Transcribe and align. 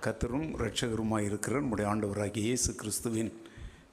கத்தரும் 0.00 0.48
இரட்சகருமாய் 0.54 1.24
இருக்கிற 1.24 1.54
நம்முடைய 1.60 1.86
ஆண்டவராகிய 1.90 2.42
இயேசு 2.42 2.72
கிறிஸ்துவின் 2.74 3.30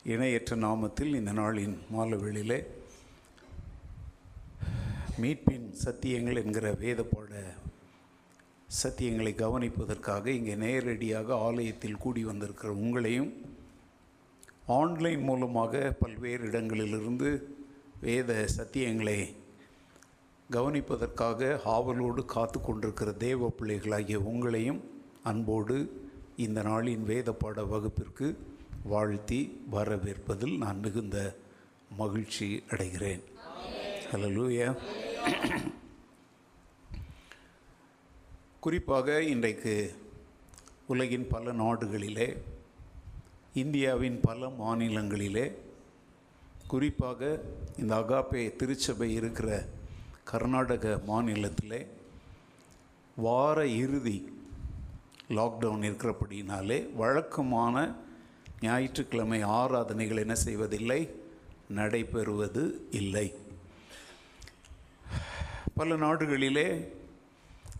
இணையற்ற 0.06 0.56
நாமத்தில் 0.58 1.14
இந்த 1.16 1.32
நாளின் 1.34 1.76
மாலவெளியிலே 1.94 2.60
மீட்பின் 5.22 5.68
சத்தியங்கள் 5.84 6.42
என்கிற 6.42 6.68
வேதப்பாட 6.80 7.34
சத்தியங்களை 8.76 9.34
கவனிப்பதற்காக 9.36 10.26
இங்கே 10.30 10.56
நேரடியாக 10.56 11.38
ஆலயத்தில் 11.40 11.98
கூடி 11.98 12.22
வந்திருக்கிற 12.24 12.72
உங்களையும் 12.78 13.32
ஆன்லைன் 14.74 15.24
மூலமாக 15.24 15.92
பல்வேறு 16.00 16.44
இடங்களிலிருந்து 16.48 17.30
வேத 18.02 18.32
சத்தியங்களை 18.58 19.20
கவனிப்பதற்காக 20.50 21.60
ஆவலோடு 21.74 22.24
காத்து 22.26 22.60
கொண்டிருக்கிற 22.60 23.12
தேவ 23.20 23.50
பிள்ளைகளாகிய 23.50 24.18
உங்களையும் 24.28 24.82
அன்போடு 25.26 26.06
இந்த 26.36 26.62
நாளின் 26.64 27.04
வேத 27.04 27.32
பாட 27.34 27.64
வகுப்பிற்கு 27.64 28.38
வாழ்த்தி 28.84 29.60
வரவேற்பதில் 29.72 30.58
நான் 30.58 30.80
மிகுந்த 30.80 31.36
மகிழ்ச்சி 31.98 32.64
அடைகிறேன். 32.70 33.24
ஹலோ 34.12 34.30
லூயா 34.30 34.76
குறிப்பாக 38.60 39.22
இன்றைக்கு 39.24 39.96
உலகின் 40.88 41.28
பல 41.28 41.54
நாடுகளிலே 41.54 42.38
இந்தியாவின் 43.54 44.20
பல 44.22 44.48
மாநிலங்களிலே 44.48 45.52
குறிப்பாக 46.68 47.42
இந்த 47.78 47.96
அகாப்பே 47.96 48.56
திருச்சபை 48.56 49.14
இருக்கிற 49.14 49.50
கர்நாடக 50.24 51.02
மாநிலத்தில் 51.06 51.88
வார 53.16 53.68
இறுதி 53.68 54.18
லாக்டவுன் 55.30 55.84
இருக்கிறபடினாலே 55.84 56.96
வழக்கமான 56.96 57.96
ஞாயிற்றுக்கிழமை 58.62 59.42
ஆராதனைகள் 59.42 60.18
என்ன 60.18 60.36
செய்வதில்லை? 60.36 61.16
நடைபெறுவது 61.76 62.72
இல்லை. 62.92 63.34
பல 65.74 65.96
நாடுகளிலே 65.96 66.92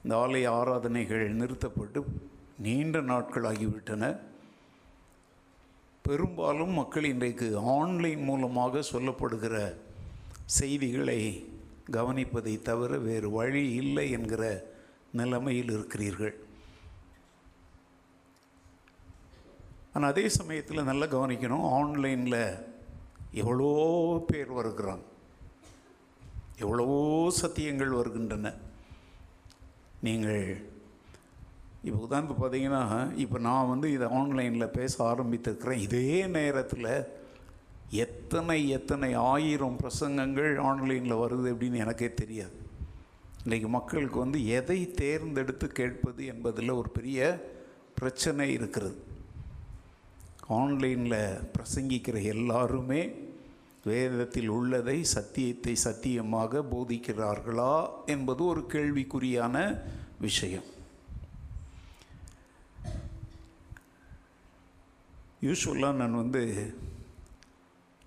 இந்த 0.04 0.16
ஆலய 0.16 0.48
ஆராதனைகள் 0.48 1.30
நிறுத்தப்பட்டு 1.30 2.06
நீண்ட 2.58 3.02
நாட்களாகிவிட்டன. 3.02 4.20
பெரும்பாலும் 6.02 6.70
மக்கள் 6.70 7.04
இன்றைக்கு 7.04 7.58
ஆன்லைன் 7.58 8.24
மூலமாக 8.24 8.80
சொல்லப்படுகிற 8.92 9.76
செய்திகளை 10.46 11.48
கவனிப்பதை 11.92 12.62
தவிர 12.62 12.98
வேறு 12.98 13.30
வழி 13.30 13.72
இல்லை 13.72 14.12
என்கிற 14.12 14.74
நிலைமையில் 15.12 15.72
இருக்கிறீர்கள். 15.72 16.45
ஆனால் 19.96 20.12
அதே 20.14 20.24
சமயத்தில் 20.38 20.88
நல்லா 20.90 21.06
கவனிக்கணும். 21.16 21.66
ஆன்லைனில் 21.80 22.42
எவ்வளோ 23.42 23.70
பேர் 24.30 24.52
வருகிறாங்க. 24.60 25.06
எவ்வளவோ 26.64 26.98
சத்தியங்கள் 27.42 27.98
வருகின்றன. 28.00 28.52
நீங்கள் 30.08 30.74
இப்போ 31.88 31.98
உதாரணத்துக்கு 32.06 32.44
பார்த்தீங்கன்னா 32.44 32.84
இப்போ 33.24 33.38
நான் 33.48 33.72
வந்து 33.72 33.88
இதை 33.96 34.08
ஆன்லைனில் 34.20 34.76
பேச 34.78 34.94
ஆரம்பித்திருக்கிறேன். 35.12 35.84
இதே 35.88 36.20
நேரத்தில் 36.38 36.92
எத்தனை 38.06 38.60
எத்தனை 38.78 39.10
ஆயிரம் 39.34 39.80
பிரசங்கங்கள் 39.82 40.54
ஆன்லைனில் 40.70 41.22
வருது 41.24 41.48
அப்படின்னு 41.54 41.84
எனக்கே 41.86 42.10
தெரியாது. 42.22 42.56
இன்றைக்கி 43.44 43.68
மக்களுக்கு 43.78 44.18
வந்து 44.26 44.40
எதை 44.60 44.80
தேர்ந்தெடுத்து 45.02 45.68
கேட்பது 45.80 46.22
என்பதில் 46.34 46.80
ஒரு 46.80 46.90
பெரிய 47.00 47.20
பிரச்சனை 48.00 48.48
இருக்கிறது. 48.60 48.98
ஆன்லைனில் 50.48 51.42
பிரசங்கிக்கிற 51.54 52.24
எல்லாருமே 52.24 53.16
வேதத்தில் 53.84 54.48
உள்ளதை 54.48 55.04
சத்தியத்தை 55.04 55.76
சத்தியமாக 55.76 56.66
போதிக்கிறார்களா 56.72 57.90
என்பது 58.06 58.46
ஒரு 58.46 58.66
கேள்விக்குறியான 58.74 59.82
விஷயம். 60.20 60.64
யூஸ்வலாக 65.42 65.94
நான் 65.94 66.16
வந்து 66.16 66.74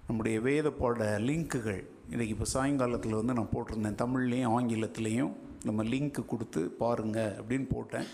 நம்முடைய 0.07 0.41
வேத 0.41 0.71
பாட 0.71 1.19
லிங்க்குகள் 1.19 1.83
இன்றைக்கி 2.11 2.35
இப்போ 2.35 2.45
சாயங்காலத்தில் 2.45 3.19
வந்து 3.21 3.33
நான் 3.33 3.53
போட்டிருந்தேன் 3.53 4.01
தமிழ்லேயும் 4.05 4.55
ஆங்கிலத்துலேயும் 4.59 5.33
நம்ம 5.65 5.83
லிங்க்கு 5.83 6.27
கொடுத்து 6.27 6.61
பாருங்கள் 6.83 7.35
அப்படின்னு 7.41 7.69
போட்டேன். 7.75 8.07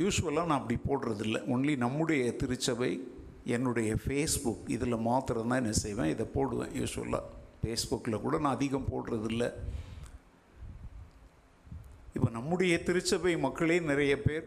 யூஸ்வலாக 0.00 0.48
நான் 0.50 0.60
அப்படி 0.60 0.76
போடுறதில்ல. 0.88 1.38
ஒன்லி 1.54 1.76
நம்முடைய 1.76 2.36
திருச்சபை 2.36 2.92
என்னுடைய 3.44 3.90
ஃபேஸ்புக் 4.04 4.70
இதில் 4.76 5.04
மாத்திரம் 5.08 5.50
தான் 5.50 5.60
என்ன 5.62 5.72
செய்வேன். 5.84 6.12
இதை 6.14 6.26
போடுவேன் 6.36 6.72
யூஸ்வலாக 6.80 7.22
ஃபேஸ்புக்கில் 7.60 8.22
கூட 8.24 8.38
நான் 8.38 8.54
அதிகம் 8.54 8.90
போடுறதில்ல. 8.92 9.44
இப்போ 12.14 12.28
நம்முடைய 12.30 12.82
திருச்சபை 12.82 13.32
மக்களே 13.38 13.80
நிறைய 13.80 14.12
பேர் 14.22 14.46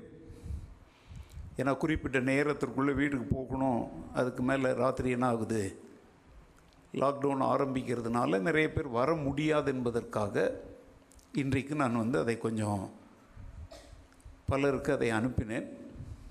ஏன்னா 1.57 1.77
குறிப்பிட்ட 1.77 2.19
நேரத்திற்குள்ளே 2.19 2.93
வீட்டுக்கு 2.93 3.27
போகணும் 3.35 3.81
அதுக்கு 4.13 4.43
மேலே 4.43 4.69
ராத்திரி 4.73 5.09
என்ன 5.09 5.27
ஆகுது? 5.27 5.63
லாக்டவுன் 7.01 7.43
ஆரம்பிக்கிறதுனால 7.53 8.39
நிறைய 8.39 8.67
பேர் 8.71 8.87
வர 8.99 9.09
முடியாது 9.25 9.69
என்பதற்காக 9.73 10.35
இன்றைக்கு 11.41 11.75
நான் 11.75 12.01
வந்து 12.03 12.17
அதை 12.19 12.35
கொஞ்சம் 12.37 12.81
பலருக்கு 14.51 14.91
அதை 14.93 15.09
அனுப்பினேன். 15.17 15.67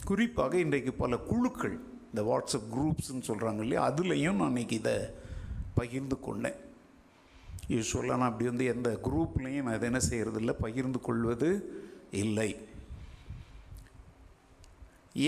குறிப்பாக 0.04 0.58
இன்றைக்கு 0.64 0.92
பல 1.02 1.16
குழுக்கள் 1.30 1.76
இந்த 2.08 2.22
வாட்ஸ்அப் 2.28 2.70
குரூப்ஸ்ன்னு 2.74 3.28
சொல்கிறாங்க 3.28 3.62
இல்லையா 3.64 3.82
அதுலேயும் 3.90 4.40
நான் 4.40 4.54
இன்றைக்கி 4.54 4.76
இதை 4.82 4.96
பகிர்ந்து 5.74 6.16
கொண்டேன். 6.20 6.58
யூஸ்வலாக 7.74 8.18
நான் 8.20 8.30
அப்படி 8.30 8.48
வந்து 8.50 8.64
எந்த 8.74 8.88
குரூப்லேயும் 9.04 9.66
நான் 9.66 9.78
இதை 9.78 9.88
என்ன 9.90 10.02
செய்கிறதில்ல 10.10 10.52
பகிர்ந்து 10.60 11.00
கொள்வது 11.00 11.50
இல்லை. 12.22 12.50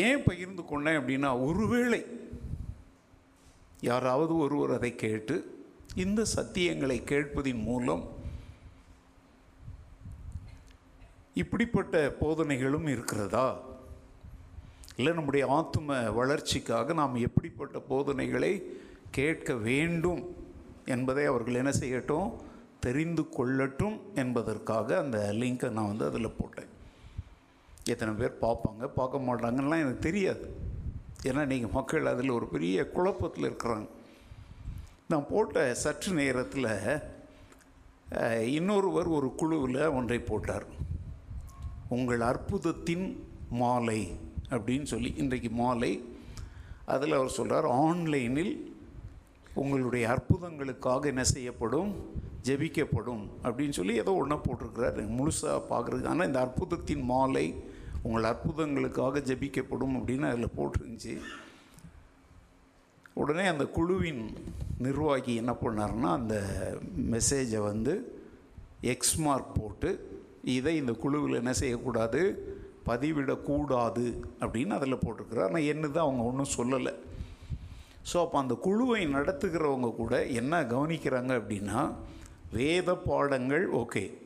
ஏன் 0.07 0.25
பகிர்ந்து 0.27 0.63
கொண்டேன் 0.65 0.99
அப்படின்னா 0.99 1.31
ஒருவேளை 1.47 2.01
யாராவது 3.91 4.33
ஒருவர் 4.45 4.73
அதை 4.77 4.91
கேட்டு 5.05 5.37
இந்த 6.05 6.21
சத்தியங்களை 6.37 6.99
கேட்பதின் 7.13 7.63
மூலம் 7.69 8.03
இப்படிப்பட்ட 11.41 11.97
போதனைகளும் 12.21 12.89
இருக்கிறதா? 12.95 13.47
இல்லை 14.97 15.13
நம்முடைய 15.19 15.45
ஆத்தும 15.59 15.99
வளர்ச்சிக்காக 16.15 16.93
நாம் 17.01 17.23
எப்படிப்பட்ட 17.29 17.77
போதனைகளை 17.91 18.51
கேட்க 19.19 19.55
வேண்டும் 19.69 20.23
என்பதை 20.95 21.25
அவர்கள் 21.31 21.61
என்ன 21.61 21.73
செய்யட்டும் 21.83 22.29
தெரிந்து 22.85 23.23
கொள்ளட்டும் 23.39 23.97
என்பதற்காக 24.23 24.99
அந்த 25.03 25.19
லிங்கை 25.41 25.71
நான் 25.77 25.91
வந்து 25.93 26.09
அதில் 26.11 26.37
போட்டேன். 26.39 26.71
எத்தனை 27.93 28.13
பேர் 28.21 28.43
பார்ப்பாங்க 28.45 28.87
பார்க்க 28.99 29.25
மாட்டாங்கலாம் 29.29 29.83
எனக்கு 29.85 30.07
தெரியாது. 30.09 30.45
ஏன்னா 31.29 31.43
நீங்கள் 31.53 31.75
மக்கள் 31.79 32.13
அதில் 32.13 32.37
ஒரு 32.39 32.47
பெரிய 32.55 32.85
குழப்பத்தில் 32.97 33.49
இருக்கிறாங்க. 33.51 33.89
நான் 35.11 35.29
போட்ட 35.33 35.65
சற்று 35.85 36.13
நேரத்தில் 36.21 36.73
இன்னொருவர் 38.59 39.09
ஒரு 39.17 39.29
குழுவில் 39.41 39.83
ஒன்றை 39.99 40.19
போட்டார். 40.31 40.67
உங்கள் 41.95 42.21
அற்புதத்தின் 42.21 43.07
மாலை 43.51 44.01
அப்படின்னு 44.51 44.83
சொல்லி 44.83 45.11
இன்றைக்கு 45.17 45.51
மாலை. 45.51 45.93
அதில் 46.85 47.13
அவர் 47.13 47.37
சொல்கிறார் 47.39 47.67
ஆன்லைனில் 47.67 48.55
உங்களுடைய 49.55 50.05
அற்புதங்களுக்காக 50.15 51.05
என்ன 51.05 51.25
செய்யப்படும்? 51.25 51.91
ஜெபிக்கப்படும். 52.45 53.25
அப்படின்னு 53.43 53.71
சொல்லி 53.71 53.95
ஏதோ 53.97 54.13
ஒன்றா 54.13 54.37
போட்டிருக்கிறாரு. 54.37 55.03
முழுசாக 55.19 55.61
பார்க்குறது 55.71 56.05
ஆனால் 56.05 56.27
இந்த 56.27 56.41
அற்புதத்தின் 56.41 57.03
மாலை 57.03 57.47
உங்கள் 58.03 58.29
அற்புதங்களுக்காக 58.31 59.23
ஜெபிக்கப்படும் 59.31 59.97
அப்படின்னு 59.97 60.31
அதில் 60.31 60.57
போட்டிருந்துச்சு. 60.57 61.15
உடனே 63.15 63.45
அந்த 63.47 63.65
குழுவின் 63.65 64.23
நிர்வாகி 64.79 65.33
என்ன 65.35 65.53
பண்ணார்னா 65.53 66.11
அந்த 66.13 66.37
மெசேஜை 67.11 67.61
வந்து 67.63 67.95
எக்ஸ் 68.81 69.17
மார்க் 69.17 69.55
போட்டு 69.55 70.12
இதை 70.45 70.77
இந்த 70.77 70.93
குழுவில் 70.93 71.35
என்ன 71.35 71.53
செய்யக்கூடாது? 71.53 72.45
பதிவிடக்கூடாது 72.87 74.25
அப்படின்னு 74.41 74.69
அதில் 74.69 75.03
போட்டிருக்கிறார். 75.07 75.49
ஆனால் 75.49 75.63
என்னது 75.63 75.99
அவங்க 75.99 76.23
ஒன்றும் 76.23 76.55
சொல்லலை. 76.59 76.95
ஸோ 78.13 78.21
அப்போ 78.21 78.39
அந்த 78.39 78.55
குழுவை 78.55 79.07
நடத்துகிறவங்க 79.07 79.97
கூட 79.97 80.27
என்ன 80.27 80.63
கவனிக்கிறாங்க 80.63 81.33
அப்படின்னா 81.41 81.93
வேத 82.53 82.95
பாடங்கள் 82.95 83.69
ஓகே 83.69 84.19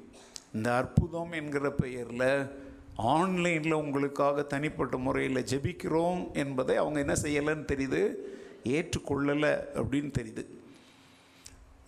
இந்த 0.54 0.74
அற்புதம் 0.74 1.32
என்கிற 1.32 1.70
பெயரில் 1.70 2.48
ஆன்லைனில் 2.96 3.72
உங்களுக்காக 3.72 4.42
தனிப்பட்ட 4.42 4.96
முறையில் 4.96 5.44
ஜெபிக்கிறோம் 5.44 6.32
என்பதை 6.32 6.76
அவங்க 6.76 7.00
என்ன 7.00 7.12
செய்யலைன்னு 7.22 7.64
தெரியுது? 7.72 8.16
ஏற்றுக்கொள்ளலை 8.64 9.58
அப்படின்னு 9.74 10.10
தெரியுது. 10.18 10.44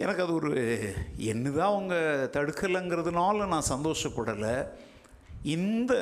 எனக்கு 0.01 0.23
அது 0.23 0.35
ஒரு 0.35 0.51
என்னதான் 1.17 1.71
அவங்க 1.73 1.95
தடுக்கலைங்கிறதுனால 2.33 3.47
நான் 3.47 3.71
சந்தோஷப்படலை. 3.71 4.69
இந்த 5.43 5.93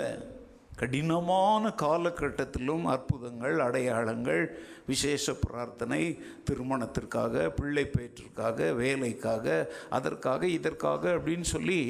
கடினமான 0.77 1.73
காலகட்டத்திலும் 1.83 2.85
அற்புதங்கள் 2.85 3.59
அடையாளங்கள் 3.59 4.43
விசேஷ 4.87 5.35
பிரார்த்தனை 5.35 6.01
திருமணத்திற்காக 6.45 7.51
பிள்ளை 7.51 7.85
பேற்றிற்காக 7.85 8.75
வேலைக்காக 8.75 9.75
அதற்காக 9.91 10.47
இதற்காக 10.49 11.11
அப்படின்னு 11.11 11.49
சொல்லி 11.55 11.81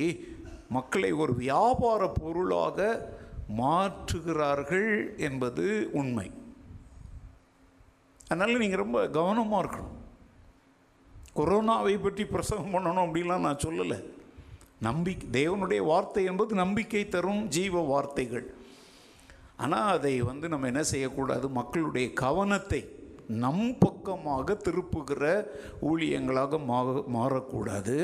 மக்களை 0.68 1.12
ஒரு 1.12 1.34
வியாபார 1.34 2.08
பொருளாக 2.08 3.08
மாற்றுகிறார்கள் 3.58 5.16
என்பது 5.16 5.90
உண்மை. 5.92 6.30
அதனால் 8.28 8.58
நீங்கள் 8.58 8.84
ரொம்ப 8.84 9.08
கவனமாக 9.08 9.62
இருக்கணும். 9.66 9.94
கொரோனாவை 11.36 11.94
பற்றி 12.02 12.24
பிரசங்கம் 12.24 12.74
பண்ணணும் 12.74 13.04
அப்படின்லாம் 13.06 13.46
நான் 13.46 13.64
சொல்லலை. 13.64 13.98
நம்பிக்கை 14.80 15.26
தேவனுடைய 15.38 15.82
வார்த்தை 15.84 16.24
என்பது 16.24 16.54
நம்பிக்கை 16.54 17.08
தரும் 17.08 17.42
ஜீவ 17.48 17.80
வார்த்தைகள். 17.80 18.46
ஆனால் 19.56 19.92
அதை 19.96 20.14
வந்து 20.22 20.48
நம்ம 20.48 20.66
என்ன 20.66 20.82
செய்யக்கூடாது? 20.82 21.48
மக்களுடைய 21.48 22.12
கவனத்தை 22.12 22.80
நம் 23.28 23.78
பக்கமாக 23.78 24.56
திருப்புகிற 24.64 25.22
ஊழியங்களாக 25.88 26.58
மாறக்கூடாது. 27.16 27.96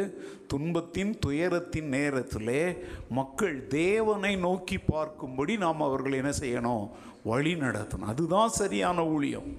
துன்பத்தின் 0.46 1.12
துயரத்தின் 1.18 1.88
நேரத்திலே 1.96 2.62
மக்கள் 3.08 3.66
தேவனை 3.66 4.32
நோக்கி 4.36 4.78
பார்க்கும்படி 4.92 5.56
நாம் 5.56 5.80
அவர்கள் 5.80 6.18
என்ன 6.20 6.32
செய்யணும்? 6.40 6.88
வழி 7.24 7.54
நடத்தணும். 7.54 8.10
அதுதான் 8.14 8.48
சரியான 8.48 9.04
ஊழியம். 9.06 9.50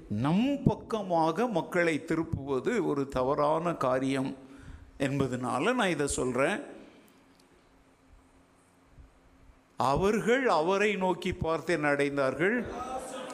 நம் 0.10 0.64
பக்கமாக 0.64 1.48
மக்களை 1.48 2.04
திருப்புவது 2.08 2.86
ஒரு 2.86 3.08
தவறான 3.08 3.74
காரியம் 3.74 4.36
என்பதனால 5.00 5.74
நான் 5.74 5.90
இதை 5.90 6.08
சொல்கிறேன் 6.08 6.76
அவர்கள் 9.78 10.48
அவரை 10.48 10.96
நோக்கி 10.96 11.34
பார்த்தேன் 11.34 11.84
அடைந்தார்கள்? 11.84 12.66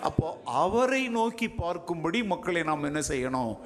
அப்போ 0.01 0.41
அவரை 0.45 1.07
நோக்கி 1.07 1.47
பார்க்கும்படி 1.47 2.25
மக்களை 2.25 2.63
நாம் 2.63 2.83
என்ன 2.83 2.99
செய்யணும்? 2.99 3.57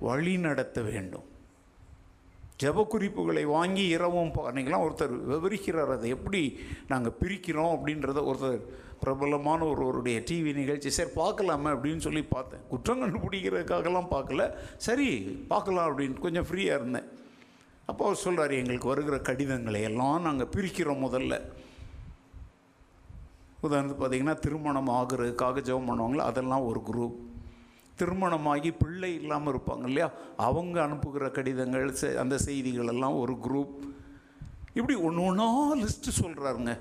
வழி 0.00 0.36
நடத்த 0.38 0.82
வேண்டும். 0.82 1.24
ஜப 2.62 2.86
குறிப்புகளை 2.86 3.44
வாங்கி 3.44 3.84
இரவும் 3.86 4.32
அன்றைக்கெலாம் 4.48 4.84
ஒருத்தர் 4.86 5.14
விவரிக்கிறார். 5.30 5.92
அதை 5.94 6.08
எப்படி 6.16 6.42
நாங்கள் 6.88 7.16
பிரிக்கிறோம் 7.20 7.72
அப்படின்றத 7.76 8.22
ஒருத்தர் 8.30 8.60
பிரபலமான 9.00 9.64
ஒருவருடைய 9.64 10.18
டிவி 10.28 10.52
நிகழ்ச்சி 10.54 10.90
சரி 10.90 11.10
பார்க்கலாமே 11.16 11.70
அப்படின்னு 11.74 12.04
சொல்லி 12.06 12.22
பார்த்தேன். 12.22 12.62
குற்றம் 12.68 13.02
கண்டுபிடிக்கிறதுக்காகலாம் 13.02 14.12
பார்க்கல. 14.14 14.44
சரி 14.76 15.08
பார்க்கலாம் 15.52 15.88
அப்படின்னு 15.90 16.24
கொஞ்சம் 16.26 16.46
ஃப்ரீயாக 16.50 16.80
இருந்தேன். 16.80 17.08
அப்போ 17.86 18.02
அவர் 18.04 18.22
சொல்கிறார் 18.24 18.52
எங்களுக்கு 18.60 18.88
வருகிற 18.88 19.18
கடிதங்களை 19.18 19.82
எல்லாம் 19.82 20.22
நாங்கள் 20.22 20.52
பிரிக்கிறோம் 20.56 21.04
முதல்ல. 21.06 21.34
உதாரணத்துக்கு 23.62 24.02
பார்த்தீங்கன்னா 24.04 24.38
திருமணம் 24.38 24.88
ஆகிறதுக்காக 24.88 25.60
ஜெபம் 25.68 25.88
பண்ணுவாங்களோ? 25.90 26.24
அதெல்லாம் 26.30 26.66
ஒரு 26.70 26.80
குரூப் 26.88 27.18
திருமணமாகி 27.94 28.70
பிள்ளை 28.72 29.14
இல்லாமல் 29.14 29.54
இருப்பாங்க 29.54 29.84
இல்லையா? 29.84 30.10
அவங்க 30.36 30.82
அனுப்புகிற 30.82 31.30
கடிதங்கள் 31.30 31.96
செ- 32.00 32.14
அந்த 32.14 32.38
செய்திகள் 32.38 32.86
எல்லாம் 32.86 33.18
ஒரு 33.18 33.32
குரூப் 33.32 33.74
இப்படி 34.74 34.98
ஒன்று 34.98 35.22
ஒன்றா 35.22 35.74
லிஸ்ட்டு 35.74 36.20
சொல்கிறாருங்க 36.20 36.78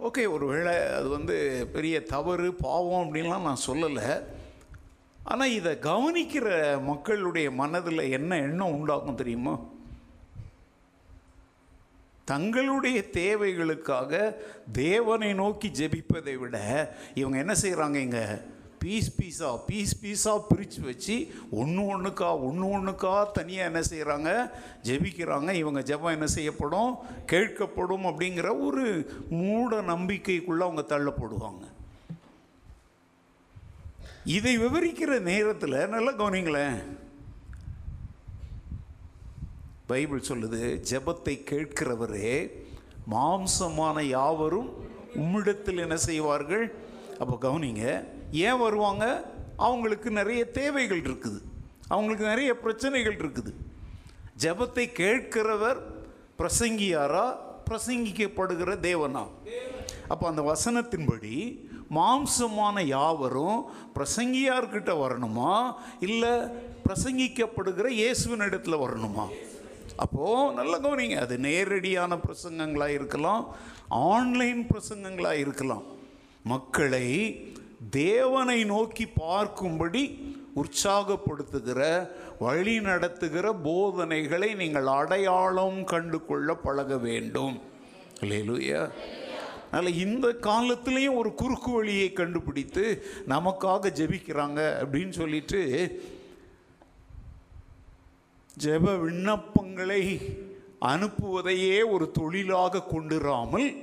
ஓகே 0.00 0.30
ஒருவேளை 0.30 0.76
அது 0.76 1.08
வந்து 1.08 1.68
பெரிய 1.72 2.02
தவறு 2.02 2.54
பாவம் 2.54 3.14
அப்படின்லாம் 3.14 3.42
நான் 3.42 3.64
சொல்லலை. 3.66 4.22
ஆனால் 5.24 5.50
இதை 5.50 5.78
கவனிக்கிற 5.80 6.46
மக்களுடைய 6.82 7.50
மனதில் 7.50 7.98
என்ன 7.98 8.36
எண்ணம் 8.36 8.72
உண்டாகும் 8.72 9.14
தெரியுமா? 9.14 9.58
தங்களுடைய 12.32 12.98
தேவைகளுக்காக 13.20 14.12
தேவனை 14.72 15.30
நோக்கி 15.34 15.68
ஜெபிப்பதை 15.80 16.34
விட 16.38 16.56
இவங்க 17.14 17.36
என்ன 17.38 17.54
செய்கிறாங்க 17.62 17.98
இங்கே? 18.06 18.26
பீஸ் 18.82 19.10
பீஸாக 19.18 19.56
பீஸ் 19.66 19.92
பீஸாக 20.02 20.46
பிரித்து 20.48 20.80
வச்சு 20.80 21.16
ஒன்று 21.50 21.82
ஒன்றுக்கா 21.92 22.28
ஒன்று 22.46 22.64
ஒன்றுக்கா 22.76 23.12
தனியாக 23.32 23.68
என்ன 23.70 23.80
செய்கிறாங்க 23.90 24.30
ஜெபிக்கிறாங்க. 24.88 25.50
இவங்க 25.52 25.80
ஜெபம் 25.90 26.16
என்ன 26.16 26.28
செய்யப்படும்? 26.36 26.90
கேட்கப்படும் 27.32 28.08
அப்படிங்கிற 28.10 28.48
ஒரு 28.66 28.84
மூட 29.30 29.82
நம்பிக்கைக்குள்ளே 29.92 30.66
அவங்க 30.68 30.84
தள்ளப்படுவாங்க 30.94 31.64
இதை 34.36 34.54
விவரிக்கிற 34.58 35.12
நேரத்தில் 35.20 35.78
நல்லா 35.94 36.12
கவனிங்களேன். 36.12 36.76
பைபிள் 39.92 40.28
சொல்லுது 40.30 40.62
ஜெபத்தை 40.90 41.34
கேட்கிறவரே 41.50 42.34
மாம்சமான 43.14 43.98
யாவரும் 44.16 44.70
உம்மிடத்தில் 45.22 45.82
என்ன 45.84 45.96
செய்வார்கள்? 46.08 46.64
அப்போ 47.22 47.34
கவனிங்க 47.46 47.84
ஏன் 48.46 48.62
வருவாங்க? 48.64 49.06
அவங்களுக்கு 49.66 50.08
நிறைய 50.20 50.42
தேவைகள் 50.58 51.02
இருக்குது. 51.08 51.40
அவங்களுக்கு 51.94 52.24
நிறைய 52.32 52.50
பிரச்சனைகள் 52.64 53.16
இருக்குது. 53.22 53.52
ஜெபத்தை 54.44 54.84
கேட்கிறவர் 55.00 55.80
பிரசங்கியாரா? 56.38 57.26
பிரசங்கிக்கப்படுகிற 57.68 58.70
தேவனா? 58.88 59.24
அப்போ 60.12 60.24
அந்த 60.30 60.42
வசனத்தின்படி 60.52 61.36
மாம்சமான 61.98 62.76
யாவரும் 62.96 63.58
பிரசங்கியார்கிட்ட 63.96 64.92
வரணுமா? 65.04 65.54
இல்லை 66.06 66.34
பிரசங்கிக்கப்படுகிற 66.86 67.88
இயேசுவின் 68.00 68.46
இடத்துல 68.48 68.78
வரணுமா? 68.84 69.26
அப்போது 69.96 70.54
நல்ல 70.54 70.78
கவனிங்க 70.78 71.16
அது 71.16 71.38
நேரடியான 71.38 72.16
பிரசங்கங்களாக 72.16 72.88
இருக்கலாம் 72.88 73.54
ஆன்லைன் 73.88 74.66
பிரசங்கங்களாக 74.68 75.32
இருக்கலாம். 75.32 75.82
மக்களை 76.42 77.08
தேவனை 77.90 78.64
நோக்கி 78.64 79.06
பார்க்கும்படி 79.20 80.02
உற்சாகப்படுத்துகிற 80.56 82.08
வழி 82.38 82.80
நடத்துகிற 82.80 83.52
போதனைகளை 83.52 84.54
நீங்கள் 84.54 84.86
அடையாளம் 84.86 85.84
கண்டு 85.84 86.24
கொள்ள 86.24 86.54
பழக 86.54 86.98
வேண்டும். 86.98 87.60
அல்லேலூயா. 88.20 88.90
அதனால் 89.70 89.94
இந்த 89.94 90.36
காலத்துலேயும் 90.40 91.16
ஒரு 91.16 91.34
குறுக்கு 91.34 91.70
வழியை 91.70 92.12
கண்டுபிடித்து 92.12 93.04
நமக்காக 93.28 93.92
ஜெபிக்கிறாங்க 93.98 94.60
அப்படின்னு 94.82 95.08
சொல்லிட்டு 95.08 95.60
ஜெப 98.60 98.94
விண்ணப்பங்களை 98.96 100.02
அனுப்புவதையே 100.80 101.90
ஒரு 101.90 102.10
தொழிலாக 102.10 102.84
கொண்டிராமல் 102.92 103.76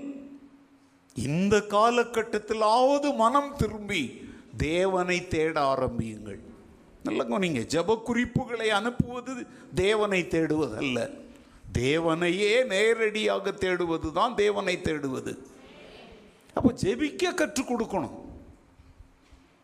இந்த 1.15 1.57
காலகட்டத்திலாவது 1.57 3.15
மனம் 3.15 3.55
திரும்பி 3.57 4.27
தேவனை 4.57 5.27
தேட 5.27 5.61
ஆரம்பியுங்கள். 5.61 6.39
நல்ல 7.03 7.23
கவனிங்க 7.23 7.65
ஜெப 7.65 8.01
குறிப்புகளை 8.03 8.69
அனுப்புவது 8.69 9.45
தேவனை 9.75 10.23
தேடுவதல்ல. 10.23 11.09
தேவனையே 11.73 12.65
நேரடியாக 12.65 13.51
தேடுவது 13.51 14.11
தான் 14.11 14.35
தேவனை 14.35 14.77
தேடுவது. 14.77 15.37
அப்போ 16.53 16.73
ஜெபிக்க 16.81 17.33
கற்றுக் 17.33 17.71
கொடுக்கணும். 17.71 18.15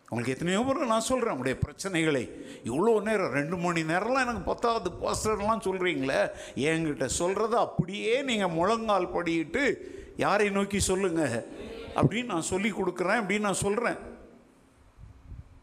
உங்களுக்கு 0.10 0.34
எத்தனையோ 0.34 0.62
முறை 0.62 0.88
நான் 0.88 1.02
சொல்கிறேன் 1.02 1.36
உங்களுடைய 1.36 1.60
பிரச்சனைகளை. 1.66 2.30
இவ்வளோ 2.64 3.02
நேரம் 3.02 3.32
ரெண்டு 3.32 3.58
மணி 3.58 3.84
நேரம்லாம் 3.84 4.26
எனக்கு 4.26 4.42
பத்தாவது 4.42 4.90
பாஸ்டர்லாம் 4.90 5.66
சொல்கிறீங்களே 5.68 6.30
என்கிட்ட 6.56 7.10
சொல்கிறத 7.20 7.52
அப்படியே 7.52 8.22
நீங்கள் 8.22 8.50
முழங்கால் 8.50 9.14
படியிட்டு 9.14 9.64
யாரை 10.18 10.50
நோக்கி 10.50 10.80
சொல்லுங்க? 10.80 11.46
அப்படின்னு 11.96 12.26
நான் 12.26 12.42
சொல்லி 12.42 12.72
கொடுக்குறேன் 12.72 13.22
அப்படின்னு 13.22 13.40
நான் 13.40 13.64
சொல்கிறேன் 13.66 13.98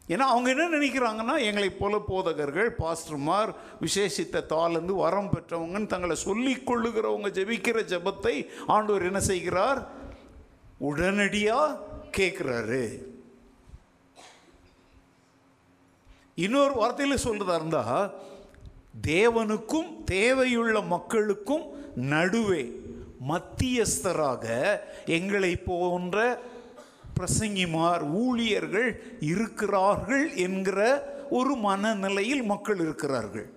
ஏன்னா 0.09 0.27
அவங்க 0.33 0.51
என்ன 0.51 0.79
நினைக்கிறாங்கன்னா 0.79 1.41
எங்களைப் 1.41 1.79
போல 1.79 1.99
போதகர்கள் 1.99 2.77
பாஸ்டர்மார் 2.79 3.55
விசேஷித்த 3.81 4.45
தாளந்து 4.49 4.91
வரம் 4.91 5.31
பெற்றவங்கன்னு 5.35 5.87
தங்களை 5.87 6.17
சொல்லி 6.17 6.55
கொள்ளுகிறவங்க 6.55 7.31
ஜெபிக்கிற 7.39 7.85
ஜெபத்தை 7.93 8.47
ஆண்டவர் 8.67 9.03
என்ன 9.03 9.21
செய்கிறார்? 9.21 9.89
உடனடியாக 10.79 11.79
கேட்குறாரு. 12.17 13.11
இன்னொரு 16.43 16.75
வார்த்தையில் 16.81 17.25
சொல்கிறதா 17.27 17.55
இருந்தால் 17.55 18.13
தேவனுக்கும் 19.03 19.91
தேவையுள்ள 20.11 20.87
மக்களுக்கும் 20.87 21.65
நடுவே 22.13 22.65
மத்தியஸ்தராக 23.29 24.45
எங்களை 25.07 25.53
போன்ற 25.57 26.17
பிரசங்கிமார் 27.17 28.03
ஊழியர்கள் 28.25 28.89
இருக்கிறார்கள் 29.33 30.25
என்கிற 30.37 30.79
ஒரு 31.31 31.55
மனநிலையில் 31.57 32.43
மக்கள் 32.43 32.81
இருக்கிறார்கள். 32.81 33.49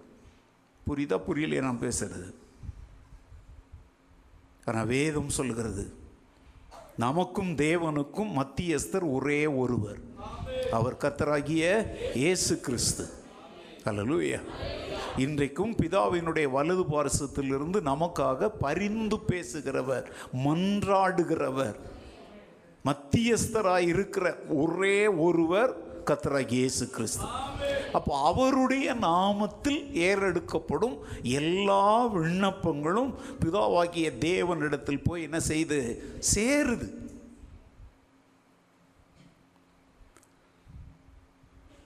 புரியுதா? 0.88 1.18
புரியலையே 1.28 1.62
நான் 1.62 1.86
பேசுறது? 1.86 2.28
ஆனால் 4.66 4.86
வேதம் 4.86 5.36
சொல்லுகிறது 5.38 5.86
நமக்கும் 6.98 7.52
தேவனுக்கும் 7.56 8.32
மத்தியஸ்தர் 8.40 9.06
ஒரே 9.14 9.42
ஒருவர். 9.46 10.05
அவர் 10.72 10.98
கத்தராகிய 10.98 11.64
இயேசு 12.14 12.60
கிறிஸ்து. 12.60 13.06
அல்லலூயா 13.90 14.40
இன்றைக்கும் 15.18 15.74
பிதாவினுடைய 15.76 16.48
வலது 16.52 16.84
பாரசத்திலிருந்து 16.84 17.80
நமக்காக 17.92 18.50
பரிந்து 18.60 19.18
பேசுகிறவர் 19.28 20.06
மன்றாடுகிறவர் 20.46 21.76
மத்தியஸ்தராக 22.86 23.88
இருக்கிற 23.94 24.36
ஒரே 24.50 25.08
ஒருவர் 25.08 25.84
கத்தராகிய 26.06 26.60
இயேசு 26.64 26.90
கிறிஸ்து. 26.90 27.28
அப்போ 27.94 28.18
அவருடைய 28.18 28.94
நாமத்தில் 28.94 29.80
ஏறெடுக்கப்படும் 29.94 30.98
எல்லா 31.22 32.08
விண்ணப்பங்களும் 32.16 33.14
பிதாவாகிய 33.40 34.12
தேவனிடத்தில் 34.20 35.04
போய் 35.04 35.24
என்ன 35.24 35.40
செய்து? 35.40 35.80
சேருது. 36.36 36.88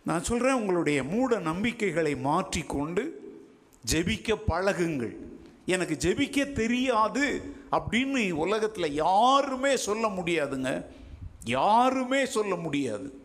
நான் 0.10 0.24
சொல்கிறேன் 0.24 0.54
உங்களுடைய 0.54 1.04
மூட 1.04 1.40
நம்பிக்கைகளை 1.40 2.16
மாற்றிக்கொண்டு 2.16 3.04
ஜெபிக்க 3.92 4.36
பழகுங்கள். 4.48 5.16
எனக்கு 5.66 5.98
ஜெபிக்க 6.02 6.52
தெரியாது 6.52 7.42
அப்படின்னு 7.72 8.32
உலகத்தில் 8.32 8.94
யாருமே 8.94 9.78
சொல்ல 9.78 10.08
முடியாதுங்க. 10.08 10.86
யாருமே 11.46 12.26
சொல்ல 12.26 12.56
முடியாது. 12.56 13.22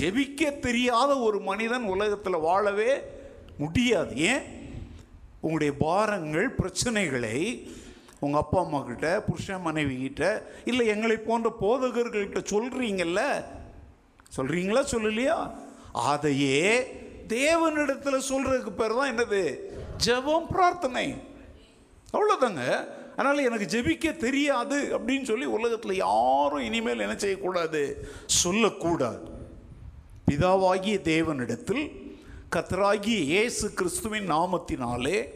ஜெபிக்க 0.00 0.58
தெரியாத 0.58 1.18
ஒரு 1.18 1.40
மனிதன் 1.40 1.84
உலகத்தில் 1.84 2.44
வாழவே 2.48 3.00
முடியாது. 3.58 4.16
ஏன்? 4.16 4.42
உங்களுடைய 5.40 5.72
பாரங்கள் 5.78 6.54
பிரச்சனைகளை 6.54 7.68
உங்கள் 8.18 8.40
அப்பா 8.40 8.64
அம்மா 8.64 8.80
கிட்ட 8.80 9.22
புருஷன் 9.22 9.60
மனைவி 9.60 9.96
கிட்ட 9.98 10.46
இல்லை 10.64 10.86
எங்களை 10.86 11.16
போன்ற 11.16 11.56
போதகர்கள்கிட்ட 11.60 12.40
சொல்கிறீங்கல்ல 12.54 13.44
சொல்கிறீங்களா 14.36 14.82
சொல்லலையா? 14.92 15.62
அதையே 15.94 16.86
தேவனிடத்தில் 17.28 18.26
சொல்கிறதுக்கு 18.28 18.70
பேர் 18.70 18.94
தான் 18.94 19.16
என்னது? 19.16 19.54
ஜெபம் 20.06 20.50
பிரார்த்தனை. 20.50 21.14
அவ்வளோதாங்க 22.12 22.86
அதனால் 23.16 23.38
எனக்கு 23.38 23.78
ஜெபிக்க 23.78 24.16
தெரியாது 24.16 24.98
அப்படின்னு 24.98 25.22
சொல்லி 25.22 25.44
உலகத்தில் 25.44 25.96
யாரும் 25.96 26.60
இனிமேல் 26.60 26.98
என்ன 26.98 27.16
செய்யக்கூடாது? 27.16 28.08
சொல்லக்கூடாது. 28.26 29.28
பிதாவாகிய 30.30 30.98
தேவனிடத்தில் 31.02 32.12
கத்தராகிய 32.56 33.22
இயேசு 33.22 33.72
கிறிஸ்துவின் 33.72 34.30
நாமத்தினாலே 34.30 35.28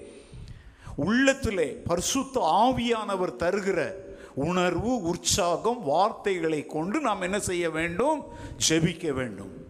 உள்ளத்திலே 0.97 1.67
பரிசுத்த 1.67 2.41
ஆவியானவர் 2.41 3.37
தருகிற 3.39 3.93
உணர்வு 4.35 5.03
உற்சாகம் 5.03 5.83
வார்த்தைகளை 5.83 6.67
கொண்டு 6.67 7.01
நாம் 7.01 7.21
என்ன 7.21 7.39
செய்ய 7.39 7.71
வேண்டும்? 7.71 8.25
ஜெபிக்க 8.69 9.13
வேண்டும். 9.13 9.68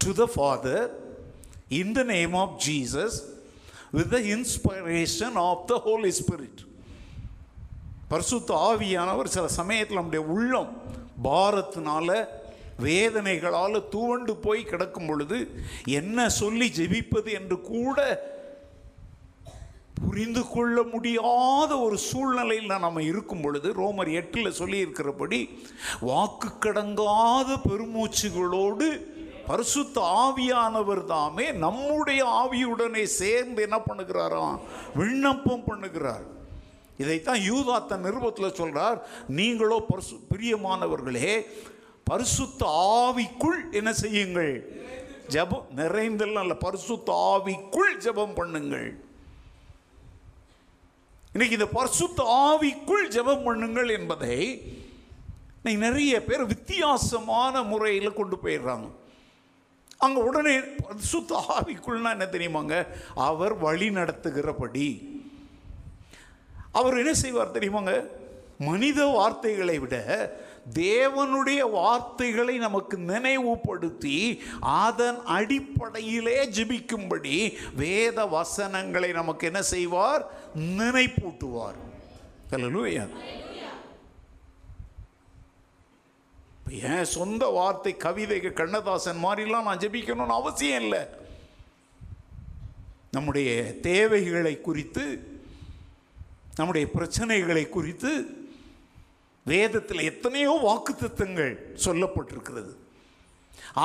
To 0.00 0.12
the 0.14 0.26
father 0.34 0.84
in 1.78 1.92
the 1.92 2.02
name 2.10 2.34
of 2.36 2.56
Jesus 2.66 3.16
with 3.92 4.10
the 4.10 4.20
inspiration 4.30 5.38
of 5.44 5.64
the 5.66 5.76
holy 5.86 6.12
spirit 6.20 6.60
பரிசுத்த 8.08 8.52
ஆவியானவர் 8.68 9.34
சில 9.34 9.48
சமயத்தில் 9.58 9.98
நம்முடைய 9.98 10.22
உள்ளம் 10.28 10.70
பாரத்தினால 11.24 12.10
வேதனைகளால் 12.84 13.86
தூவண்டு 13.90 14.32
போய் 14.42 14.62
கிடக்கும் 14.64 15.08
பொழுது 15.08 15.38
என்ன 15.98 16.28
சொல்லி 16.38 16.66
ஜெபிப்பது 16.76 17.30
என்று 17.32 17.56
கூட 17.66 17.98
புரிந்து 20.02 20.42
கொள்ள 20.46 20.76
முடியாத 20.92 21.72
ஒரு 21.78 21.96
சூழ்நிலையில் 22.06 22.74
நம்ம 22.76 23.02
இருக்கும் 23.02 23.42
பொழுது 23.42 23.68
ரோமர் 23.72 24.10
எட்டில் 24.12 24.56
சொல்லியிருக்கிறபடி 24.60 25.40
வாக்கு 26.02 26.50
கடங்காத 26.58 27.58
பெருமூச்சுகளோடு 27.66 28.88
பரிசுத்த 29.50 29.96
ஆவியானவர் 30.24 31.04
தாமே 31.14 31.46
நம்முடைய 31.64 32.20
ஆவியுடனே 32.40 33.04
சேர்ந்து 33.20 33.60
என்ன 33.66 33.78
பண்ணுகிறாராம்? 33.88 34.58
விண்ணப்பம் 35.00 35.66
பண்ணுகிறார். 35.70 36.26
இதைத்தான் 37.02 37.40
யூதா 37.50 37.76
தன் 37.90 38.06
நிருபத்தில் 38.06 38.56
சொல்கிறார் 38.60 38.98
நீங்களோ 39.38 39.78
பரிசு 39.90 40.16
பிரியமானவர்களே 40.32 41.32
பரிசுத்த 42.10 42.62
ஆவிக்குள் 42.98 43.58
என்ன 43.78 43.90
செய்யுங்கள்? 44.02 44.54
ஜெபம் 45.34 45.66
நிறைந்தெல்லாம் 45.80 46.46
இல்லை 46.46 46.58
பரிசுத்த 46.66 47.08
ஆவிக்குள் 47.32 47.92
ஜெபம் 48.06 48.36
பண்ணுங்கள். 48.40 48.88
இன்னைக்கு 51.34 51.58
இந்த 51.58 51.68
பரிசுத்த 51.78 52.22
ஆவிக்குள் 52.46 53.04
ஜெபம் 53.16 53.44
பண்ணுங்கள் 53.48 53.90
என்பதை 53.98 54.38
இன்னைக்கு 55.58 55.84
நிறைய 55.88 56.14
பேர் 56.28 56.50
வித்தியாசமான 56.54 57.62
முறையில் 57.72 58.18
கொண்டு 58.18 58.36
போயிடுறாங்க. 58.44 58.88
அங்கே 60.04 60.20
உடனே 60.28 60.54
சுத்த 61.12 61.40
ஆவிக்குள்னா 61.56 62.10
என்ன 62.16 62.26
தெரியுமாங்க? 62.36 62.74
அவர் 63.28 63.54
வழி 63.64 63.88
நடத்துகிறபடி. 63.88 64.88
அவர் 66.78 67.00
என்ன 67.02 67.12
செய்வார் 67.14 67.56
தெரியுமாங்க? 67.56 67.94
மனித 68.68 69.00
வார்த்தைகளை 69.16 69.76
விட 69.78 69.96
தேவனுடைய 70.74 71.60
வார்த்தைகளை 71.70 72.54
நமக்கு 72.64 72.96
நினைவுபடுத்தி 73.10 74.18
அதன் 74.60 75.20
அடிப்படையிலே 75.36 76.38
ஜெபிக்கும்படி 76.56 77.36
வேத 77.82 78.26
வசனங்களை 78.36 79.10
நமக்கு 79.20 79.46
என்ன 79.46 79.62
செய்வார்? 79.74 80.24
நினைப்பூட்டுவார். 80.80 81.78
அல்லேலூயா 82.54 83.04
இப்போ 86.70 86.88
என் 86.88 87.08
சொந்த 87.14 87.44
வார்த்தை 87.54 87.92
கவிதைகள் 88.04 88.58
கண்ணதாசன் 88.58 89.22
மாதிரிலாம் 89.24 89.66
நான் 89.68 89.80
ஜெபிக்கணும்னு 89.84 90.36
அவசியம் 90.40 90.82
இல்லை. 90.84 91.00
நம்முடைய 93.16 93.48
தேவைகளை 93.86 94.52
குறித்து 94.66 95.04
நம்முடைய 96.58 96.86
பிரச்சனைகளை 96.94 97.64
குறித்து 97.76 98.12
வேதத்தில் 99.46 100.06
எத்தனையோ 100.10 100.52
வாக்குத்தத்தங்கள் 100.68 101.52
சொல்லப்பட்டிருக்கிறது. 101.86 102.72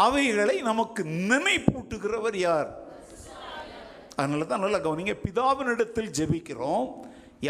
அவைகளை 0.06 0.58
நமக்கு 0.70 1.04
நினைப்பூட்டுகிறவர் 1.32 2.39
யார்? 2.48 2.72
அதனால 4.15 4.46
தான் 4.51 4.65
நல்லா 4.65 4.82
கவனிங்க 4.88 5.15
பிதாவினிடத்தில் 5.27 6.15
ஜெபிக்கிறோம் 6.20 6.89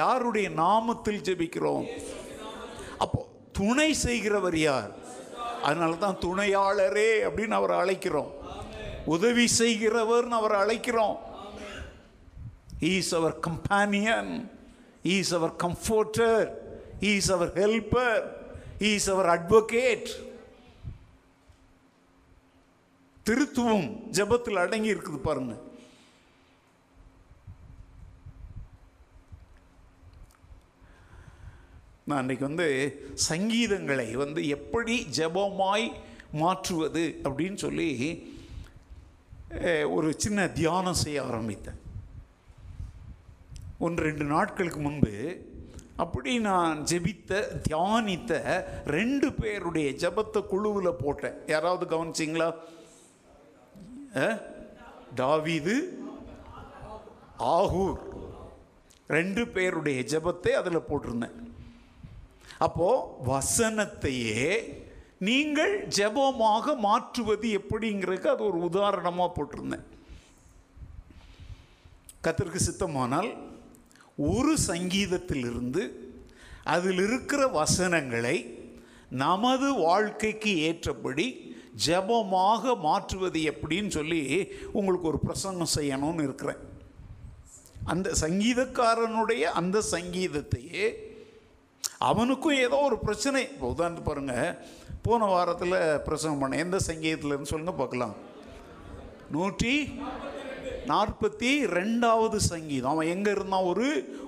யாருடைய 0.02 0.50
நாமத்தில் 0.64 1.26
ஜெபிக்கிறோம்? 1.30 1.88
அப்போ 3.06 3.20
துணை 3.60 3.90
செய்கிறவர் 4.08 4.58
யார்? 4.70 4.94
அதனால 5.68 5.92
தான் 6.04 6.22
துணையாளரே 6.26 7.12
அப்படின்னு 7.28 7.58
அவரை 7.60 7.76
அழைக்கிறோம். 7.84 8.32
உதவி 9.16 9.46
செய்கிறவர்னு 9.60 10.38
அவரை 10.40 10.58
அழைக்கிறோம். 10.64 11.16
Is 12.94 13.12
our 13.20 13.36
companion 13.48 14.32
is 15.16 15.34
our 15.38 15.54
comforter 15.64 16.48
is 17.12 17.30
our 17.36 17.52
helper 17.62 18.24
is 18.92 19.10
our 19.14 19.30
advocate 19.36 20.10
திருத்துவம் 23.28 23.88
ஜெபத்தில் 24.18 24.64
அடங்கி 24.64 24.94
இருக்குது 24.94 25.26
பாருங்க. 25.28 25.54
நான் 32.10 32.20
அன்றைக்கி 32.22 32.46
வந்து 32.48 32.68
சங்கீதங்களை 33.30 34.12
வந்து 34.22 34.42
எப்படி 34.56 34.96
ஜெபமாய் 35.18 35.86
மாற்றுவது 36.42 37.04
அப்படின்னு 37.28 37.58
சொல்லி 37.64 37.88
ஒரு 39.96 40.10
சின்ன 40.24 40.46
தியானம் 40.60 41.00
செய்ய 41.02 41.24
ஆரம்பித்தேன். 41.30 41.80
ஒன்று 43.86 44.06
ரெண்டு 44.08 44.26
நாட்களுக்கு 44.34 44.82
முன்பு 44.88 45.14
அப்படி 46.04 46.34
நான் 46.50 46.84
ஜெபித்த 46.92 47.42
தியானித்த 47.68 48.34
ரெண்டு 48.98 49.30
பேருடைய 49.42 49.90
ஜெபத்தை 50.04 50.44
குழுவில் 50.52 51.00
போட்டேன். 51.04 51.40
யாராவது 51.54 51.88
கவனிச்சிங்களா? 51.94 52.50
டாவிது 55.22 55.78
ஆகூர். 57.58 57.98
ரெண்டு 59.18 59.46
பேருடைய 59.58 60.00
ஜெபத்தை 60.14 60.54
அதில் 60.62 60.88
போட்டிருந்தேன். 60.92 61.36
அப்போது 62.60 63.08
வசனத்தையே 63.32 64.50
நீங்கள் 65.28 65.74
ஜெபமாக 65.98 66.76
மாற்றுவது 66.78 67.48
எப்படிங்கிறதுக்கு 67.60 68.30
அது 68.34 68.44
ஒரு 68.44 68.60
உதாரணமாக 68.70 69.30
போட்டிருந்தேன். 69.36 69.86
கத்திற்கு 72.26 72.60
சித்தமானால் 72.68 73.32
ஒரு 74.16 74.54
சங்கீதத்திலிருந்து 74.58 75.84
அதில் 76.64 77.02
இருக்கிற 77.08 77.42
வசனங்களை 77.48 78.38
நமது 79.24 79.68
வாழ்க்கைக்கு 79.88 80.52
ஏற்றபடி 80.70 81.28
ஜெபமாக 81.86 82.76
மாற்றுவது 82.88 83.40
எப்படின்னு 83.52 83.92
சொல்லி 83.98 84.22
உங்களுக்கு 84.72 85.08
ஒரு 85.08 85.20
பிரசங்கம் 85.20 85.76
செய்யணும்னு 85.76 86.26
இருக்கிறேன். 86.28 86.62
அந்த 87.84 88.12
சங்கீதக்காரனுடைய 88.22 89.44
அந்த 89.60 89.84
சங்கீதத்தையே 89.92 90.86
அவனுக்கும் 92.00 92.62
ஏதோ 92.66 92.76
ஒரு 92.76 92.98
பிரச்சனை. 92.98 93.42
இப்போ 93.42 93.74
உதாரணத்து 93.78 94.04
பாருங்கள் 94.04 94.58
போன 95.02 95.26
வாரத்தில் 95.26 96.00
பிரசங்கம் 96.00 96.40
பண்ண 96.40 96.58
எந்த 96.58 96.78
சங்கீதத்துலன்னு 96.88 97.52
சொல்லுங்கள் 97.52 97.82
பார்க்கலாம். 97.82 98.16
நூற்றி 99.32 100.00
நாற்பத்தி 100.88 101.52
ரெண்டாவது 101.78 102.36
சங்கீதம். 102.36 102.92
அவன் 102.92 103.08
எங்கே 103.08 103.32
இருந்தான்? 103.32 103.64
ஒரு 103.64 103.88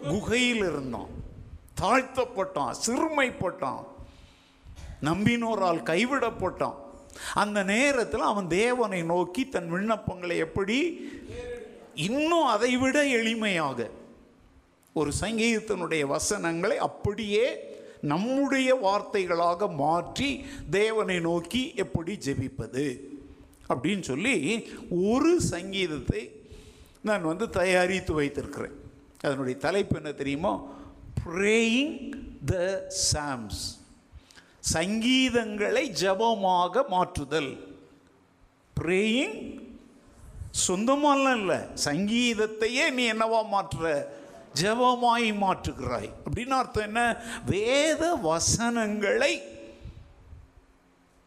குகையில் 0.10 0.64
இருந்தான். 0.72 1.10
தாழ்த்தப்பட்டான் 1.82 2.74
சிறுமைப்பட்டான். 2.86 3.84
நம்பினோரால் 5.02 5.82
கைவிடப்பட்டான். 5.92 6.78
அந்த 7.34 7.64
நேரத்தில் 7.64 8.22
அவன் 8.22 8.48
தேவனை 8.48 9.04
நோக்கி 9.04 9.50
தன் 9.50 9.72
விண்ணப்பங்களை 9.74 10.38
எப்படி 10.38 10.78
இன்னும் 11.96 12.46
அதைவிட 12.46 13.04
எளிமையாக 13.04 13.90
ஒரு 15.00 15.12
சங்கீதத்தினுடைய 15.22 16.04
வசனங்களை 16.16 16.78
அப்படியே 16.88 17.46
நம்முடைய 18.12 18.70
வார்த்தைகளாக 18.86 19.70
மாற்றி 19.76 20.30
தேவனை 20.70 21.18
நோக்கி 21.20 21.62
எப்படி 21.84 22.14
ஜெபிப்பது? 22.26 22.86
அப்படின்னு 23.70 24.06
சொல்லி 24.12 24.36
ஒரு 25.12 25.32
சங்கீதத்தை 25.54 26.22
நான் 27.02 27.30
வந்து 27.32 27.46
தயாரித்து 27.60 28.14
வைத்திருக்கிறேன். 28.14 28.76
அதனுடைய 29.22 29.56
தலைப்பு 29.66 29.96
என்ன 29.96 30.12
தெரியுமா? 30.12 30.54
ப்ரேயிங் 31.26 31.96
த 32.46 32.56
சாம்ஸ் 33.12 33.64
சங்கீதங்களை 34.74 35.84
ஜபமாக 36.02 36.84
மாற்றுதல். 36.94 37.52
ப்ரேயிங் 38.80 39.38
சொந்தமாலாம் 40.68 41.38
இல்லை. 41.40 41.60
சங்கீதத்தையே 41.86 42.86
நீ 42.98 43.04
என்னவா 43.12 43.42
மாற்றுற? 43.54 43.86
ஜபமாய் 44.62 45.28
மாற்றுகிறாய். 45.42 46.10
அப்படின்னு 46.26 46.50
அர்த்தம் 46.50 46.84
என்ன? 46.84 47.18
வேத 47.46 48.14
வசனங்களை 48.14 49.42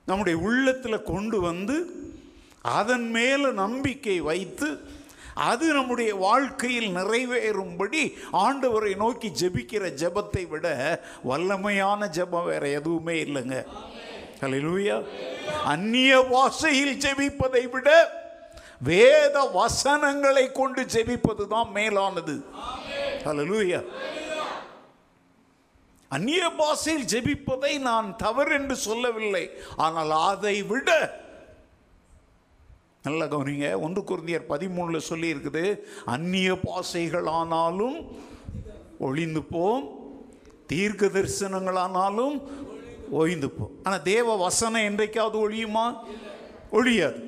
நம்முடைய 0.05 0.39
உள்ளத்தில் 0.39 1.03
கொண்டு 1.03 1.41
வந்து 1.41 1.77
அதன் 2.63 3.11
மேலே 3.11 3.51
நம்பிக்கை 3.51 4.21
வைத்து 4.21 4.81
அது 5.35 5.73
நம்முடைய 5.73 6.15
வாழ்க்கையில் 6.15 6.97
நிறைவேறும்படி 6.97 8.13
ஆண்டவரை 8.33 8.97
நோக்கி 8.97 9.29
ஜெபிக்கிற 9.29 9.85
ஜெபத்தை 10.03 10.49
விட 10.49 10.67
வல்லமையான 11.29 12.09
ஜெபம் 12.09 12.45
வேற 12.45 12.69
எதுவுமே 12.69 13.25
இல்லைங்க. 13.25 13.65
ஹalleluya 14.41 15.05
அந்நிய 15.65 16.21
வாசையில் 16.21 16.99
ஜெபிப்பதை 16.99 17.71
விட 17.71 17.89
வேத 18.83 19.51
வசனங்களை 19.53 20.53
கொண்டு 20.53 20.83
ஜெபிப்பது 20.83 21.47
தான் 21.47 21.71
மேலானது. 21.71 22.45
ஹalleluya 23.25 23.81
அந்நிய 26.11 26.45
பாஷையில் 26.59 27.09
ஜெபிப்பதை 27.13 27.73
நான் 27.89 28.07
தவறு 28.23 28.53
என்று 28.59 28.77
சொல்லவில்லை. 28.87 29.43
ஆனால் 29.85 30.15
அதை 30.31 30.55
விட 30.71 30.89
நல்ல 33.07 33.27
கவனிங்க 33.33 33.69
ஒன்று 33.85 34.01
குருந்தியர் 34.09 34.51
பதிமூணில் 34.53 35.09
சொல்லி 35.11 35.29
இருக்குது 35.35 35.65
அந்நிய 36.15 36.57
பாசைகளானாலும் 36.65 37.99
ஒளிந்து 39.07 39.43
போம் 39.53 39.85
தீர்க்க 40.73 41.13
தரிசனங்களானாலும் 41.17 42.37
ஒழிந்து 43.21 43.51
போம் 43.51 43.73
ஆனால் 43.85 44.07
தேவ 44.13 44.37
வசனம் 44.47 44.87
என்றைக்காவது 44.89 45.39
ஒழியுமா? 45.47 45.87
ஒழியாது. 46.79 47.21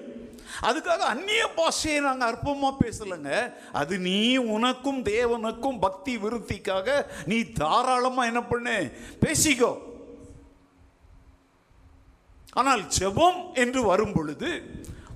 அதுக்காக 0.69 1.07
அந்நிய 1.13 1.43
பாஷையை 1.57 2.01
நாங்கள் 2.01 2.31
அற்பமாக 2.31 2.81
பேசலைங்க. 2.83 3.33
அது 3.81 3.95
நீ 4.09 4.37
உனக்கும் 4.37 5.01
தேவனுக்கும் 5.05 5.79
பக்தி 5.79 6.15
விருத்திக்காக 6.17 7.07
நீ 7.27 7.39
தாராளமாக 7.61 8.31
என்ன 8.31 8.43
பண்ணு? 8.43 8.77
பேசிக்கோ. 9.25 9.73
ஆனால் 12.61 12.83
ஜெபம் 12.99 13.39
என்று 13.55 13.83
வரும் 13.83 14.13
பொழுது 14.13 14.51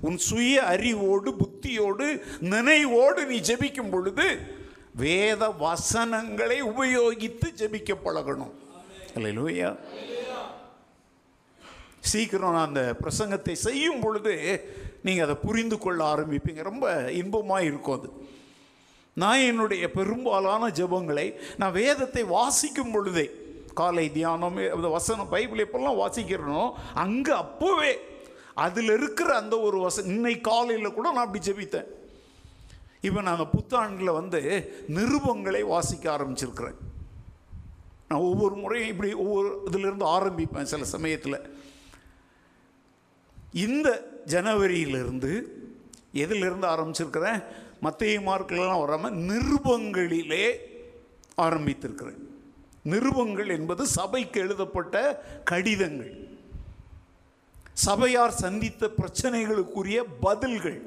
உன் 0.07 0.17
சுய 0.27 0.55
அறிவோடு 0.73 1.29
புத்தியோடு 1.33 2.07
நினைவோடு 2.53 3.21
நீ 3.25 3.37
ஜெபிக்கும் 3.49 3.91
பொழுது 3.95 4.27
வேத 5.03 5.49
வசனங்களை 5.49 6.57
உபயோகித்து 6.63 7.47
ஜெபிக்க 7.61 7.93
பழகணும். 8.05 8.55
இல்லையா 9.15 9.71
சீக்கிரம் 12.11 12.53
நான் 12.55 12.67
அந்த 12.67 12.83
பிரசங்கத்தை 13.01 13.55
செய்யும் 13.67 13.99
பொழுது 13.99 14.33
நீங்கள் 15.05 15.25
அதை 15.25 15.35
புரிந்து 15.45 15.77
கொள்ள 15.77 16.01
ஆரம்பிப்பீங்க. 16.13 16.61
ரொம்ப 16.61 16.85
இன்பமாக 17.11 17.67
இருக்கும் 17.69 17.97
அது. 17.99 18.09
நான் 19.13 19.45
என்னுடைய 19.49 19.91
பெரும்பாலான 19.91 20.69
ஜெபங்களை 20.79 21.27
நான் 21.57 21.77
வேதத்தை 21.81 22.23
வாசிக்கும் 22.23 22.91
பொழுதே 22.91 23.27
காலை 23.73 24.11
தியானம் 24.11 24.57
அந்த 24.75 24.87
வசனம் 24.87 25.29
பைபிள் 25.29 25.63
எப்பெல்லாம் 25.63 25.99
வாசிக்கிறனோ 26.03 26.61
அங்கே 26.93 27.33
அப்போவே 27.43 27.91
அதில் 28.65 28.91
இருக்கிற 28.97 29.29
அந்த 29.35 29.55
ஒரு 29.59 29.77
வச 29.85 30.05
இன்னைக்கு 30.05 30.49
காலையில் 30.49 30.93
கூட 30.93 31.07
நான் 31.11 31.25
அப்படி 31.25 31.41
ஜெபித்தேன். 31.47 31.89
இப்போ 33.07 33.19
நான் 33.21 33.35
அந்த 33.37 33.47
புத்தாண்டில் 33.55 34.17
வந்து 34.19 34.39
நிருபங்களை 34.97 35.61
வாசிக்க 35.73 36.05
ஆரம்பிச்சிருக்கிறேன். 36.17 36.77
நான் 38.07 38.25
ஒவ்வொரு 38.29 38.55
முறையும் 38.55 38.91
இப்படி 38.93 39.13
ஒவ்வொரு 39.13 39.49
இதிலிருந்து 39.65 40.05
ஆரம்பிப்பேன் 40.05 40.71
சில 40.73 40.85
சமயத்தில். 40.95 41.37
இந்த 43.65 43.87
ஜனவரியிலிருந்து 44.27 45.31
எதிலிருந்து 46.23 46.67
ஆரம்பிச்சிருக்கிறேன் 46.67 47.43
மத்திய 47.79 48.19
மார்க்கெல்லாம் 48.19 48.79
வராமல் 48.79 49.17
நிருபங்களிலே 49.29 50.45
ஆரம்பித்திருக்கிறேன். 51.41 52.21
நிருபங்கள் 52.91 53.49
என்பது 53.57 53.87
சபைக்கு 53.87 54.39
எழுதப்பட்ட 54.39 54.95
கடிதங்கள். 55.43 56.13
சபையார் 57.73 58.39
சந்தித்த 58.43 58.89
பிரச்சனைகளுக்குரிய 58.99 60.03
பதில்கள். 60.21 60.79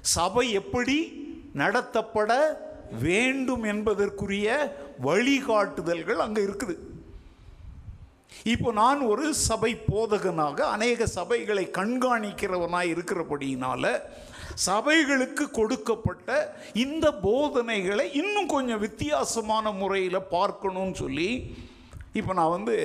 சபை 0.00 0.52
எப்படி 0.52 0.98
நடத்தப்பட 1.54 2.30
வேண்டும் 3.00 3.62
என்பதற்குரிய 3.62 4.48
வழிகாட்டுதல்கள் 5.02 6.20
அங்கே 6.26 6.42
இருக்குது. 6.42 6.76
இப்போ 8.52 8.68
நான் 8.72 9.00
ஒரு 9.12 9.26
சபை 9.34 9.70
போதகனாக 9.88 10.58
அநேக 10.74 11.06
சபைகளை 11.16 11.64
கண்காணிக்கிறவனாக 11.78 12.92
இருக்கிறபடியினால 12.92 13.84
சபைகளுக்கு 14.66 15.44
கொடுக்கப்பட்ட 15.50 16.28
இந்த 16.74 17.06
போதனைகளை 17.26 18.06
இன்னும் 18.20 18.52
கொஞ்சம் 18.54 18.82
வித்தியாசமான 18.86 19.72
முறையில் 19.72 20.28
பார்க்கணும்னு 20.36 20.96
சொல்லி 21.02 21.30
இப்போ 22.20 22.32
நான் 22.38 22.56
வந்து 22.56 22.76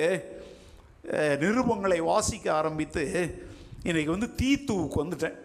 நிருபங்களை 1.42 1.98
வாசிக்க 2.10 2.46
ஆரம்பித்து 2.52 3.02
இன்றைக்கி 3.88 4.10
வந்து 4.14 4.30
தீத்துவுக்கு 4.40 5.02
வந்துட்டேன். 5.02 5.36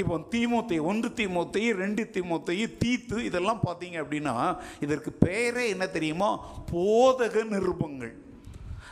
இப்போ 0.00 0.14
தீமோத்தை 0.32 0.78
ஒன்று 0.90 1.08
தீமோத்தை 1.18 1.62
ரெண்டு 1.80 2.02
தீமோத்தை 2.14 2.56
தீத்து 2.82 3.16
இதெல்லாம் 3.28 3.64
பார்த்தீங்க 3.66 3.96
அப்படின்னா 4.02 4.34
இதற்கு 4.80 5.10
பெயரே 5.24 5.64
என்ன 5.68 5.86
தெரியுமா? 5.86 6.30
போதக 6.72 7.44
நிருபங்கள். 7.54 8.14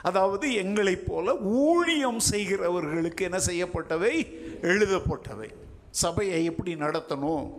அதாவது 0.03 0.55
எங்களைப் 0.55 1.07
போல 1.07 1.37
ஊழியம் 1.37 2.21
செய்கிறவர்களுக்கு 2.31 3.21
என்ன 3.21 3.39
செய்யப்பட்டவை? 3.39 4.15
எழுதப்பட்டவை. 4.63 5.49
சபையை 5.91 6.45
எப்படி 6.45 6.75
நடத்தணும்? 6.75 7.53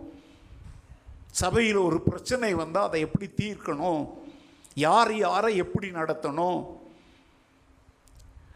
சபையில் 1.30 1.76
ஒரு 1.76 2.00
பிரச்சனை 2.00 2.54
வந்தால் 2.54 2.84
அதை 2.84 3.00
எப்படி 3.00 3.30
தீர்க்கணும்? 3.36 4.08
யார் 4.74 5.16
யாரை 5.16 5.56
எப்படி 5.56 5.90
நடத்தணும்? 5.90 6.80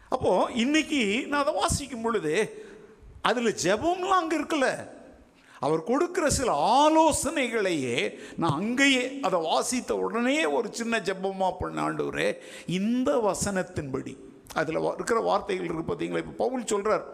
அப்போது 0.09 0.53
இன்னைக்கு 0.53 1.27
நான் 1.27 1.41
அதை 1.41 1.53
வாசிக்கும் 1.53 2.01
பொழுது 2.01 2.65
அதில் 3.21 3.57
ஜெபம்லாம் 3.63 4.19
அங்கே 4.19 4.39
இருக்கலை 4.39 4.95
அவர் 5.59 5.83
கொடுக்கிற 5.83 6.29
சில 6.29 6.51
ஆலோசனைகளையே 6.83 8.13
நான் 8.37 8.51
அங்கேயே 8.51 9.19
அதை 9.21 9.39
வாசித்த 9.39 9.95
உடனே 9.95 10.45
ஒரு 10.45 10.69
சின்ன 10.71 10.99
ஜப்பமாக 10.99 11.53
பண்ண 11.59 11.89
ஆண்டவரே 11.89 12.37
இந்த 12.65 13.11
வசனத்தின்படி. 13.17 14.13
அதில் 14.53 14.83
இருக்கிற 14.83 15.19
வார்த்தைகள் 15.19 15.65
இருக்கு 15.65 15.93
பார்த்தீங்களா 15.93 16.17
இப்போ 16.17 16.35
பவுல் 16.37 16.65
சொல்கிறார் 16.65 17.05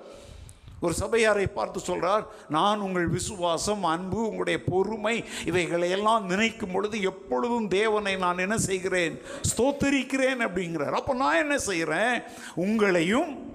ஒரு 0.81 0.95
சபையாரை 0.99 1.45
பார்த்து 1.53 1.79
சொல்கிறார் 1.79 2.27
நான் 2.49 2.79
உங்கள் 2.79 3.07
விசுவாசம் 3.07 3.83
அன்பு 3.83 4.27
உங்களுடைய 4.27 4.63
பொறுமை 4.63 5.23
இவைகளை 5.45 5.89
எல்லாம் 5.89 6.25
நினைக்கும் 6.25 6.71
பொழுது 6.71 7.01
எப்பொழுதும் 7.01 7.67
தேவனை 7.67 8.15
நான் 8.15 8.37
என்ன 8.37 8.57
செய்கிறேன்? 8.57 9.21
ஸ்தோத்தரிக்கிறேன் 9.51 10.41
அப்படிங்கிறார். 10.47 10.91
அப்போ 10.91 11.13
நான் 11.13 11.35
என்ன 11.35 11.57
செய்கிறேன் 11.57 12.23
உங்களையும் 12.55 13.51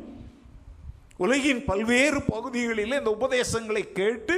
உலகின் 1.17 1.65
பல்வேறு 1.65 2.23
பகுதிகளில் 2.23 2.99
இந்த 2.99 3.11
உபதேசங்களை 3.11 3.93
கேட்டு 3.93 4.37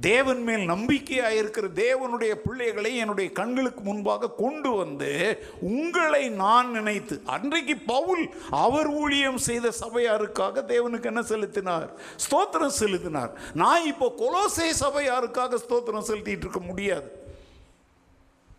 தேவன் 0.00 0.42
மேல் 0.42 0.64
நம்பிக்கையாக 0.64 1.34
இருக்கிற 1.34 1.66
தேவனுடைய 1.68 2.34
பிள்ளைகளை 2.34 2.96
என்னுடைய 2.96 3.32
கண்களுக்கு 3.32 3.80
முன்பாக 3.80 4.30
கொண்டு 4.30 4.70
வந்து 4.76 5.38
உங்களை 5.60 6.28
நான் 6.28 6.70
நினைத்து 6.70 7.20
அன்றைக்கு 7.24 7.76
பவுல் 7.76 8.30
அவர் 8.50 8.86
ஊழியம் 8.86 9.38
செய்த 9.38 9.72
சபையாருக்காக 9.80 10.64
தேவனுக்கு 10.66 11.02
என்ன 11.02 11.22
செலுத்தினார்? 11.22 11.88
ஸ்தோத்திரம் 12.24 12.78
செலுத்தினார். 12.82 13.32
நான் 13.54 13.86
இப்போ 13.86 14.14
கொலோசே 14.18 14.68
சபையாருக்காக 14.80 15.60
ஸ்தோத்திரம் 15.68 16.08
செலுத்திட்டு 16.10 16.46
இருக்க 16.46 16.60
முடியாது. 16.60 17.10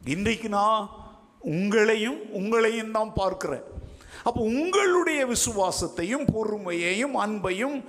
இன்றைக்கு 0.05 0.49
நான் 0.49 0.89
உங்களையும் 1.41 2.19
உங்களையும் 2.33 2.91
தான் 2.91 3.13
பார்க்கிறேன். 3.13 3.63
அப்போ 4.23 4.41
உங்களுடைய 4.41 5.25
விசுவாசத்தையும் 5.25 6.25
பொறுமையையும் 6.35 7.15
அன்பையும் 7.25 7.83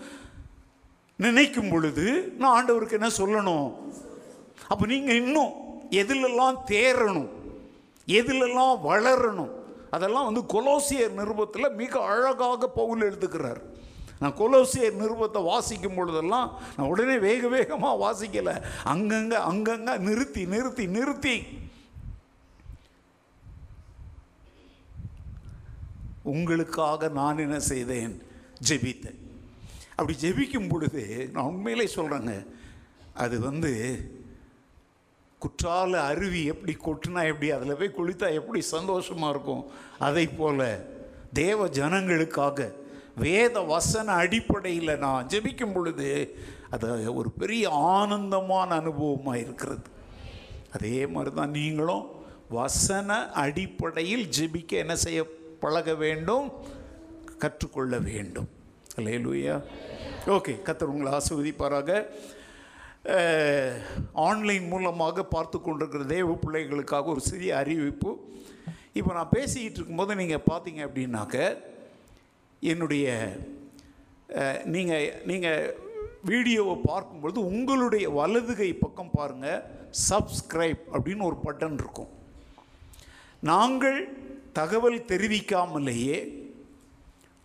நினைக்கும் 1.25 1.71
பொழுது 1.71 2.05
நான் 2.41 2.55
ஆண்டவருக்கு 2.57 2.99
என்ன 2.99 3.11
சொல்லணும்? 3.21 3.69
அப்போ 4.71 4.85
நீங்கள் 4.93 5.21
இன்னும் 5.23 5.53
எதிலெல்லாம் 6.01 6.59
தேரணும் 6.73 7.31
எதிலெல்லாம் 8.19 8.75
வளரணும்? 8.91 9.53
அதெல்லாம் 9.97 10.29
வந்து 10.29 10.43
கொலோசியர் 10.55 11.19
நிருபத்தில் 11.19 11.77
மிக 11.83 12.01
அழகாக 12.13 12.69
பவுல் 12.79 13.05
எழுதுகிறார். 13.09 13.61
நான் 14.21 14.39
கொலோசியர் 14.41 14.99
நிருபத்தை 15.03 15.41
வாசிக்கும் 15.51 15.97
பொழுதெல்லாம் 15.99 16.49
நான் 16.77 16.91
உடனே 16.93 17.17
வேக 17.29 17.49
வேகமாக 17.55 18.01
வாசிக்கலை. 18.05 18.55
அங்கங்கே 18.93 19.39
அங்கங்கே 19.51 19.95
நிறுத்தி 20.09 20.43
நிறுத்தி 20.55 20.87
நிறுத்தி. 20.97 21.37
உங்களுக்காக 26.35 27.09
நான் 27.21 27.43
என்ன 27.45 27.59
செய்தேன்? 27.71 28.15
ஜெபித்தேன். 28.69 29.21
அப்படி 29.99 30.17
ஜெபிக்கும் 30.23 30.69
பொழுது 30.69 31.31
நான் 31.33 31.49
உண்மையிலே 31.53 31.87
சொல்கிறேங்க 31.95 32.33
அது 33.15 33.41
வந்து 33.41 33.71
குற்றால 35.45 35.93
அருவி 36.11 36.45
எப்படி 36.45 36.73
கொட்டினா 36.85 37.23
எப்படி 37.31 37.49
அதில் 37.51 37.79
போய் 37.81 37.97
குளித்தா 37.97 38.29
எப்படி 38.33 38.61
சந்தோஷமாக 38.61 39.33
இருக்கும். 39.35 39.65
அதை 39.99 40.25
போல் 40.27 40.63
தேவ 41.33 41.67
ஜனங்களுக்காக 41.79 42.69
வேத 43.25 43.61
வசன 43.61 44.13
அடிப்படையில் 44.13 44.93
நான் 44.99 45.27
ஜெபிக்கும் 45.27 45.73
பொழுது 45.73 46.09
அது 46.71 47.15
ஒரு 47.15 47.31
பெரிய 47.31 47.71
ஆனந்தமான 47.71 48.69
அனுபவமாக 48.81 49.43
இருக்கிறது. 49.45 49.89
அதே 50.73 51.07
மாதிரி 51.07 51.35
தான் 51.35 51.57
நீங்களும் 51.59 52.07
வசன 52.49 53.19
அடிப்படையில் 53.45 54.25
ஜெபிக்க 54.39 54.73
என்ன 54.85 54.97
செய்ய 54.97 55.21
பழக 55.65 55.95
வேண்டும்? 56.05 56.47
கற்றுக்கொள்ள 57.39 57.99
வேண்டும். 58.11 58.49
அல்லேலூயா 58.99 59.57
ஓகே 60.37 60.53
கத்தர் 60.67 60.93
உங்களை 60.93 61.11
ஆசிர்வதிப்பாராக. 61.19 61.91
ஆன்லைன் 64.29 64.67
மூலமாக 64.73 65.25
பார்த்து 65.35 65.59
கொண்டிருக்கிற 65.59 66.05
தேவ 66.17 66.33
பிள்ளைகளுக்காக 66.45 67.09
ஒரு 67.15 67.23
சிறிய 67.31 67.51
அறிவிப்பு. 67.61 68.11
இப்போ 68.99 69.11
நான் 69.19 69.35
பேசிக்கிட்டு 69.37 69.79
இருக்கும்போது 69.79 70.13
நீங்கள் 70.21 70.47
பார்த்தீங்க 70.51 70.81
அப்படின்னாக்க 70.89 71.37
என்னுடைய 72.73 73.07
நீங்கள் 74.75 75.07
நீங்கள் 75.31 75.69
வீடியோவை 76.31 76.77
பார்க்கும்பொழுது 76.91 77.41
உங்களுடைய 77.51 78.07
வலதுகை 78.19 78.71
பக்கம் 78.85 79.15
பாருங்கள் 79.19 79.63
சப்ஸ்கிரைப் 80.09 80.83
அப்படின்னு 80.95 81.29
ஒரு 81.31 81.39
பட்டன் 81.47 81.79
இருக்கும். 81.83 82.11
நாங்கள் 83.51 84.01
தகவல் 84.59 85.01
தெரிவிக்காமலேயே 85.11 86.19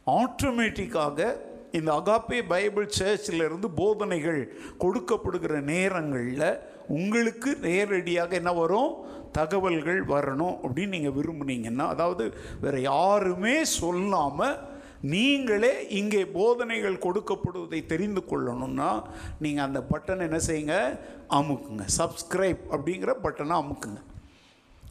ஆட்டோமேட்டிக்காக 0.08 1.36
இந்த 1.72 1.92
அகாப்பே 2.00 2.40
பைபிள் 2.48 2.88
சர்ச்சிலிருந்து 3.00 3.68
போதனைகள் 3.76 4.54
கொடுக்கப்படுகிற 4.80 5.62
நேரங்களில் 5.62 6.60
உங்களுக்கு 6.88 7.56
நேரடியாக 7.56 8.36
என்ன 8.36 8.54
வரும்? 8.54 8.92
தகவல்கள் 9.32 10.06
வரணும் 10.06 10.56
அப்படின்னு 10.64 10.88
நீங்கள் 10.88 11.16
விரும்புனீங்கன்னா 11.18 11.88
அதாவது 11.88 12.34
வேறு 12.62 12.82
யாருமே 12.82 13.64
சொல்லாமல் 13.64 14.60
நீங்களே 15.02 15.88
இங்கே 15.90 16.26
போதனைகள் 16.26 17.04
கொடுக்கப்படுவதை 17.06 17.86
தெரிந்து 17.86 18.22
கொள்ளணும்னா 18.32 19.04
நீங்கள் 19.40 19.66
அந்த 19.66 19.80
பட்டனை 19.92 20.20
என்ன 20.20 20.38
செய்யுங்க? 20.38 21.00
அமுக்குங்க. 21.30 21.86
சப்ஸ்கிரைப் 21.98 22.62
அப்படிங்கிற 22.72 23.14
பட்டனை 23.24 23.56
அமுக்குங்க. 23.64 24.02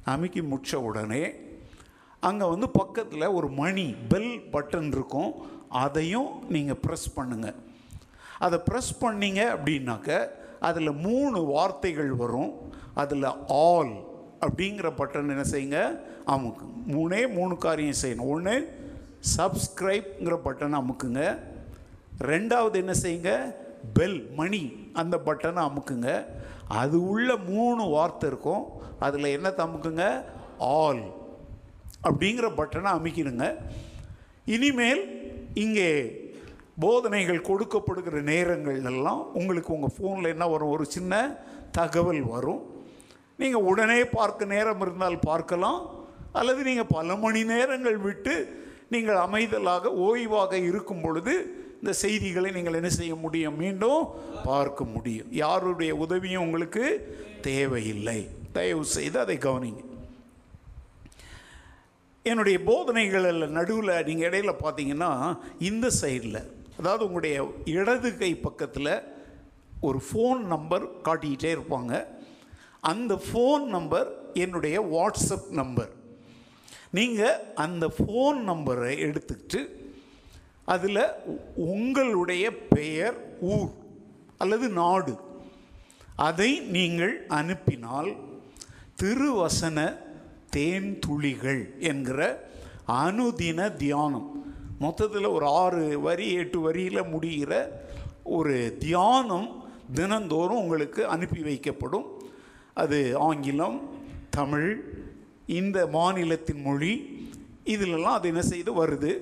அமுக்கி 0.04 0.42
முடித்த 0.42 0.80
உடனே 0.80 1.22
அங்கே 2.26 2.46
வந்து 2.52 2.68
பக்கத்தில் 2.80 3.34
ஒரு 3.38 3.48
மணி 3.60 3.86
பெல் 4.12 4.32
பட்டன் 4.52 4.90
இருக்கும். 4.96 5.32
அதையும் 5.68 6.30
நீங்கள் 6.54 6.80
ப்ரெஸ் 6.86 7.08
பண்ணுங்கள் 7.16 7.58
அதை 8.44 8.56
ப்ரெஸ் 8.68 8.92
பண்ணீங்க 9.00 9.40
அப்படின்னாக்க 9.54 10.28
அதில் 10.68 10.92
மூணு 11.06 11.38
வார்த்தைகள் 11.44 12.10
வரும். 12.22 12.50
அதில் 13.02 13.28
ஆல் 13.66 13.92
அப்படிங்கிற 14.44 14.88
பட்டன் 15.00 15.32
என்ன 15.34 15.44
செய்யுங்க? 15.54 15.80
அமுக்கு. 16.34 16.64
மூணே 16.94 17.20
மூணு 17.36 17.54
காரியம் 17.56 18.00
செய்யணும். 18.02 18.30
ஒன்று 18.34 18.54
சப்ஸ்கிரைப்ங்கிற 19.36 20.36
பட்டனை 20.46 20.76
அமுக்குங்க. 20.80 21.22
ரெண்டாவது 22.32 22.76
என்ன 22.82 22.94
செய்யுங்க? 23.04 23.32
பெல் 23.96 24.18
மணி 24.40 24.62
அந்த 24.92 25.16
பட்டனை 25.26 25.62
அமுக்குங்க. 25.68 26.10
அது 26.82 26.96
உள்ள 27.08 27.36
மூணு 27.36 27.84
வார்த்தை 27.96 28.28
இருக்கும். 28.30 28.64
அதில் 28.98 29.34
என்ன 29.36 29.48
அமுக்குங்க? 29.66 30.06
ஆல் 30.58 31.02
அப்படிங்கிற 32.06 32.46
பட்டனை 32.60 32.90
அமைக்கிடுங்க 32.98 33.46
இனிமேல் 34.54 35.02
இங்கே 35.64 35.88
போதனைகள் 36.82 37.46
கொடுக்கப்படுகிற 37.48 38.20
நேரங்கள் 38.22 38.78
எல்லாம் 38.90 39.22
உங்களுக்கு 39.38 39.70
உங்கள் 39.76 39.94
ஃபோனில் 39.96 40.32
என்ன 40.34 40.44
வரும்? 40.48 40.72
ஒரு 40.76 40.84
சின்ன 40.94 41.12
தகவல் 41.78 42.22
வரும். 42.34 42.62
நீங்கள் 43.36 43.66
உடனே 43.70 43.98
பார்க்க 44.04 44.52
நேரம் 44.54 44.80
இருந்தால் 44.80 45.18
பார்க்கலாம். 45.18 45.80
அல்லது 46.32 46.60
நீங்கள் 46.62 46.92
பல 46.96 47.16
மணி 47.24 47.44
நேரங்கள் 47.44 47.98
விட்டு 48.06 48.34
நீங்கள் 48.88 49.22
அமைதலாக 49.26 49.92
ஓய்வாக 50.06 50.52
இருக்கும் 50.68 51.00
பொழுது 51.00 51.34
இந்த 51.80 51.92
செய்திகளை 51.92 52.50
நீங்கள் 52.50 52.78
என்ன 52.80 52.90
செய்ய 52.98 53.14
முடியும்? 53.14 53.56
மீண்டும் 53.56 54.02
பார்க்க 54.44 54.84
முடியும். 54.84 55.30
யாருடைய 55.44 55.92
உதவியும் 56.04 56.44
உங்களுக்கு 56.46 56.84
தேவையில்லை. 57.48 58.20
தயவு 58.52 58.84
செய்து 58.96 59.18
அதை 59.20 59.38
கவனிங்க. 59.38 59.82
என்னுடைய 62.24 62.58
போதனைகளில் 62.64 63.48
நடுவில் 63.48 64.04
நீங்கள் 64.04 64.28
இடையில 64.28 64.52
பார்த்தீங்கன்னா 64.62 65.36
இந்த 65.60 65.90
சைடில் 65.90 66.40
அதாவது 66.76 67.06
உங்களுடைய 67.06 67.52
இடது 67.64 68.16
கை 68.16 68.34
பக்கத்தில் 68.34 68.92
ஒரு 69.80 69.98
ஃபோன் 69.98 70.40
நம்பர் 70.46 70.84
காட்டிக்கிட்டே 71.02 71.50
இருப்பாங்க. 71.52 72.06
அந்த 72.80 73.14
ஃபோன் 73.14 73.66
நம்பர் 73.66 74.08
என்னுடைய 74.34 74.80
வாட்ஸ்அப் 74.80 75.50
நம்பர் 75.50 75.92
நீங்கள் 76.90 77.40
அந்த 77.54 77.86
ஃபோன் 77.86 78.38
நம்பரை 78.44 78.98
எடுத்துக்கிட்டு 78.98 79.60
அதில் 80.64 81.04
உங்களுடைய 81.56 82.52
பெயர் 82.68 83.16
ஊர் 83.40 83.70
அல்லது 84.36 84.68
நாடு 84.68 85.14
அதை 86.16 86.60
நீங்கள் 86.68 87.26
அனுப்பினால் 87.28 88.16
திருவசன 88.96 89.78
தேன் 90.54 90.90
துளிகள் 91.04 91.62
என்கிற 91.90 92.20
அனுதின 93.02 93.68
தியானம். 93.82 94.28
மொத்தத்தில் 94.84 95.34
ஒரு 95.36 95.46
ஆறு 95.62 95.82
வரி 96.06 96.26
எட்டு 96.40 96.58
வரியில் 96.66 97.10
முடிகிற 97.14 97.52
ஒரு 98.36 98.56
தியானம் 98.84 99.48
தினந்தோறும் 99.98 100.60
உங்களுக்கு 100.62 101.00
அனுப்பி 101.14 101.40
வைக்கப்படும். 101.48 102.06
அது 102.82 102.98
ஆங்கிலம் 103.28 103.78
தமிழ் 104.36 104.70
இந்த 105.60 105.78
மாநிலத்தின் 105.96 106.62
மொழி. 106.68 106.92
இதிலெல்லாம் 107.74 108.18
அது 108.18 108.28
என்ன 108.32 108.42
செய்து 108.52 108.72
வருது? 108.80 109.12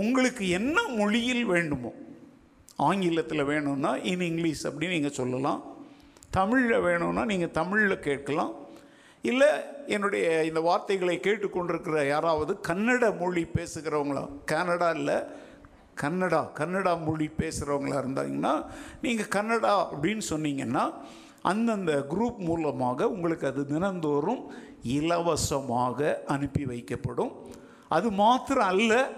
உங்களுக்கு 0.00 0.44
என்ன 0.58 0.78
மொழியில் 1.00 1.44
வேண்டுமோ 1.54 1.92
ஆங்கிலத்தில் 2.88 3.48
வேணும்னா 3.50 3.90
இன் 4.10 4.24
இங்கிலீஷ் 4.30 4.64
அப்படின்னு 4.68 4.96
நீங்கள் 4.96 5.18
சொல்லலாம். 5.18 5.60
தமிழில் 6.36 6.84
வேணும்னா 6.88 7.22
நீங்கள் 7.32 7.56
தமிழில் 7.58 8.04
கேட்கலாம். 8.08 8.52
இல்லை 9.22 9.48
என்னுடைய 9.86 10.44
இந்த 10.44 10.60
வார்த்தைகளை 10.60 11.20
கேட்டுக்கொண்டிருக்கிற 11.22 12.06
யாராவது 12.08 12.58
கன்னட 12.68 13.18
மொழி 13.18 13.46
பேசுகிறவங்களா? 13.54 14.28
கனடா 14.44 14.90
இல்லை 14.90 15.14
கன்னடா 16.00 16.50
கன்னடா 16.58 17.04
மொழி 17.04 17.30
பேசுகிறவங்களா 17.38 17.96
இருந்தாங்கன்னா 18.02 18.64
நீங்கள் 19.02 19.32
கன்னடா 19.34 19.86
அப்படின்னு 19.92 20.22
சொன்னீங்கன்னா 20.30 20.94
அந்தந்த 21.42 22.06
குரூப் 22.10 22.38
மூலமாக 22.38 23.10
உங்களுக்கு 23.10 23.46
அது 23.46 23.66
தினந்தோறும் 23.66 24.42
இலவசமாக 24.82 26.24
அனுப்பி 26.26 26.64
வைக்கப்படும். 26.64 27.32
அது 27.88 28.10
மாத்திரம் 28.10 28.66
அல்ல 28.66 29.10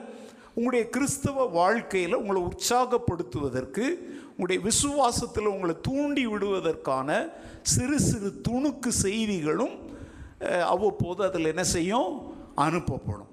உங்களுடைய 0.55 0.89
கிறிஸ்தவ 0.89 1.45
வாழ்க்கையில் 1.47 2.15
உங்களை 2.15 2.43
உற்சாகப்படுத்துவதற்கு 2.43 3.85
உங்களுடைய 4.31 4.71
விசுவாசத்தில் 4.71 5.53
உங்களை 5.55 5.75
தூண்டி 5.83 6.27
விடுவதற்கான 6.27 7.29
சிறு 7.63 7.99
சிறு 7.99 8.41
துணுக்கு 8.49 8.89
செய்திகளும் 8.89 9.75
அவ்வப்போது 10.43 11.25
அதில் 11.25 11.45
என்ன 11.45 11.65
செய்யும்? 11.65 12.35
அனுப்பப்படும். 12.57 13.31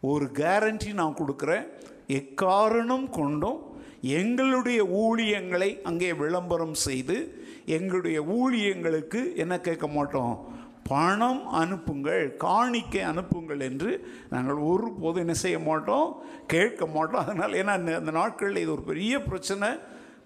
ஒரு 0.00 0.26
கேரண்டி 0.26 0.92
நான் 0.92 1.18
கொடுக்குறேன். 1.18 1.66
எக்காரணம் 2.06 3.10
கொண்டும் 3.10 3.76
எங்களுடைய 4.00 4.84
ஊழியங்களை 4.84 5.82
அங்கே 5.82 6.12
விளம்பரம் 6.12 6.74
செய்து 6.74 7.46
எங்களுடைய 7.66 8.22
ஊழியங்களுக்கு 8.22 9.34
என்ன 9.34 9.60
கேட்க 9.60 9.86
மாட்டோம்? 9.86 10.56
பணம் 10.82 11.46
அனுப்புங்கள் 11.46 12.36
காணிக்கை 12.36 13.00
அனுப்புங்கள் 13.00 13.60
என்று 13.60 14.10
நாங்கள் 14.30 14.56
ஒருபோதும் 14.56 15.20
என்ன 15.20 15.32
செய்ய 15.32 15.58
மாட்டோம்? 15.58 16.22
கேட்க 16.46 16.86
மாட்டோம். 16.86 17.20
அதனால் 17.20 17.52
ஏன்னா 17.52 17.94
அந்த 17.94 18.10
நாட்களில் 18.10 18.56
இது 18.56 18.72
ஒரு 18.72 18.82
பெரிய 18.82 19.22
பிரச்சனை. 19.22 19.78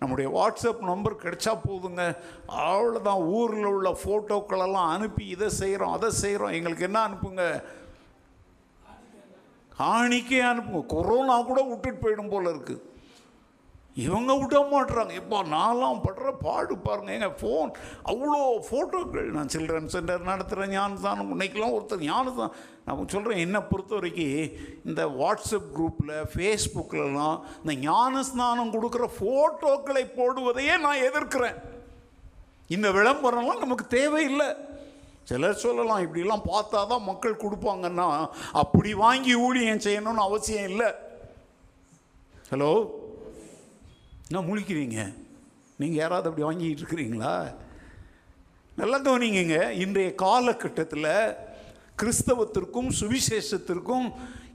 நம்முடைய 0.03 0.29
வாட்ஸ்அப் 0.37 0.89
நம்பர் 0.91 1.23
கிடைச்சா 1.25 1.53
போதுங்க. 1.67 2.05
அவ்வளோதான் 2.71 3.23
ஊரில் 3.39 3.71
உள்ள 3.75 3.91
ஃபோட்டோக்களெல்லாம் 4.03 4.91
அனுப்பி 4.95 5.27
இதை 5.37 5.49
செய்கிறோம் 5.61 5.97
அதை 5.99 6.11
செய்கிறோம் 6.23 6.57
எங்களுக்கு 6.59 6.89
என்ன 6.91 7.01
அனுப்புங்க? 7.09 7.45
காணிக்கே 9.81 10.41
அனுப்புங்க. 10.53 10.83
கொரோனா 10.95 11.37
கூட 11.51 11.61
விட்டுட்டு 11.69 12.03
போயிடும் 12.03 12.33
போல 12.33 12.51
இருக்குது 12.55 12.83
இவங்க 13.97 14.35
விட 14.41 14.59
மாட்டுறாங்க 14.73 15.15
இப்போ 15.21 15.39
நான்லாம் 15.55 16.03
படுற 16.05 16.29
பாடு 16.45 16.75
பாருங்க. 16.85 17.11
எங்க 17.17 17.29
ஃபோன் 17.41 17.71
அவ்வளோ 18.11 18.39
ஃபோட்டோக்கள் 18.69 19.27
நான் 19.35 19.51
சில்ட்ரன் 19.55 19.91
சென்டர் 19.95 20.29
நடத்துகிறேன் 20.31 20.73
ஞானஸ்தானம். 20.77 21.33
இன்னைக்கெல்லாம் 21.35 21.75
ஒருத்தர் 21.77 22.07
ஞானஸ்தான் 22.11 22.55
நான் 22.87 23.13
சொல்கிறேன் 23.15 23.43
என்னை 23.45 23.61
பொறுத்த 23.71 23.93
வரைக்கும் 23.99 24.55
இந்த 24.89 25.03
வாட்ஸ்அப் 25.21 25.69
குரூப்பில் 25.77 26.15
ஃபேஸ்புக்கிலலாம் 26.35 27.37
இந்த 27.61 27.75
ஞானஸ்நானம் 27.89 28.75
கொடுக்குற 28.77 29.09
ஃபோட்டோக்களை 29.19 30.05
போடுவதையே 30.19 30.77
நான் 30.87 31.05
எதிர்க்கிறேன். 31.09 31.59
இந்த 32.77 32.89
விளம்பரம்லாம் 32.99 33.65
நமக்கு 33.65 33.87
தேவையில்லை. 33.99 34.49
சிலர் 35.31 35.63
சொல்லலாம் 35.67 36.03
இப்படிலாம் 36.05 36.49
பார்த்தா 36.53 36.79
தான் 36.93 37.07
மக்கள் 37.11 37.43
கொடுப்பாங்கன்னா 37.45 38.09
அப்படி 38.63 38.91
வாங்கி 39.05 39.35
ஊழியம் 39.47 39.85
செய்யணும்னு 39.87 40.27
அவசியம் 40.29 40.69
இல்லை. 40.73 40.91
ஹலோ? 42.51 42.73
என்ன 44.33 44.45
முழிக்கிறீங்க? 44.47 45.15
நீங்கள் 45.77 46.03
யாராவது 46.03 46.29
அப்படி 46.29 46.45
வாங்கிட்டு 46.47 46.83
இருக்கிறீங்களா? 46.83 47.55
நல்லா 48.77 48.99
கவனிங்க 49.01 49.57
இன்றைய 49.71 50.15
காலகட்டத்தில் 50.15 51.09
கிறிஸ்தவத்திற்கும் 52.03 52.89
சுவிசேஷத்திற்கும் 53.01 54.07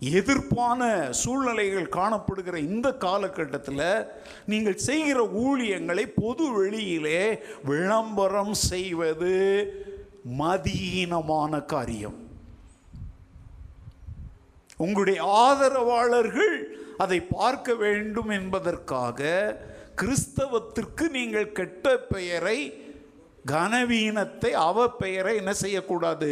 எதிர்ப்பான 0.01 1.09
சூழ்நிலைகள் 1.09 1.93
காணப்படுகிற 1.97 2.55
இந்த 2.55 2.87
காலகட்டத்தில் 2.93 4.07
நீங்கள் 4.45 4.81
செய்கிற 4.87 5.27
ஊழியங்களை 5.43 6.05
பொது 6.21 6.51
வெளியிலே 6.51 7.21
விளம்பரம் 7.63 8.53
செய்வது 8.53 9.33
மதியீனமான 10.39 11.65
காரியம். 11.65 12.17
உங்களுடைய 14.77 15.19
ஆதரவாளர்கள் 15.23 16.57
அதை 16.97 17.19
பார்க்க 17.37 17.75
வேண்டும் 17.83 18.31
என்பதற்காக 18.39 19.29
கிறிஸ்தவத்திற்கு 20.01 21.05
நீங்கள் 21.17 21.55
கெட்ட 21.59 21.85
பெயரை 22.13 22.59
கனவீனத்தை 23.51 24.51
அவ 24.67 24.87
பெயரை 25.01 25.33
என்ன 25.41 25.51
செய்யக்கூடாது? 25.63 26.31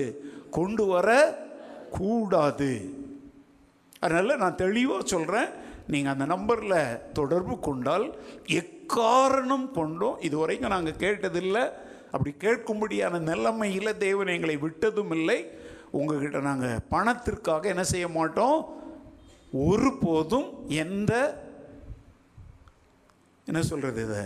கொண்டு 0.57 0.85
வர 0.85 1.09
கூடாது. 1.97 2.71
அதனால் 3.99 4.41
நான் 4.43 4.61
தெளிவாக 4.63 5.03
சொல்கிறேன் 5.13 5.49
நீங்கள் 5.93 6.13
அந்த 6.13 6.25
நம்பரில் 6.25 6.99
தொடர்பு 7.13 7.55
கொண்டால் 7.59 8.05
எக்காரணம் 8.61 9.67
கொண்டும் 9.71 10.19
இதுவரைக்கும் 10.27 10.73
நாங்கள் 10.75 11.01
கேட்டதில்லை. 11.03 11.63
அப்படி 12.11 12.31
கேட்கும்படியான 12.45 13.19
நிலைமையில் 13.31 13.99
தேவன் 14.05 14.33
எங்களை 14.35 14.57
விட்டதும் 14.57 15.13
இல்லை 15.17 15.39
உங்ககிட்ட 15.91 16.39
நாங்கள் 16.49 16.83
பணத்திற்காக 16.93 17.69
என்ன 17.73 17.83
செய்ய 17.93 18.07
மாட்டோம்? 18.17 18.59
ஒருபோதும் 19.51 20.67
எந்த 20.67 21.43
என்ன 23.45 23.61
சொல்கிறது 23.61 24.03
இதை? 24.03 24.23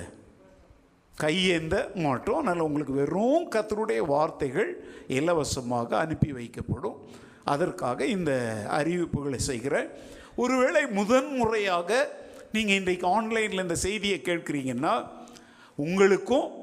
கையேந்த 1.21 1.95
மாட்டோம். 1.95 2.36
அதனால் 2.36 2.60
உங்களுக்கு 2.60 2.93
வெறும் 2.93 3.51
கத்தருடைய 3.51 3.97
வார்த்தைகள் 3.97 4.86
இலவசமாக 5.08 5.97
அனுப்பி 5.97 6.34
வைக்கப்படும். 6.34 6.95
அதற்காக 7.43 8.05
இந்த 8.05 8.63
அறிவிப்புகளை 8.69 9.36
செய்கிறேன் 9.36 9.89
ஒருவேளை 10.36 10.86
முதன் 10.86 11.36
முறையாக 11.36 12.17
நீங்கள் 12.51 12.75
இன்றைக்கு 12.75 13.08
ஆன்லைனில் 13.08 13.62
இந்த 13.62 13.75
செய்தியை 13.75 14.21
கேட்குறீங்கன்னா 14.23 15.08
உங்களுக்கும் 15.75 16.58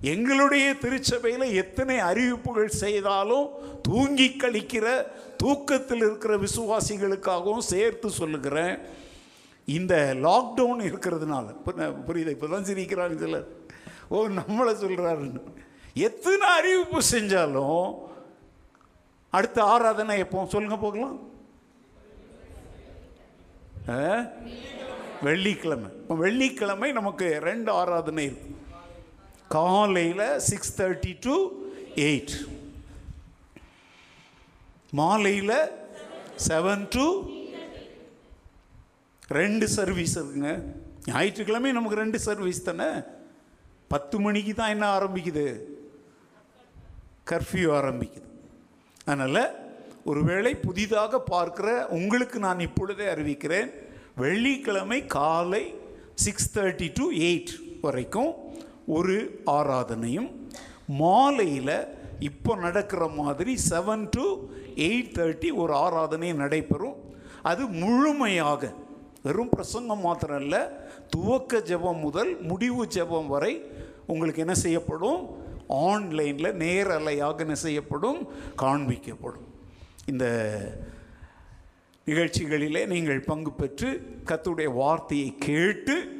எங்களுடைய 0.00 0.74
திருச்சபையில் 0.74 1.54
எத்தனை 1.54 1.98
அறிவிப்புகள் 1.98 2.68
செய்தாலும் 2.68 3.48
தூங்கி 3.82 4.36
கழிக்கிற 4.38 5.02
தூக்கத்தில் 5.36 5.98
இருக்கிற 5.98 6.36
விசுவாசிகளுக்காகவும் 6.36 7.58
சேர்த்து 7.58 8.10
சொல்லுகிறேன். 8.10 8.78
இந்த 9.64 10.14
லாக்டவுன் 10.16 10.80
இருக்கிறதுனால. 10.80 11.44
புரியுது? 12.06 12.30
இப்போ 12.30 12.46
தான் 12.46 12.64
சிரிக்கிறாங்க 12.64 13.16
சிலர் 13.18 13.46
ஓ 14.08 14.28
நம்மளை 14.28 14.72
சொல்கிறாருன்னு 14.74 15.40
எத்தனை 15.94 16.46
அறிவிப்பு 16.46 17.00
செஞ்சாலும் 17.10 17.94
அடுத்த 19.30 19.62
ஆராதனை 19.62 20.18
எப்போ? 20.18 20.46
சொல்லுங்க 20.48 20.76
போகலாம். 20.76 21.28
ஆ? 23.88 24.24
வெள்ளிக்கிழமை. 25.22 25.90
இப்போ 25.90 26.14
வெள்ளிக்கிழமை 26.14 26.92
நமக்கு 26.92 27.38
ரெண்டு 27.42 27.72
ஆராதனை 27.72 28.26
இருக்குது 28.26 28.59
காலையில் 29.54 30.26
சிக்ஸ் 30.48 30.74
தேர்ட்டி 30.80 31.12
டு 31.24 31.34
எயிட் 32.08 32.34
மாலையில் 34.98 35.56
செவன் 36.48 36.84
டு 36.94 37.06
ரெண்டு 39.38 39.66
சர்வீஸ் 39.76 40.14
இருக்குங்க. 40.18 40.52
ஞாயிற்றுக்கிழமை 41.10 41.72
நமக்கு 41.72 42.00
ரெண்டு 42.02 42.18
சர்வீஸ் 42.26 42.62
தானே? 42.68 42.88
பத்து 43.88 44.18
மணிக்கு 44.26 44.54
தான் 44.54 44.72
என்ன 44.74 44.86
ஆரம்பிக்குது? 44.98 45.46
கர்ஃப்யூ 47.30 47.68
ஆரம்பிக்குது. 47.80 48.26
அதனால் 49.04 49.42
ஒருவேளை 50.04 50.54
புதிதாக 50.66 51.22
பார்க்குற 51.32 51.68
உங்களுக்கு 51.98 52.38
நான் 52.46 52.66
இப்பொழுதே 52.68 53.06
அறிவிக்கிறேன் 53.14 53.70
வெள்ளிக்கிழமை 54.24 55.00
காலை 55.18 55.64
சிக்ஸ் 56.26 56.50
தேர்ட்டி 56.58 56.90
டு 57.00 57.06
எயிட் 57.28 57.52
வரைக்கும் 57.80 58.32
ஒரு 58.86 59.42
ஆராதனையும் 59.46 60.48
மாலையில் 60.86 61.98
இப்போ 62.18 62.56
நடக்கிற 62.56 63.08
மாதிரி 63.08 63.58
செவன் 63.70 64.08
டு 64.10 64.24
எயிட் 64.74 65.14
தேர்ட்டி 65.14 65.54
ஒரு 65.54 65.72
ஆராதனை 65.72 66.32
நடைபெறும். 66.32 66.96
அது 67.42 67.66
முழுமையாக 67.66 68.72
வெறும் 69.22 69.48
பிரசங்கம் 69.48 70.00
மாத்திரம் 70.00 70.40
இல்லை 70.40 70.60
துவக்க 71.08 71.58
ஜெபம் 71.58 72.00
முதல் 72.00 72.42
முடிவு 72.42 72.86
ஜெபம் 72.86 73.26
வரை 73.26 73.62
உங்களுக்கு 74.06 74.40
என்ன 74.40 74.54
செய்யப்படும்? 74.54 75.38
ஆன்லைனில் 75.68 76.56
நேரலையாக 76.56 77.38
என்ன 77.38 77.54
செய்யப்படும்? 77.54 78.28
காண்பிக்கப்படும். 78.56 79.46
இந்த 80.06 80.26
நிகழ்ச்சிகளிலே 82.06 82.86
நீங்கள் 82.86 83.20
பங்கு 83.20 83.52
பெற்று 83.52 84.20
கத்துடைய 84.24 84.74
வார்த்தையை 84.74 85.34
கேட்டு 85.38 86.18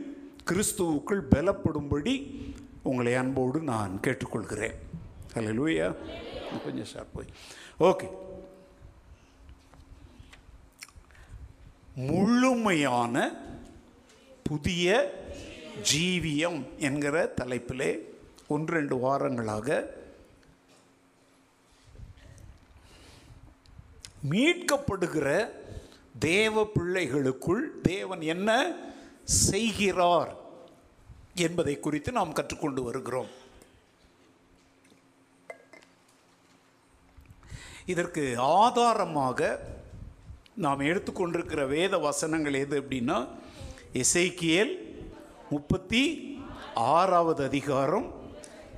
கிறிஸ்துவுக்குள் 0.51 1.23
பலப்படும்படி 1.31 2.15
உங்களை 2.91 3.13
அன்போடு 3.21 3.59
நான் 3.73 3.93
கேட்டுக்கொள்கிறேன். 4.05 4.77
ஹலோ 5.35 5.53
லூயா 5.59 5.89
கொஞ்சம் 6.65 6.91
சார் 6.93 7.13
போய். 7.15 7.33
ஓகே 7.89 8.09
முழுமையான 12.09 13.15
புதிய 14.49 14.89
ஜீவியம் 15.93 16.61
என்கிற 16.89 17.17
தலைப்பிலே 17.41 17.91
ஒன்று 18.55 18.75
ரெண்டு 18.79 18.97
வாரங்களாக 19.05 19.69
மீட்கப்படுகிற 24.31 25.29
தேவ 26.19 26.65
பிள்ளைகளுக்குள் 26.75 27.65
தேவன் 27.91 28.23
என்ன 28.35 28.51
செய்கிறார்? 29.45 30.33
என்பதை 31.35 31.81
குறித்து 31.81 32.13
நாம் 32.13 32.33
கற்றுக்கொண்டு 32.33 32.83
வருகிறோம். 32.83 33.29
இதற்கு 37.87 38.37
ஆதாரமாக 38.39 39.59
நாம் 40.55 40.81
எடுத்துக்கொண்டிருக்கிற 40.81 41.69
வேத 41.69 41.99
வசனங்கள் 41.99 42.55
எது 42.55 42.81
அப்படின்னா 42.81 43.29
இசைக்கியல் 43.93 44.73
முப்பத்தி 45.51 46.03
ஆறாவது 46.75 47.45
அதிகாரம் 47.45 48.15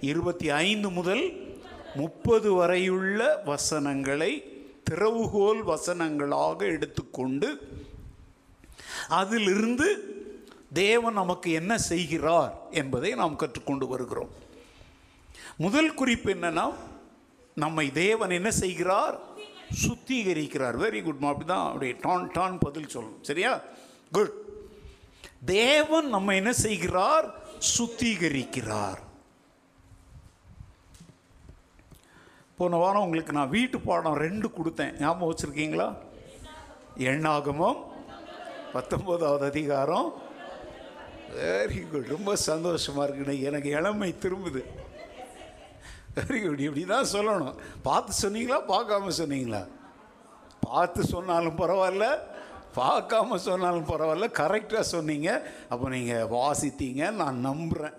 இருபத்தி 0.00 0.50
ஐந்து 0.50 0.90
முதல் 0.90 1.24
முப்பது 1.94 2.54
வரையுள்ள 2.54 3.42
வசனங்களை 3.44 4.44
திறவுகோல் 4.90 5.62
வசனங்களாக 5.62 6.58
எடுத்துக்கொண்டு 6.58 7.48
அதிலிருந்து 9.08 10.11
தேவன் 10.72 11.12
நமக்கு 11.12 11.52
என்ன 11.52 11.78
செய்கிறார் 11.78 12.58
என்பதை 12.70 13.14
நாம் 13.14 13.36
கற்றுக்கொண்டு 13.36 13.86
வருகிறோம். 13.86 14.30
முதல் 15.56 15.94
குறிப்பு 15.94 16.34
என்னன்னா 16.34 16.74
நம்மை 17.54 17.92
தேவன் 17.92 18.30
என்ன 18.30 18.50
செய்கிறார்? 18.50 19.20
சுத்திகரிக்கிறார். 19.86 20.76
வெரி 20.84 21.02
குட் 21.02 21.20
அப்படி 21.20 21.44
தான் 21.44 21.66
அப்படியே 21.66 21.96
டான் 22.00 22.30
டான் 22.32 22.58
பதில் 22.58 22.86
சொல்லணும் 22.86 23.22
சரியா? 23.22 23.60
குட் 24.12 24.32
தேவன் 25.44 26.08
நம்ம 26.08 26.34
என்ன 26.34 26.52
செய்கிறார்? 26.52 27.34
சுத்திகரிக்கிறார். 27.78 28.98
போன 32.56 32.76
வாரம் 32.76 33.02
உங்களுக்கு 33.02 33.32
நான் 33.32 33.48
வீட்டு 33.48 33.80
பாடம் 33.80 34.14
ரெண்டு 34.14 34.48
கொடுத்தேன். 34.48 34.98
ஞாபகம் 35.00 35.36
வச்சுருக்கீங்களா? 35.36 35.96
எண்ணாகமம் 36.96 37.84
பத்தொன்பதாவது 38.72 39.44
அதிகாரம் 39.44 40.30
வெரி 41.40 41.90
குட் 41.90 42.06
ரொம்ப 42.06 42.36
சந்தோஷமாக 42.36 43.08
இருக்குண்ணே. 43.08 43.40
எனக்கு 43.40 43.68
இளமை 43.68 44.14
திரும்புது. 44.22 44.64
வெரி 46.16 46.46
குட் 46.46 46.60
இப்படி 46.60 46.84
தான் 46.84 47.12
சொல்லணும். 47.12 47.54
பார்த்து 47.82 48.30
சொன்னீங்களா? 48.30 48.58
பார்க்காம 48.68 49.12
சொன்னீங்களா? 49.18 49.66
பார்த்து 50.60 51.04
சொன்னாலும் 51.04 51.58
பரவாயில்ல. 51.58 52.18
பார்க்காம 52.76 53.36
சொன்னாலும் 53.36 53.88
பரவாயில்ல. 53.88 54.28
கரெக்டாக 54.40 54.80
சொன்னீங்க. 54.80 55.46
அப்போ 55.68 55.88
நீங்கள் 55.88 56.22
வாசித்தீங்க. 56.22 57.10
நான் 57.10 57.38
நம்புகிறேன் 57.38 57.92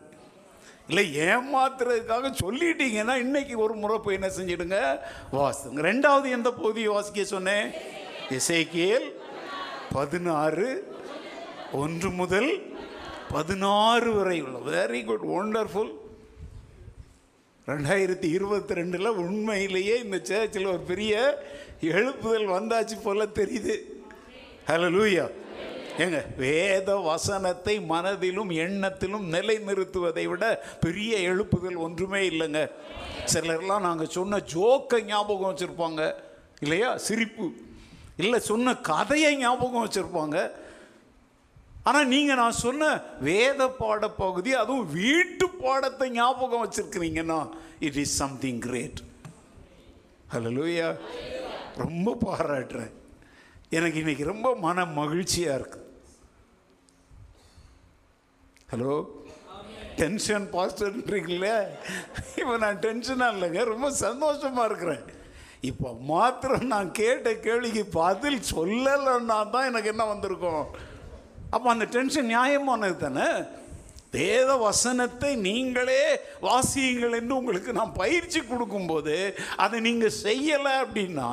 இல்லை 0.88 1.18
ஏமாத்துறதுக்காக 1.18 2.34
சொல்லிட்டீங்கன்னா 2.44 3.16
இன்னைக்கு 3.16 3.60
ஒரு 3.60 3.74
முறை 3.74 3.98
போய் 3.98 4.20
என்ன 4.22 4.28
செஞ்சிடுங்க? 4.28 5.00
வாசிங்க. 5.32 5.80
ரெண்டாவது 5.90 6.30
எந்த 6.30 6.52
பகுதியை 6.52 6.88
வாசிக்க 6.88 7.24
சொன்னேன்? 7.24 7.72
இசைக்கியல் 8.30 9.08
பதினாறு 9.92 10.96
ஒன்று 11.72 12.10
முதல் 12.10 12.73
பதினாறு 13.34 14.14
வரை 14.14 14.42
உள்ள 14.42 14.58
வெரி 14.72 15.02
குட் 15.06 15.28
ஒண்டர்ஃபுல் 15.28 15.92
ரெண்டாயிரத்தி 17.68 18.30
இருபத்தி 18.34 18.74
ரெண்டில் 18.74 19.08
உண்மையிலேயே 19.08 20.00
இந்த 20.00 20.18
சேர்ச்சில் 20.18 20.68
ஒரு 20.68 20.80
பெரிய 20.80 21.44
எழுப்புதல் 21.82 22.54
வந்தாச்சு 22.58 22.98
போல 23.04 23.26
தெரியுது. 23.26 23.76
ஹலோ 24.68 24.90
லூயா 24.96 25.26
ஏங்க 25.98 26.20
வேத 26.38 26.96
வசனத்தை 26.96 27.82
மனதிலும் 27.82 28.50
எண்ணத்திலும் 28.50 29.26
நிலை 29.36 29.58
நிறுத்துவதை 29.58 30.26
விட 30.28 30.64
பெரிய 30.80 31.32
எழுப்புதல் 31.32 31.78
ஒன்றுமே 31.78 32.30
இல்லைங்க. 32.30 32.70
சிலர்லாம் 33.34 33.88
நாங்கள் 33.88 34.14
சொன்ன 34.18 34.42
ஜோக்கை 34.54 35.02
ஞாபகம் 35.04 35.56
வச்சுருப்பாங்க. 35.56 36.14
இல்லையா? 36.60 36.98
சிரிப்பு. 36.98 37.52
இல்லை 38.18 38.40
சொன்ன 38.40 38.76
கதையை 38.76 39.38
ஞாபகம் 39.38 39.86
வச்சுருப்பாங்க. 39.86 40.52
ஆனால் 41.90 42.10
நீங்கள் 42.14 42.40
நான் 42.42 42.62
சொன்ன 42.66 42.90
வேத 43.30 43.62
பாட 43.80 44.10
பகுதி 44.24 44.52
அதுவும் 44.62 44.92
வீட்டு 45.00 45.46
பாடத்தை 45.64 46.08
ஞாபகம் 46.20 46.64
வச்சுருக்கிறீங்கன்னா 46.64 47.40
it 47.88 48.00
is 48.04 48.18
something 48.22 48.62
great 48.68 49.00
hallelujah 50.58 50.90
ரொம்ப 51.82 52.10
பாராட்டுறேன். 52.28 52.94
எனக்கு 53.78 53.98
இன்றைக்கி 54.02 54.24
ரொம்ப 54.32 54.48
மன 54.66 54.86
மகிழ்ச்சியாக 55.00 55.58
இருக்கு. 55.60 55.80
ஹலோ 58.72 58.94
டென்ஷன் 60.00 60.46
பாஸ்டர்ன்றீங்கள 60.54 61.48
இப்போ 62.40 62.56
நான் 62.64 62.82
டென்ஷனாக 62.86 63.36
இல்லைங்க 63.36 63.64
ரொம்ப 63.74 63.90
சந்தோஷமாக 64.06 64.70
இருக்கிறேன். 64.70 65.04
இப்போ 65.70 65.90
மாத்திரம் 66.14 66.72
நான் 66.74 66.90
கேட்ட 67.02 67.36
கேள்விக்கு 67.46 67.84
பதில் 68.02 68.40
சொல்லலைன்னா 68.54 69.38
தான் 69.54 69.70
எனக்கு 69.72 69.92
என்ன 69.94 70.06
வந்திருக்கும்? 70.14 70.66
அப்போ 71.54 71.68
அந்த 71.70 71.86
டென்ஷன் 71.96 72.32
நியாயமானது 72.34 72.98
தானே? 72.98 73.28
வேத 74.16 74.50
வசனத்தை 74.56 75.30
நீங்களே 75.36 76.04
வாசியுங்கள் 76.42 77.16
என்று 77.20 77.38
உங்களுக்கு 77.38 77.72
நான் 77.78 78.00
பயிற்சி 78.02 78.40
கொடுக்கும்போது 78.42 79.16
அதை 79.58 79.78
நீங்கள் 79.80 80.20
செய்யலை 80.24 80.74
அப்படின்னா 80.84 81.30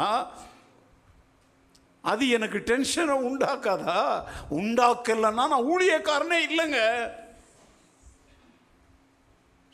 அது 2.04 2.24
எனக்கு 2.36 2.58
டென்ஷனை 2.58 3.16
உண்டாக்காதா? 3.28 3.98
உண்டாக்கலைன்னா 4.60 5.46
நான் 5.52 5.68
ஊழியக்காரனே 5.72 6.38
இல்லைங்க. 6.48 6.80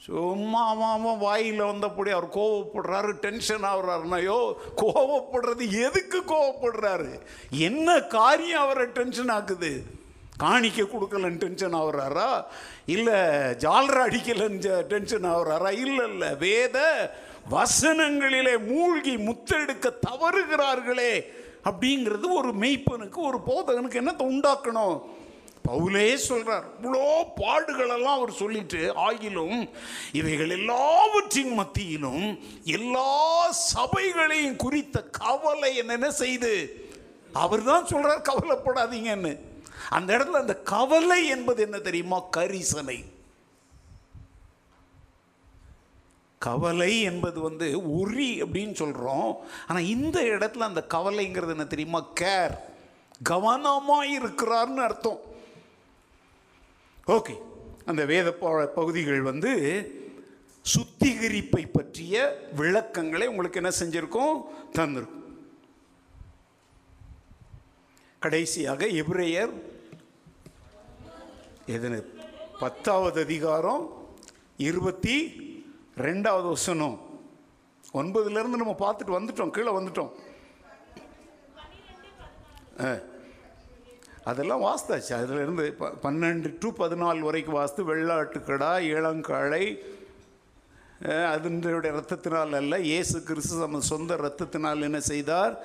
சும்மா 0.06 0.60
அவன் 0.72 0.94
அவன் 0.96 1.18
வாயில் 1.18 1.68
வந்தபடி 1.70 2.10
அவர் 2.16 2.34
கோவப்படுறாரு 2.36 3.12
டென்ஷன் 3.24 3.64
ஆகுறாருனாயோ 3.70 4.38
கோவப்படுறது 4.82 5.64
எதுக்கு 5.86 6.18
கோவப்படுறாரு? 6.32 7.12
என்ன 7.68 7.98
காரியம் 8.16 8.64
அவரை 8.64 8.86
டென்ஷன் 8.98 9.32
ஆக்குது? 9.36 9.72
காணிக்க 10.36 10.82
கொடுக்கலன்னு 10.82 11.42
டென்ஷன் 11.44 11.76
ஆகுறாரா 11.80 12.44
இல்லை 12.86 13.18
ஜாலரை 13.64 14.02
அடிக்கலன்னு 14.08 14.82
டென்ஷன் 14.92 15.28
ஆகுறாரா 15.32 15.70
இல்லை 15.84 16.06
இல்லை. 16.12 16.34
வேத 16.36 16.78
வசனங்களிலே 17.50 18.54
மூழ்கி 18.70 19.16
முத்தெடுக்க 19.16 19.92
தவறுகிறார்களே 20.08 21.12
அப்படிங்கிறது 21.64 22.26
ஒரு 22.40 22.50
மெய்ப்பனுக்கு 22.62 23.20
ஒரு 23.28 23.38
போதகனுக்கு 23.46 24.00
என்னத்தை 24.02 24.26
உண்டாக்கணும்? 24.32 24.96
பவுலே 25.68 26.14
சொல்கிறார் 26.14 26.66
இவ்வளோ 26.82 27.06
பாடுகளெல்லாம் 27.40 28.18
அவர் 28.18 28.32
சொல்லிட்டு 28.32 28.94
ஆகிலும் 29.06 29.68
இவைகள் 30.12 30.50
எல்லாவற்றின் 30.50 31.54
மத்தியிலும் 31.54 32.26
எல்லா 32.64 33.08
சபைகளையும் 33.50 34.56
குறித்த 34.56 35.02
கவலை 35.02 35.76
என்னென்ன 35.76 36.10
செய்து? 36.10 36.54
அவர் 37.32 37.62
தான் 37.62 37.86
சொல்கிறார் 37.86 38.26
கவலைப்படாதீங்கன்னு. 38.30 39.45
அந்த 39.90 40.16
இடத்துல 40.16 40.42
அந்த 40.42 40.54
கவலை 40.72 41.20
என்பது 41.26 41.62
என்ன 41.62 41.78
தெரியுமா? 41.78 42.18
கரிசனை. 42.36 42.98
கவலை 46.38 47.00
என்பது 47.00 47.38
வந்து 47.40 47.66
உரி 47.98 48.30
அப்படின்னு 48.42 48.74
சொல்கிறோம் 48.80 49.36
ஆனால் 49.68 49.90
இந்த 49.94 50.20
இடத்துல 50.20 50.66
அந்த 50.68 50.84
கவலைங்கிறது 50.94 51.48
என்ன 51.48 51.64
தெரியுமா? 51.64 52.00
கேர் 52.20 52.54
கவனமாக 53.22 54.08
இருக்கிறார்னு 54.18 54.82
அர்த்தம். 54.88 55.20
ஓகே 57.06 57.34
அந்த 57.84 58.04
வேத 58.04 58.32
பகுதிகள் 58.74 59.22
வந்து 59.22 59.52
சுத்திகரிப்பை 60.66 61.64
பற்றிய 61.72 62.14
விளக்கங்களை 62.56 63.26
உங்களுக்கு 63.26 63.62
என்ன 63.62 63.72
செஞ்சுருக்கோம்? 63.80 64.34
தந்திருக்கும். 64.72 65.25
கடைசியாக 68.26 68.86
எபிரேயர் 69.00 69.50
எதனு 71.74 71.98
பத்தாவது 72.60 73.18
அதிகாரம் 73.26 73.82
இருபத்தி 74.68 75.16
ரெண்டாவது 76.06 76.48
வசனம். 76.54 76.96
ஒன்பதுலேருந்து 78.00 78.60
நம்ம 78.62 78.74
பார்த்துட்டு 78.80 79.16
வந்துட்டோம் 79.16 79.52
கீழே 79.56 79.74
வந்துட்டோம். 79.78 80.10
அதெல்லாம் 84.32 84.66
வாஸ்தாச்சு 84.68 85.14
அதிலிருந்து 85.20 85.66
ப 85.80 85.92
பன்னெண்டு 86.04 86.52
டு 86.64 86.70
பதினாலு 86.82 87.26
வரைக்கும் 87.28 87.58
வாஸ்து 87.60 87.88
வெள்ளாட்டுக்கடா 87.92 88.72
இளங்காளை 88.96 89.64
அதனுடைய 91.34 91.92
ரத்தத்தினால் 92.00 92.60
அல்ல 92.62 92.74
இயேசு 92.92 93.16
கிறிஸ்து 93.30 93.64
நம்ம 93.64 93.86
சொந்த 93.94 94.16
ரத்தத்தினால் 94.26 94.86
என்ன 94.90 95.00
செய்தார்? 95.14 95.56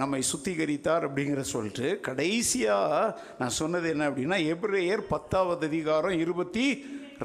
நம்மை 0.00 0.20
சுத்திகரித்தார் 0.30 1.06
அப்படிங்கிற 1.06 1.40
சொல்லிட்டு 1.40 2.00
கடைசியாக 2.00 3.20
நான் 3.38 3.58
சொன்னது 3.60 3.86
என்ன 3.88 4.08
அப்படின்னா 4.10 4.38
எப்ரேயர் 4.54 5.02
பத்தாவது 5.12 5.66
அதிகாரம் 5.70 6.16
இருபத்தி 6.24 6.66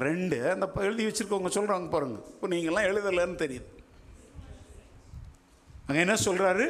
ரெண்டு. 0.04 0.38
அந்த 0.52 0.66
எழுதி 0.86 1.04
வச்சுருக்கவங்க 1.06 1.50
சொல்கிறாங்க 1.56 1.88
பாருங்கள் 1.88 2.26
இப்போ 2.32 2.48
நீங்கள்லாம் 2.48 2.88
எழுதலைன்னு 2.90 3.36
தெரியுது. 3.44 3.68
அங்கே 5.86 6.00
என்ன 6.06 6.16
சொல்கிறாரு 6.26 6.66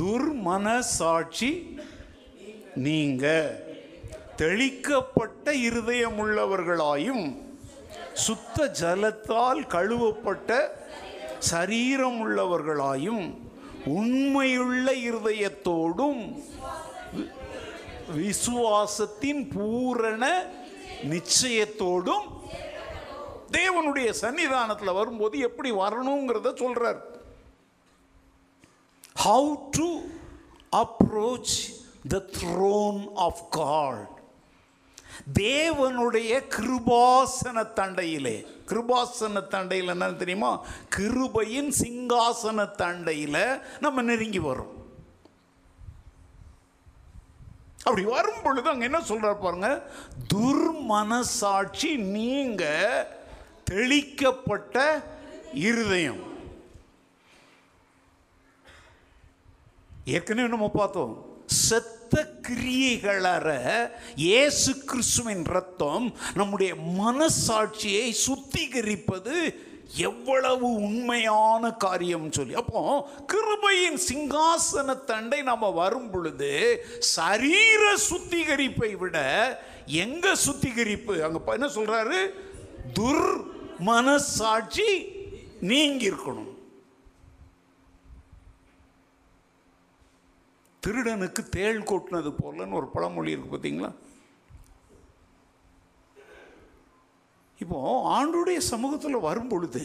துர்மன 0.00 0.78
சாட்சி 0.98 1.50
நீங்கள் 2.86 3.52
தெளிக்கப்பட்ட 4.42 5.52
இருதயம் 5.68 6.18
உள்ளவர்களாயும் 6.24 7.26
சுத்த 8.26 8.66
ஜலத்தால் 8.80 9.62
கழுவப்பட்ட 9.74 10.50
சரீரம் 11.38 12.18
உள்ளவர்களாயும் 12.24 13.24
உண்மையுள்ள 13.86 14.92
இருதயத்தோடும் 14.92 16.42
விசுவாசத்தின் 18.16 19.50
பூரண 19.54 20.24
நிச்சயத்தோடும் 21.02 22.26
தேவனுடைய 23.50 24.14
சன்னிதானத்தில் 24.20 24.94
வரும்போது 24.94 25.38
எப்படி 25.38 25.70
வரணுங்கிறத 25.72 26.52
சொல்றார். 26.62 27.00
How 29.24 29.54
to 29.70 29.88
approach 30.76 31.56
the 32.08 32.24
throne 32.38 33.12
of 33.14 33.50
God 33.50 34.15
தேவனுடைய 35.34 36.40
கிருபாசன 36.48 37.66
தண்டையிலே. 37.74 38.46
கிருபாசன 38.66 39.46
தண்டையில் 39.48 39.88
என்னன்னு 39.88 40.16
தெரியுமா? 40.16 40.64
கிருபையின் 40.96 41.72
சிங்காசன 41.80 42.68
தண்டையில் 42.78 43.62
நம்ம 43.80 44.02
நெருங்கி 44.02 44.38
வரோம் 44.38 44.74
அப்படி 47.78 48.04
வரும் 48.04 48.42
பொழுது 48.42 48.68
அங்கே 48.68 48.84
என்ன 48.84 49.00
சொல்கிறார் 49.00 49.38
பாருங்க? 49.38 49.90
துர்மனசாட்சி 50.34 51.96
நீங்க 51.96 52.64
தெளிக்கப்பட்ட 53.70 55.02
இருதயம். 55.54 56.22
ஏற்கனவே 60.04 60.48
நம்ம 60.48 60.70
பார்த்தோம். 60.74 61.44
செத்த 62.16 62.38
கிரியைகளற 62.48 63.48
இயேசு 64.16 64.84
கிறிஸ்துவின் 64.84 65.44
ரத்தம் 65.44 66.14
நம்முடைய 66.34 66.74
மனசாட்சியை 66.74 68.14
சுத்திகரிப்பது 68.26 69.34
எவ்வளவு 69.96 70.72
உண்மையான 70.72 71.70
காரியம் 71.70 72.32
சொல்லி. 72.32 72.54
அப்போ 72.54 73.08
கிருபையின் 73.32 73.98
சிங்காசன 74.08 75.04
தண்டை 75.04 75.42
நாம 75.42 75.70
வரும் 75.70 76.10
பொழுது 76.10 76.84
சரீர 76.98 77.94
சுத்திகரிப்பை 78.10 78.96
விட 78.96 79.16
எங்க 79.86 80.34
சுத்திகரிப்பு? 80.46 81.24
அங்க 81.24 81.52
என்ன 81.52 81.66
சொல்றாரு? 81.66 82.20
துர் 82.94 83.44
மனசாட்சி 83.78 84.90
நீங்கிருக்கணும் 85.60 86.54
திருடனுக்கு 90.86 91.42
தேள் 91.56 91.86
கொட்டினது 91.90 92.30
போலன்னு 92.42 92.78
ஒரு 92.80 92.88
பழமொழி 92.94 93.34
இருக்கு 93.34 93.50
பார்த்தீங்களா? 93.52 93.90
இப்போ 97.62 97.78
ஆண்டுடைய 98.16 98.58
சமூகத்தில் 98.72 99.26
வரும் 99.28 99.50
பொழுது 99.52 99.82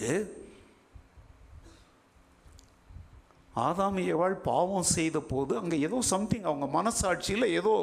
ஆதாமியவாள் 3.68 4.36
பாவம் 4.50 4.92
செய்த 4.96 5.18
போது 5.32 5.54
அங்கே 5.60 5.78
ஏதோ 5.88 5.98
சம்திங் 6.12 6.50
அவங்க 6.50 6.68
மனசாட்சியில் 6.76 7.54
ஏதோ 7.60 7.74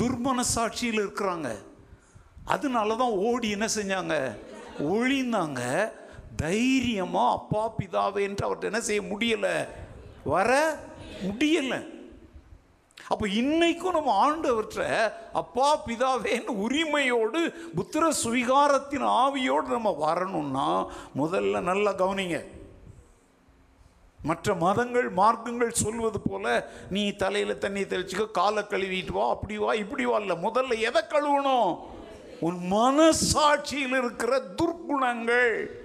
துர்மனசாட்சியில் 0.00 1.00
இருக்கிறாங்க. 1.02 1.50
அதனால 2.54 2.96
தான் 3.02 3.14
ஓடி 3.28 3.48
என்ன 3.56 3.66
செஞ்சாங்க? 3.76 4.16
ஒழிந்தாங்க 4.92 5.62
தைரியமாக 6.42 7.36
அப்பா 7.38 7.62
பிதாவே 7.78 8.22
என்று 8.28 8.46
அவர்கிட்ட 8.46 8.72
என்ன 8.72 8.82
செய்ய 8.88 9.02
முடியலை? 9.12 9.54
வர 10.34 10.50
முடியலை. 11.22 11.80
அப்போ 13.12 13.26
இன்னைக்கும் 13.40 13.96
நம்ம 13.96 14.12
ஆண்டவற்றை 14.26 14.88
அப்பா 15.32 15.68
பிதாவேன்னு 15.86 16.52
உரிமையோடு 16.64 17.40
புத்திர 17.76 18.12
சுவிகாரத்தின் 18.24 19.06
ஆவியோடு 19.22 19.68
நம்ம 19.76 19.90
வரணும்னா 20.04 20.68
முதல்ல 21.20 21.60
நல்லா 21.60 21.92
கவனிங்க. 21.92 22.38
மற்ற 24.20 24.54
மதங்கள் 24.54 25.08
மார்க்கங்கள் 25.10 25.80
சொல்வது 25.84 26.20
போல 26.20 26.44
நீ 26.90 27.02
தலையில் 27.22 27.58
தண்ணி 27.58 27.82
தெளிச்சுக்க 27.82 28.30
காலை 28.30 28.62
கழுவிட்டு 28.62 29.12
வா 29.12 29.28
அப்படி 29.28 29.56
வா 29.58 29.72
இப்படி 29.74 30.04
வா 30.04 30.18
இல்லை 30.18 30.36
முதல்ல 30.36 30.78
எதை 30.88 31.02
கழுவணும்? 31.08 31.72
உன் 32.40 32.60
மனசாட்சியில் 32.72 33.96
இருக்கிற 33.98 34.38
துர்க்குணங்கள் 34.62 35.82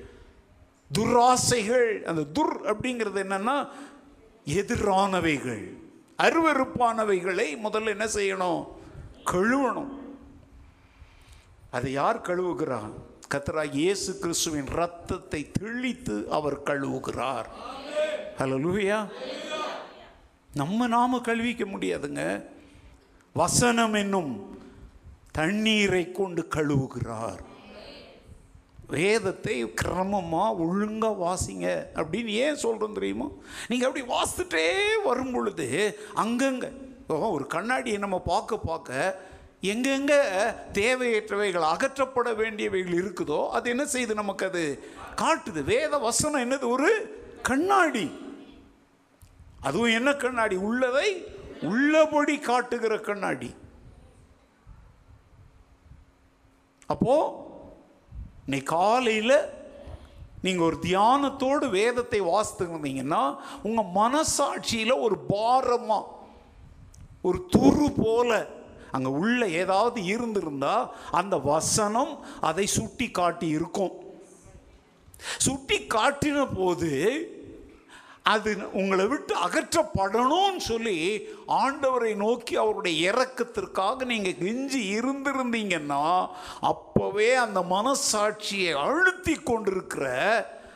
துராசைகள் 0.92 1.90
அந்த 2.04 2.22
துர் 2.34 2.56
அப்படிங்கிறது 2.72 3.20
என்னன்னா 3.26 3.58
எதிரானவைகள் 4.46 5.78
அருவருப்பானவைகளை 6.18 7.58
முதல்ல 7.64 7.88
என்ன 7.88 8.06
செய்யணும்? 8.06 8.68
கழுவணும். 9.26 9.98
அதை 11.72 11.92
யார் 11.92 12.22
கழுவுகிறார்? 12.22 12.94
கத்ரா 13.34 13.74
இயேசு 13.74 14.18
கிறிஸ்துவின் 14.20 14.66
ரத்தத்தை 14.66 15.52
தெளித்து 15.52 16.28
அவர் 16.30 16.64
கழுவுகிறார். 16.64 17.46
ஹalleluya. 18.38 19.10
நம்ம 20.54 20.88
நாம 20.88 21.20
கழுவிக்க 21.20 21.66
முடியாதுங்க. 21.66 22.46
வசனம் 23.34 23.94
என்னும் 23.94 24.58
தண்ணீரை 25.32 26.12
கொண்டு 26.12 26.48
கழுவுகிறார். 26.56 27.40
வேதத்தை 28.90 29.56
கிரமமாக 29.66 30.58
ஒழுங்காக 30.58 31.20
வாசிங்க. 31.26 31.68
அப்படின்னு 32.00 32.32
ஏன் 32.44 32.62
சொல்கிறோம் 32.66 32.94
தெரியுமா? 32.94 33.28
நீங்கள் 33.68 33.88
அப்படி 33.90 34.06
வாசித்துட்டே 34.14 34.68
வரும் 35.04 35.32
பொழுது 35.32 35.68
அங்கங்கே 36.14 36.70
ஒரு 37.08 37.48
கண்ணாடியை 37.48 38.00
நம்ம 38.00 38.20
பார்க்க 38.20 38.58
பார்க்க 38.58 39.28
எங்கெங்கே 39.62 40.18
தேவையற்றவைகள் 40.74 41.66
அகற்றப்பட 41.74 42.30
வேண்டியவைகள் 42.42 42.98
இருக்குதோ 43.00 43.50
அது 43.50 43.70
என்ன 43.70 43.84
செய்யுது 43.84 44.14
நமக்கு 44.14 44.46
அது 44.46 44.64
காட்டுது. 45.16 45.64
வேத 45.64 45.98
வசனம் 45.98 46.44
என்னது? 46.44 46.66
ஒரு 46.70 46.90
கண்ணாடி. 47.42 48.06
அதுவும் 49.62 49.94
என்ன 49.94 50.14
கண்ணாடி? 50.14 50.56
உள்ளதை 50.56 51.10
உள்ளபடி 51.62 52.40
காட்டுகிற 52.40 53.00
கண்ணாடி. 53.00 53.50
அப்போது 56.86 57.48
இன்னைக்கு 58.50 58.76
காலையில் 58.76 59.39
நீங்கள் 60.41 60.66
ஒரு 60.66 60.78
தியானத்தோடு 60.82 61.70
வேதத்தை 61.70 62.20
வாசித்து 62.20 62.66
இருந்தீங்கன்னா 62.66 63.38
உங்கள் 63.64 63.91
மனசாட்சியில் 63.93 65.02
ஒரு 65.02 65.18
பாரமாக 65.18 66.06
ஒரு 67.22 67.50
துரு 67.58 67.93
போல 68.02 68.47
அங்கே 68.91 69.10
உள்ள 69.10 69.47
ஏதாவது 69.47 70.04
இருந்திருந்தால் 70.04 70.91
அந்த 71.12 71.38
வசனம் 71.38 72.20
அதை 72.41 72.68
சுட்டி 72.68 73.12
காட்டி 73.12 73.47
இருக்கும். 73.47 73.91
சுட்டி 75.18 75.78
காட்டின 75.80 76.47
போது 76.56 76.91
அது 78.24 78.70
உங்களை 78.74 79.07
விட்டு 79.07 79.36
அகற்றப்படணும்னு 79.36 80.57
சொல்லி 80.57 81.28
ஆண்டவரை 81.47 82.15
நோக்கி 82.15 82.55
அவருடைய 82.55 83.11
இறக்கத்திற்காக 83.11 84.05
நீங்கள் 84.05 84.39
கெஞ்சி 84.39 84.82
இருந்திருந்தீங்கன்னா 84.97 86.30
அப்போவே 86.61 87.34
அந்த 87.34 87.59
மனசாட்சியை 87.61 88.74
அழுத்தி 88.74 89.34
கொண்டிருக்கிற 89.34 90.05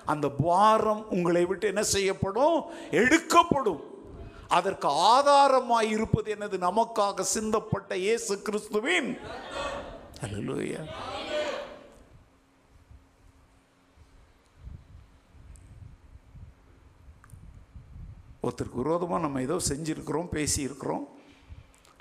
அந்த 0.06 0.30
பாரம் 0.30 1.10
உங்களை 1.10 1.46
விட்டு 1.46 1.68
என்ன 1.68 1.84
செய்யப்படும்? 1.84 2.64
எடுக்கப்படும். 2.92 3.84
அதற்கு 4.48 4.88
ஆதாரமாக 4.88 5.86
இருப்பது 5.86 6.36
என்னது? 6.36 6.58
நமக்காக 6.58 7.26
சிந்தப்பட்ட 7.34 7.94
இயேசு 7.94 8.42
கிறிஸ்துவின். 8.42 9.18
அல்லூயா 10.22 10.82
ஒருத்தருக்கு 18.46 18.82
விரோதமாக 18.84 19.24
நம்ம 19.26 19.42
ஏதோ 19.48 19.58
செஞ்சுருக்கிறோம் 19.72 20.32
பேசியிருக்கிறோம். 20.38 21.04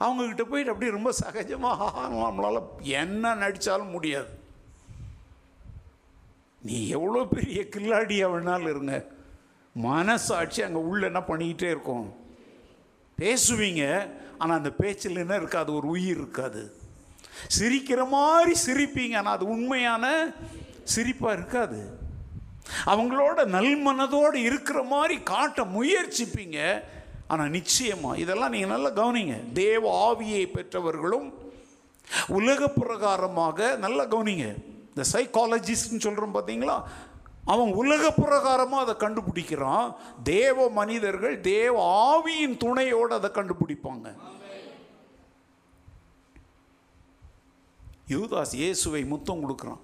அவங்கக்கிட்ட 0.05 0.45
போயிட்டு 0.51 0.72
அப்படியே 0.72 0.95
ரொம்ப 0.97 1.11
சகஜமாக 1.22 1.90
நம்மளால் 2.22 2.61
என்ன 3.03 3.34
நடித்தாலும் 3.43 3.95
முடியாது. 3.97 4.30
நீ 6.66 6.76
எவ்வளோ 6.97 7.20
பெரிய 7.36 7.61
கில்லாடியாக 7.74 8.32
வேணாலும் 8.32 8.72
இருங்க. 8.72 8.97
மனசாட்சி 9.74 10.61
அங்கே 10.66 10.80
உள்ள 10.88 11.03
என்ன 11.11 11.20
பண்ணிக்கிட்டே 11.30 11.68
இருக்கும். 11.74 12.07
பேசுவீங்க 13.18 13.82
ஆனால் 14.40 14.59
அந்த 14.61 14.70
பேச்சில் 14.82 15.22
என்ன 15.24 15.34
இருக்காது 15.40 15.70
ஒரு 15.78 15.86
உயிர் 15.97 16.20
இருக்காது. 16.20 16.62
சிரிக்கிற 17.57 18.01
மாதிரி 18.16 18.55
சிரிப்பீங்க 18.66 19.16
ஆனால் 19.20 19.36
அது 19.36 19.45
உண்மையான 19.55 20.07
சிரிப்பாக 20.95 21.36
இருக்காது. 21.38 21.80
அவங்களோட 22.93 23.39
நல்மனதோடு 23.57 24.39
இருக்கிற 24.49 24.79
மாதிரி 24.95 25.17
காட்ட 25.33 25.65
முயற்சிப்பீங்க. 25.77 26.59
ஆனால் 27.33 27.55
நிச்சயமாக 27.59 28.21
இதெல்லாம் 28.23 28.53
நீங்கள் 28.55 28.75
நல்லா 28.75 28.91
கவனிங்க. 29.01 29.37
தேவ 29.63 29.83
ஆவியை 30.09 30.45
பெற்றவர்களும் 30.57 31.29
உலக 32.39 32.61
பிரகாரமாக 32.81 33.59
நல்லா 33.85 34.05
கவனிங்க. 34.15 34.47
இந்த 34.91 35.05
சைக்காலஜிஸ்ட்னு 35.15 36.05
சொல்கிறோம் 36.07 36.35
பார்த்தீங்களா 36.37 36.77
அவன் 37.53 37.71
உலக 37.83 38.03
பிரகாரமாக 38.23 38.85
அதை 38.85 38.95
கண்டுபிடிக்கிறான். 39.05 39.87
தேவ 40.33 40.67
மனிதர்கள் 40.81 41.37
தேவ 41.53 41.75
ஆவியின் 42.11 42.57
துணையோடு 42.65 43.15
அதை 43.19 43.31
கண்டுபிடிப்பாங்க. 43.39 44.09
யூதாஸ் 48.15 48.55
இயேசுவை 48.61 49.03
முத்தம் 49.15 49.43
கொடுக்குறான். 49.45 49.83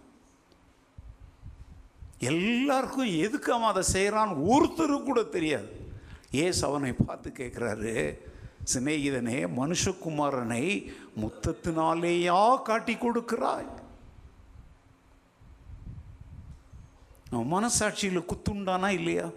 எல்லாருக்கும் 2.19 3.19
எதுக்கு 3.19 3.53
அவன் 3.53 3.69
அதை 3.69 3.83
செய்கிறான் 3.83 4.29
ஒருத்தருக்கு 4.29 5.03
கூட 5.03 5.23
தெரியாது. 5.23 5.87
ஏசு 6.31 6.67
அவனை 6.67 6.93
பார்த்து 6.93 7.31
கேட்குறாரு 7.31 8.19
சிநேகிதனே 8.75 9.49
மனுஷகுமாரனை 9.57 10.93
முத்தத்தினாலேயா 11.21 12.63
காட்டி 12.63 12.95
கொடுக்கிறாய்? 12.95 13.69
அவன் 17.31 17.53
மனசாட்சியில் 17.53 18.25
குத்துண்டானா 18.25 18.89
இல்லையா? 18.89 19.31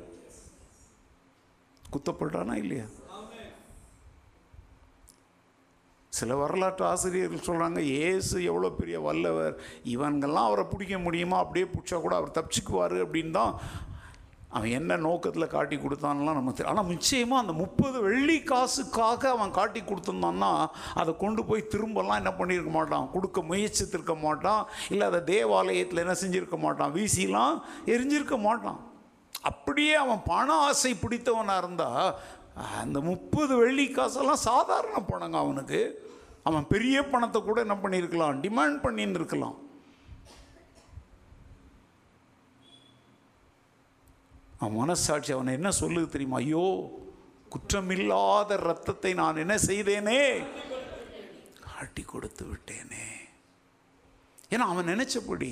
குத்தப்படுறானா 1.91 2.53
இல்லையா? 2.53 2.85
சில 6.19 6.35
வரலாற்று 6.39 6.83
ஆசிரியர்கள் 6.87 7.45
சொல்கிறாங்க 7.45 7.81
ஏசு 8.07 8.37
எவ்வளோ 8.49 8.69
பெரிய 8.79 8.97
வல்லவர். 9.05 9.53
இவங்கெல்லாம் 9.93 10.47
அவரை 10.49 10.65
பிடிக்க 10.71 10.95
முடியுமா? 11.05 11.37
அப்படியே 11.43 11.65
பிடிச்சா 11.73 11.97
கூட 12.01 12.15
அவர் 12.19 12.35
தப்பிச்சுக்குவார் 12.37 12.95
அப்படின்னு 13.03 13.33
தான் 13.37 13.53
அவன் 14.57 14.73
என்ன 14.77 14.97
நோக்கத்தில் 15.05 15.53
காட்டி 15.53 15.75
கொடுத்தான்லாம் 15.75 16.37
நம்ம 16.37 16.53
தெரியும் 16.55 16.71
ஆனால் 16.71 16.89
நிச்சயமாக 16.93 17.43
அந்த 17.43 17.53
முப்பது 17.61 17.97
வெள்ளி 18.07 18.35
காசுக்காக 18.51 19.29
அவன் 19.35 19.55
காட்டி 19.59 19.81
கொடுத்துருந்தான்னா 19.81 20.51
அதை 21.01 21.11
கொண்டு 21.23 21.41
போய் 21.49 21.69
திரும்பலாம் 21.73 22.19
என்ன 22.21 22.33
பண்ணியிருக்க 22.39 22.73
மாட்டான்? 22.77 23.07
கொடுக்க 23.13 23.41
முயற்சித்திருக்க 23.51 24.15
மாட்டான். 24.25 24.61
இல்லை 24.89 25.07
அதை 25.11 25.21
தேவாலயத்தில் 25.31 26.03
என்ன 26.05 26.17
செஞ்சுருக்க 26.23 26.59
மாட்டான்? 26.65 26.93
வீசிலாம் 26.97 27.55
எரிஞ்சிருக்க 27.93 28.39
மாட்டான். 28.49 28.81
அப்படியே 29.51 29.95
அவன் 30.03 30.21
பண 30.31 30.51
ஆசை 30.67 30.93
பிடித்தவனாக 31.05 31.63
இருந்தால் 31.65 32.13
அந்த 32.81 32.97
முப்பது 33.09 33.53
வெள்ளி 33.63 33.85
காசெல்லாம் 33.87 34.45
சாதாரண 34.49 34.97
பணங்க 35.11 35.37
அவனுக்கு. 35.43 35.81
அவன் 36.49 36.69
பெரிய 36.73 36.97
பணத்தை 37.09 37.39
கூட 37.41 37.57
என்ன 37.65 37.75
பண்ணியிருக்கலாம்? 37.81 38.39
டிமாண்ட் 38.45 38.79
பண்ணின்னு 38.85 39.19
இருக்கலாம். 39.19 39.57
அவன் 44.61 44.79
மனசாட்சி 44.81 45.31
அவனை 45.35 45.53
என்ன 45.59 45.69
சொல்லுது 45.81 46.07
தெரியுமா? 46.15 46.39
ஐயோ 46.45 46.65
குற்றமில்லாத 47.53 48.57
ரத்தத்தை 48.69 49.11
நான் 49.21 49.41
என்ன 49.43 49.55
செய்தேனே? 49.69 50.19
காட்டி 51.65 52.03
கொடுத்து 52.03 52.43
விட்டேனே. 52.51 53.05
ஏன்னா 54.53 54.65
அவன் 54.71 54.91
நினைச்சபடி 54.93 55.49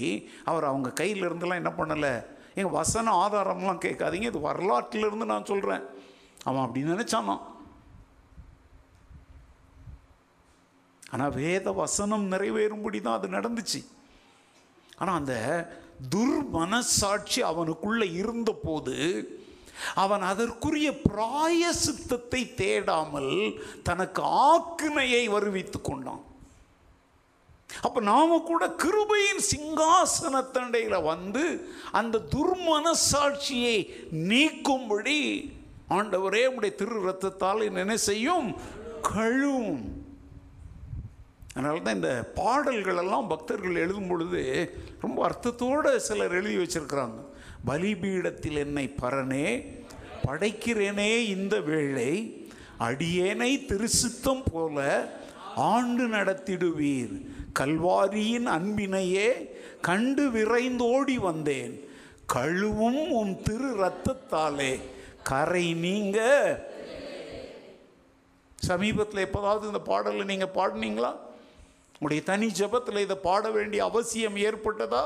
அவர் 0.50 0.70
அவங்க 0.70 0.90
கையிலிருந்துலாம் 0.90 1.30
இருந்தெல்லாம் 1.30 1.62
என்ன 1.64 1.74
பண்ணலை? 1.80 2.14
எங்கள் 2.60 2.78
வசன 2.80 3.12
ஆதாரம்லாம் 3.24 3.84
கேட்காதீங்க 3.86 4.30
இது 4.32 4.40
வரலாற்றிலிருந்து 4.50 5.26
நான் 5.34 5.50
சொல்கிறேன் 5.52 5.84
அவன் 6.48 6.64
அப்படி 6.64 6.84
நினச்சானான் 6.94 7.44
ஆனால் 11.12 11.36
வேத 11.42 11.72
வசனம் 11.82 12.26
நிறைவேறும்படி 12.34 13.00
தான் 13.02 13.18
அது 13.20 13.28
நடந்துச்சு. 13.38 13.82
ஆனால் 15.00 15.20
அந்த 15.20 15.36
துர்மனசாட்சி 16.14 17.40
அவனுக்குள்ளே 17.52 18.08
இருந்தபோது 18.22 18.98
அவன் 20.04 20.24
அதற்குரிய 20.30 20.90
பிராய 21.08 21.62
சித்தத்தை 21.84 22.42
தேடாமல் 22.62 23.34
தனக்கு 23.88 24.22
ஆக்கினையை 24.50 25.24
வருவித்து 25.36 25.80
கொண்டான். 25.82 26.24
அப்போ 27.86 28.00
நாம 28.12 28.38
கூட 28.50 28.64
கிருபையின் 28.84 29.44
சிங்காசனத்தண்டையில் 29.52 31.06
வந்து 31.12 31.44
அந்த 32.00 32.24
துர்மனசாட்சியை 32.34 33.78
நீக்கும்படி 34.30 35.20
ஆண்டவரே 35.98 36.44
உடைய 36.56 36.74
திரு 36.82 36.98
ரத்தத்தால் 37.08 37.68
என்ன 37.84 37.98
செய்யும் 38.10 38.50
கழுவும். 39.12 39.84
அதனால 41.54 41.80
தான் 41.80 41.96
இந்த 41.96 42.32
பாடல்களெல்லாம் 42.36 43.28
பக்தர்கள் 43.28 43.82
எழுதும் 43.84 44.08
பொழுது 44.08 44.42
ரொம்ப 45.02 45.18
அர்த்தத்தோடு 45.28 45.92
சிலர் 46.08 46.36
எழுதி 46.40 46.58
வச்சிருக்கிறாங்க. 46.58 47.20
பலிபீடத்தில் 47.66 48.60
என்னை 48.66 48.86
பரனே 49.02 49.48
படைக்கிறேனே 50.26 51.12
இந்த 51.36 51.56
வேளை 51.60 52.12
அடியேனை 52.88 53.52
திருசித்தம் 53.72 54.44
போல 54.52 54.78
ஆண்டு 55.56 56.08
நடத்திடுவீர். 56.08 57.16
கல்வாரியின் 57.60 58.50
அன்பினையே 58.58 59.30
கண்டு 59.82 60.26
விரைந்தோடி 60.30 61.16
வந்தேன். 61.30 61.74
கழுவும் 62.34 63.02
உன் 63.20 63.34
திரு 63.42 63.70
ரத்தத்தாலே 63.84 64.80
கரை 65.24 65.74
நீங்க. 65.74 66.20
சமீபத்தில் 68.70 69.26
எப்போதாவது 69.28 69.68
இந்த 69.68 69.80
பாடலை 69.80 70.24
நீங்கள் 70.24 70.56
பாடினீங்களா? 70.60 71.12
உங்களுடைய 72.02 72.24
தனி 72.24 72.48
ஜெபத்தில் 72.52 72.98
இதை 72.98 73.16
பாட 73.18 73.50
வேண்டிய 73.50 73.84
அவசியம் 73.86 74.36
ஏற்பட்டதா? 74.36 75.04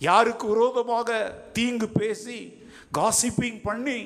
யாருக்கு 0.00 0.46
விரோதமாக 0.48 1.10
தீங்கு 1.52 1.88
பேசி 1.90 2.38
காசிப்பிங் 2.94 3.60
பண்ணி 3.62 3.98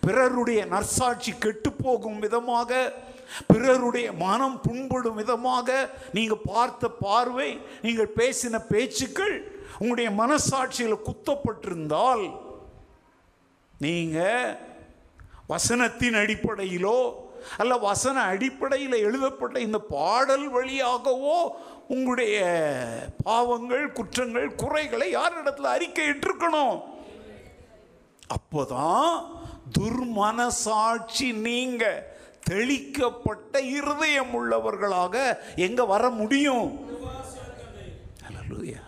பிறருடைய 0.00 0.60
நற்சாட்சி 0.66 1.32
கெட்டு 1.38 1.72
போகும் 1.72 2.18
விதமாக 2.18 2.70
பிறருடைய 3.46 4.08
மனம் 4.12 4.60
புண்படும் 4.60 5.14
விதமாக 5.14 5.68
நீங்கள் 6.12 6.46
பார்த்த 6.46 6.90
பார்வை 7.00 7.48
நீங்கள் 7.82 8.14
பேசின 8.16 8.60
பேச்சுக்கள் 8.68 9.34
உங்களுடைய 9.78 10.10
மனசாட்சியில் 10.10 11.04
குத்தப்பட்டிருந்தால் 11.04 12.24
நீங்கள் 13.80 14.54
வசனத்தின் 15.48 16.14
அடிப்படையிலோ 16.14 16.98
அல்ல 17.56 17.76
வசன 17.78 18.22
அடிப்படையில் 18.32 18.96
எழுதப்பட்ட 18.98 19.56
இந்த 19.60 19.78
பாடல் 19.90 20.46
வழியாகவோ 20.50 21.38
உங்களுடைய 21.88 22.38
பாவங்கள் 23.24 23.92
குற்றங்கள் 23.92 24.54
குறைகளை 24.54 25.08
யாரிடத்துல 25.14 25.72
அறிக்கையிட்டிருக்கணும் 25.76 26.76
அப்போதான் 28.34 29.12
துர்மனசாட்சி 29.78 31.28
நீங்க 31.40 31.84
தெளிக்கப்பட்ட 32.50 33.60
இருதயம் 33.76 34.34
உள்ளவர்களாக 34.34 35.14
எங்க 35.66 35.84
வர 35.84 36.04
முடியும்? 36.20 36.68
Hallelujah. 38.22 38.82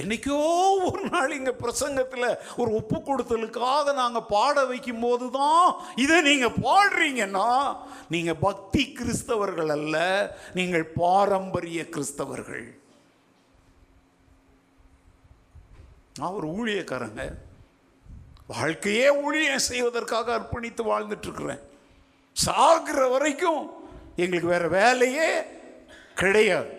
என்னைக்கோ 0.00 0.36
ஒரு 0.88 1.02
நாள் 1.12 1.34
இங்கே 1.36 1.52
பிரசங்கத்தில் 1.62 2.28
ஒரு 2.60 2.70
ஒப்பு 2.78 2.98
கொடுத்தலுக்காக 3.08 3.92
நாங்கள் 3.98 4.28
பாட 4.34 4.64
வைக்கும் 4.70 5.02
போது 5.04 5.26
தான் 5.30 5.66
இதை 6.04 6.16
நீங்கள் 6.28 6.58
பாடுறீங்கன்னா 6.66 7.48
நீங்கள் 8.14 8.40
பக்தி 8.46 8.82
கிறிஸ்தவர்கள் 8.98 9.72
அல்ல 9.76 9.96
நீங்கள் 10.58 10.86
பாரம்பரிய 11.02 11.82
கிறிஸ்தவர்கள். 11.96 12.66
நான் 16.18 16.36
ஒரு 16.38 16.48
ஊழியக்காரங்க. 16.58 17.22
வாழ்க்கையே 18.54 19.06
ஊழியம் 19.24 19.66
செய்வதற்காக 19.70 20.32
அர்ப்பணித்து 20.38 20.82
வாழ்ந்துட்டுருக்குறேன். 20.92 21.62
சாகிற 22.36 23.00
வரைக்கும் 23.14 23.62
எங்களுக்கு 24.22 24.54
வேறு 24.54 24.68
வேலையே 24.80 25.32
கிடையாது. 26.20 26.70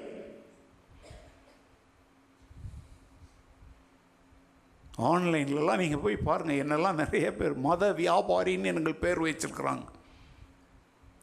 ஆன்லைன்லலாம் 4.97 5.81
நீங்கள் 5.83 5.99
போய் 5.99 6.15
பாருங்கள் 6.15 6.61
என்னெல்லாம் 6.63 6.99
நிறைய 7.03 7.35
பேர் 7.35 7.53
மத 7.53 7.91
வியாபாரின்னு 7.91 8.71
எங்கள் 8.71 9.01
பேர் 9.03 9.21
வச்சிருக்கிறாங்க. 9.25 9.85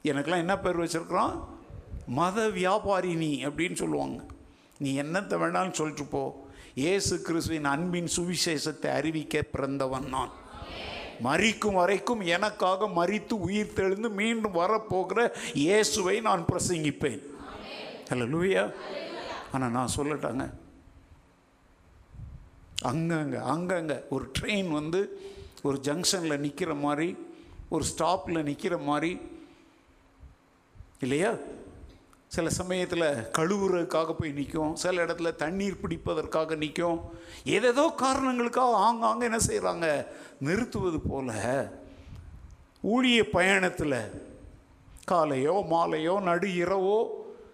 எனக்கெல்லாம் 0.05 0.45
என்ன 0.45 0.59
பேர் 0.59 0.83
வச்சிருக்கிறான்? 0.83 1.35
மத 2.07 2.49
வியாபாரினி 2.49 3.33
அப்படின்னு 3.49 3.73
சொல்லுவாங்க. 3.73 4.21
நீ 4.79 5.01
என்னத்தை 5.03 5.37
வேணாலும் 5.43 5.79
சொல்லிட்டு 5.81 6.05
போ. 6.05 6.49
இயேசு 6.75 7.23
கிறிஸ்துவின் 7.23 7.65
அன்பின் 7.65 8.11
சுவிசேஷத்தை 8.17 8.91
அறிவிக்க 8.99 9.43
பிறந்தவன் 9.43 10.09
நான். 10.09 10.33
மறிக்கும் 11.27 11.79
வரைக்கும் 11.81 12.21
எனக்காக 12.21 12.87
மறித்து 12.87 13.35
உயிர் 13.47 13.77
தெழுந்து 13.79 14.11
மீண்டும் 14.21 14.59
வரப்போகிற 14.63 15.33
இயேசுவை 15.55 16.21
நான் 16.21 16.45
பிரசங்கிப்பேன். 16.53 17.21
அல்ல 18.09 18.25
லூயா 18.25 18.73
ஆனால் 19.53 19.71
நான் 19.71 19.97
சொல்லட்டாங்க 19.97 20.45
அங்கங்கே 22.81 23.37
அங்கங்கே. 23.37 23.95
ஒரு 24.09 24.31
ட்ரெயின் 24.41 24.71
வந்து 24.71 25.21
ஒரு 25.63 25.81
ஜங்ஷனில் 25.83 26.39
நிற்கிற 26.39 26.75
மாதிரி 26.75 27.17
ஒரு 27.69 27.85
ஸ்டாப்பில் 27.97 28.43
நிற்கிற 28.43 28.79
மாதிரி 28.79 29.21
இல்லையா? 31.01 31.35
சில 32.27 32.51
சமயத்தில் 32.51 33.03
கழுவுறதுக்காக 33.39 34.13
போய் 34.13 34.33
நிற்கும் 34.33 34.77
சில 34.77 35.05
இடத்துல 35.05 35.37
தண்ணீர் 35.37 35.81
பிடிப்பதற்காக 35.81 36.57
நிற்கும் 36.57 37.01
ஏதேதோ 37.45 37.93
காரணங்களுக்காக 37.97 38.77
ஆங்காங்க 38.79 39.23
என்ன 39.23 39.37
செய்கிறாங்க 39.47 40.07
நிறுத்துவது 40.41 41.01
போல் 41.01 41.33
ஊழிய 42.83 43.23
பயணத்தில் 43.23 43.97
காலையோ 45.11 45.65
மாலையோ 45.71 46.23
நடு 46.23 46.49
இரவோ 46.49 47.07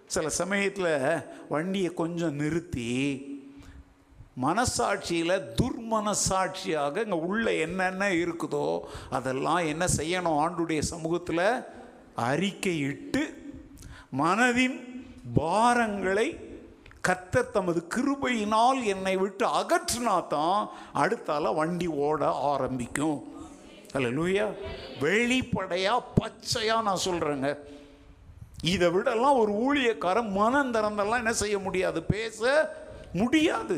சில 0.05 0.29
சமயத்தில் 0.29 1.21
வண்டியை 1.49 1.93
கொஞ்சம் 1.93 2.35
நிறுத்தி 2.35 2.87
மனசாட்சியில் 4.45 5.35
துர்மனசாட்சியாக 5.59 7.03
இங்கே 7.05 7.19
உள்ள 7.29 7.45
என்னென்ன 7.65 8.09
இருக்குதோ 8.23 8.67
அதெல்லாம் 9.17 9.63
என்ன 9.71 9.85
செய்யணும்? 9.99 10.39
ஆண்டுடைய 10.43 10.81
சமூகத்தில் 10.93 11.45
அறிக்கையிட்டு 12.29 13.23
மனதின் 14.21 14.77
பாரங்களை 15.39 16.27
கத்த 17.07 17.41
தமது 17.55 17.79
கிருபையினால் 17.95 18.79
என்னை 18.93 19.15
விட்டு 19.23 19.45
அகற்றினா 19.59 20.15
தான் 20.35 20.61
அடுத்தால 21.01 21.53
வண்டி 21.59 21.87
ஓட 22.07 22.21
ஆரம்பிக்கும். 22.53 23.19
அல்ல 23.95 24.07
லூயா 24.17 24.45
வெளிப்படையாக 25.03 26.09
பச்சையாக 26.17 26.85
நான் 26.87 27.05
சொல்கிறேங்க 27.05 27.49
இதை 28.73 28.87
விடலாம் 28.95 29.39
ஒரு 29.43 29.53
ஊழியக்காரன் 29.65 30.31
மனம் 30.39 30.73
திறந்தெல்லாம் 30.75 31.23
என்ன 31.23 31.33
செய்ய 31.43 31.57
முடியாது? 31.67 31.99
பேச 32.15 32.41
முடியாது. 33.21 33.77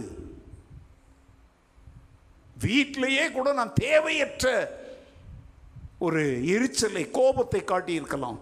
வீட்டிலேயே 2.65 3.25
கூட 3.31 3.47
நான் 3.59 3.79
தேவையற்ற 3.85 4.47
ஒரு 6.05 6.21
எரிச்சலை 6.55 7.03
கோபத்தை 7.17 7.61
காட்டியிருக்கலாம். 7.63 8.39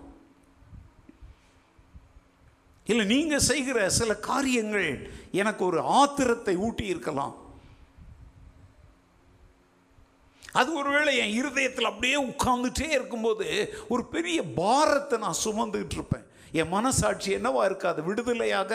இல்லை 2.91 3.05
நீங்கள் 3.13 3.47
செய்கிற 3.49 3.89
சில 3.99 4.11
காரியங்கள் 4.29 4.89
எனக்கு 5.41 5.61
ஒரு 5.69 5.79
ஆத்திரத்தை 5.99 6.55
ஊட்டி 6.67 6.85
இருக்கலாம் 6.93 7.35
அது 10.59 10.69
ஒருவேளை 10.79 11.11
என் 11.23 11.35
இருதயத்தில் 11.39 11.89
அப்படியே 11.89 12.17
உட்கார்ந்துட்டே 12.29 12.87
இருக்கும்போது 12.97 13.47
ஒரு 13.93 14.03
பெரிய 14.15 14.37
பாரத்தை 14.61 15.17
நான் 15.25 15.41
சுமந்துக்கிட்டு 15.43 15.97
இருப்பேன். 15.99 16.25
என் 16.59 16.73
மனசாட்சி 16.75 17.29
என்னவா 17.37 17.63
இருக்காது 17.69 18.01
விடுதலையாக 18.07 18.73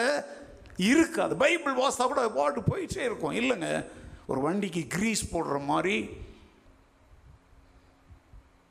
இருக்காது. 0.91 1.33
பைபிள் 1.43 1.79
வாசா 1.81 2.03
கூட 2.05 2.21
பாட்டு 2.37 2.61
போயிட்டே 2.69 3.01
இருக்கும். 3.09 3.37
இல்லைங்க 3.41 3.69
ஒரு 4.27 4.39
வண்டிக்கு 4.41 4.87
கிரீஸ் 4.87 5.35
போடுற 5.35 5.65
மாதிரி 5.65 6.09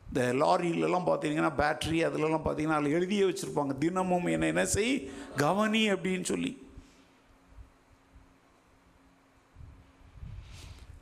இந்த 0.06 0.32
லாரியிலலாம் 0.32 1.06
பார்த்தீங்கன்னா 1.08 1.50
பேட்ரி 1.60 1.98
அதிலலாம் 2.04 2.46
பார்த்தீங்கன்னா 2.46 2.78
அதில் 2.78 2.94
எழுதியே 2.96 3.24
வச்சுருப்பாங்க. 3.28 3.78
தினமும் 3.78 4.26
என்ன 4.26 4.46
என்ன 4.46 4.64
செய் 4.64 5.10
கவனி 5.36 5.90
அப்படின்னு 5.90 6.22
சொல்லி. 6.22 6.50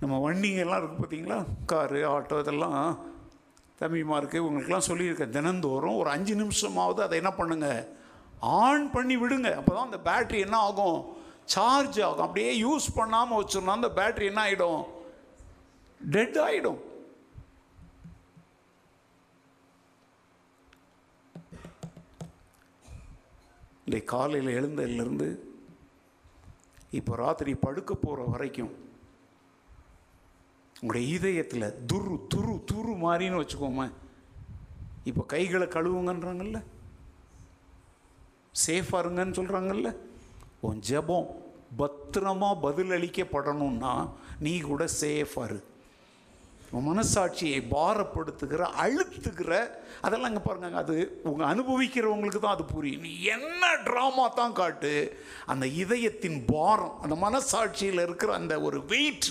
நம்ம 0.01 0.32
வண்டிங்கெல்லாம் 0.32 0.80
இருக்குது 0.80 1.03
பார்த்தீங்களா? 1.03 1.44
காரு 1.66 2.03
ஆட்டோ 2.11 2.38
இதெல்லாம். 2.40 3.09
தம்பிமாருக்கு 3.80 4.38
உங்களுக்கெல்லாம் 4.38 4.88
சொல்லியிருக்கேன். 4.88 5.34
தினந்தோறும் 5.38 5.96
ஒரு 5.96 6.11
அஞ்சு 6.11 6.34
நிமிஷமாவது 6.34 7.01
அதை 7.01 7.18
என்ன 7.22 7.32
பண்ணுங்கள் 7.38 7.86
ஆன் 8.40 8.90
பண்ணி 8.90 9.16
விடுங்க. 9.16 9.55
அப்போ 9.55 9.74
தான் 9.74 9.88
அந்த 9.90 10.01
பேட்ரி 10.11 10.38
என்ன 10.40 10.57
ஆகும்? 10.57 11.20
சார்ஜ் 11.55 11.98
ஆகும். 12.07 12.24
அப்படியே 12.26 12.51
யூஸ் 12.64 12.86
பண்ணாமல் 12.94 13.40
வச்சிருந்தா 13.40 13.78
அந்த 13.78 13.90
பேட்ரி 13.98 14.26
என்ன 14.30 14.42
ஆகிடும் 14.46 14.82
டெட் 16.14 16.38
ஆகிடும் 16.46 16.80
இன்றைக்கு 23.84 24.09
காலையில் 24.16 24.57
எழுந்ததுலேருந்து 24.59 25.28
இப்போ 26.98 27.12
ராத்திரி 27.20 27.53
படுக்க 27.64 27.92
போகிற 27.94 28.26
வரைக்கும் 28.34 28.72
உங்களுடைய 30.82 31.07
இதயத்தில் 31.16 31.66
துரு 31.90 32.14
துரு 32.34 32.55
துரு 32.70 32.92
மாறின்னு 33.05 33.40
வச்சுக்கோமே. 33.40 33.86
இப்போ 35.11 35.22
கைகளை 35.32 35.66
கழுவுங்கன்றாங்கல்ல? 35.66 36.61
சேஃபாக 38.66 39.03
இருங்கன்னு 39.03 39.38
சொல்கிறாங்கல்ல 39.38 39.90
உன் 40.61 40.81
ஜபம் 40.91 41.29
பத்திரமாக 41.77 42.61
பதிலளிக்கப்படணும்னா 42.67 43.93
நீ 44.45 44.53
கூட 44.61 44.85
சேஃபாக 45.01 45.47
இரு. 45.49 45.61
உன் 46.73 46.87
மனசாட்சியை 46.89 47.61
பாரப்படுத்துகிற 47.75 48.63
அழுத்துகிற 48.83 49.53
அதெல்லாம் 50.01 50.31
இங்கே 50.33 50.43
பாருங்க 50.45 50.81
அது 50.83 50.97
உங்கள் 51.31 51.49
அனுபவிக்கிறவங்களுக்கு 51.53 52.43
தான் 52.45 52.57
அது 52.57 52.65
புரியும். 52.65 53.03
நீ 53.07 53.13
என்ன 53.37 53.63
ட்ராமா 53.87 54.27
தான் 54.41 54.53
காட்டு 54.53 54.93
அந்த 55.47 55.67
இதயத்தின் 55.83 56.45
பாரம் 56.53 56.95
அந்த 57.03 57.17
மனசாட்சியில் 57.25 58.05
இருக்கிற 58.07 58.33
அந்த 58.41 58.61
ஒரு 58.61 58.81
வெயிட் 58.93 59.31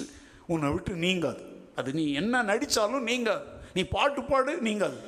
உன்னை 0.53 0.71
விட்டு 0.73 0.95
நீங்காது. 1.05 1.41
அது 1.75 1.89
நீ 1.99 2.05
என்ன 2.21 2.43
நடித்தாலும் 2.51 3.07
நீங்காது. 3.11 3.45
நீ 3.73 3.83
பாட்டு 3.95 4.23
பாடு 4.23 4.61
நீங்காது. 4.67 4.99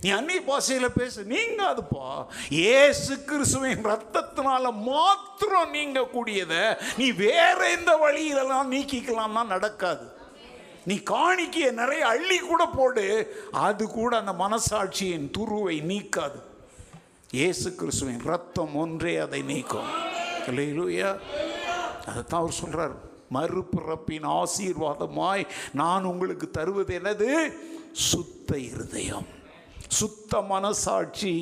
நீ 0.00 0.10
அந்நிய 0.10 0.42
பாஷையில் 0.42 0.92
பேசு 0.92 1.22
நீங்காதுப்பா. 1.22 2.26
ஏசு 2.50 3.24
கிறிஸ்துவின் 3.24 3.84
ரத்தத்தினால 3.86 4.72
மாத்திரம் 4.82 5.74
நீங்கக்கூடியதை 5.74 6.76
நீ 6.96 7.10
வேற 7.10 7.70
எந்த 7.70 7.92
வழியிலலாம் 8.04 8.72
நீக்கிக்கலாம்னா 8.74 9.46
நடக்காது. 9.46 10.14
நீ 10.84 10.94
காணிக்கையை 11.10 11.70
நிறைய 11.72 12.06
அள்ளி 12.06 12.38
கூட 12.38 12.66
போடு 12.66 13.06
அது 13.52 13.88
கூட 13.88 14.16
அந்த 14.16 14.32
மனசாட்சியின் 14.32 15.30
துருவை 15.38 15.76
நீக்காது. 15.92 16.40
ஏசு 17.32 17.74
கிறிஸ்துவின் 17.74 18.22
ரத்தம் 18.24 18.74
ஒன்றே 18.74 19.16
அதை 19.16 19.42
நீக்கும். 19.42 19.90
இல்லையிலூயா 20.46 21.18
அதைத்தான் 22.06 22.40
அவர் 22.40 22.60
சொல்கிறார் 22.62 22.94
மறுபிறப்பின் 23.32 24.26
ஆசீர்வாதமாய் 24.26 25.46
நான் 25.72 26.04
உங்களுக்கு 26.04 26.50
தருவது 26.50 26.98
என்னது? 26.98 27.52
சுத்த 27.92 28.58
இருதயம். 28.58 29.26
சுத்த 29.88 30.40
மனசாட்சி. 30.42 31.34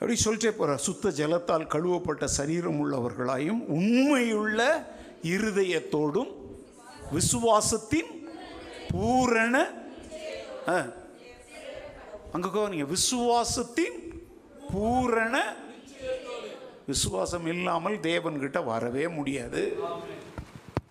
அப்படி 0.00 0.16
சொல்லிட்டே 0.24 0.50
போகிறார் 0.56 0.84
சுத்த 0.86 1.10
ஜலத்தால் 1.10 1.70
கழுவப்பட்ட 1.74 2.24
சரீரம் 2.38 2.80
உள்ளவர்களாயும் 2.82 3.62
உண்மையுள்ள 3.76 4.60
இருதயத்தோடும் 5.22 6.32
விசுவாசத்தின் 7.12 8.10
பூரண 8.90 9.54
அங்கே 12.34 12.48
போக 12.48 12.54
கவனிங்க 12.56 12.86
விசுவாசத்தின் 12.96 13.96
பூரண 14.72 15.34
விசுவாசம் 16.86 17.46
இல்லாமல் 17.46 17.96
தேவன்கிட்ட 18.08 18.64
வரவே 18.64 19.08
முடியாது. 19.08 19.62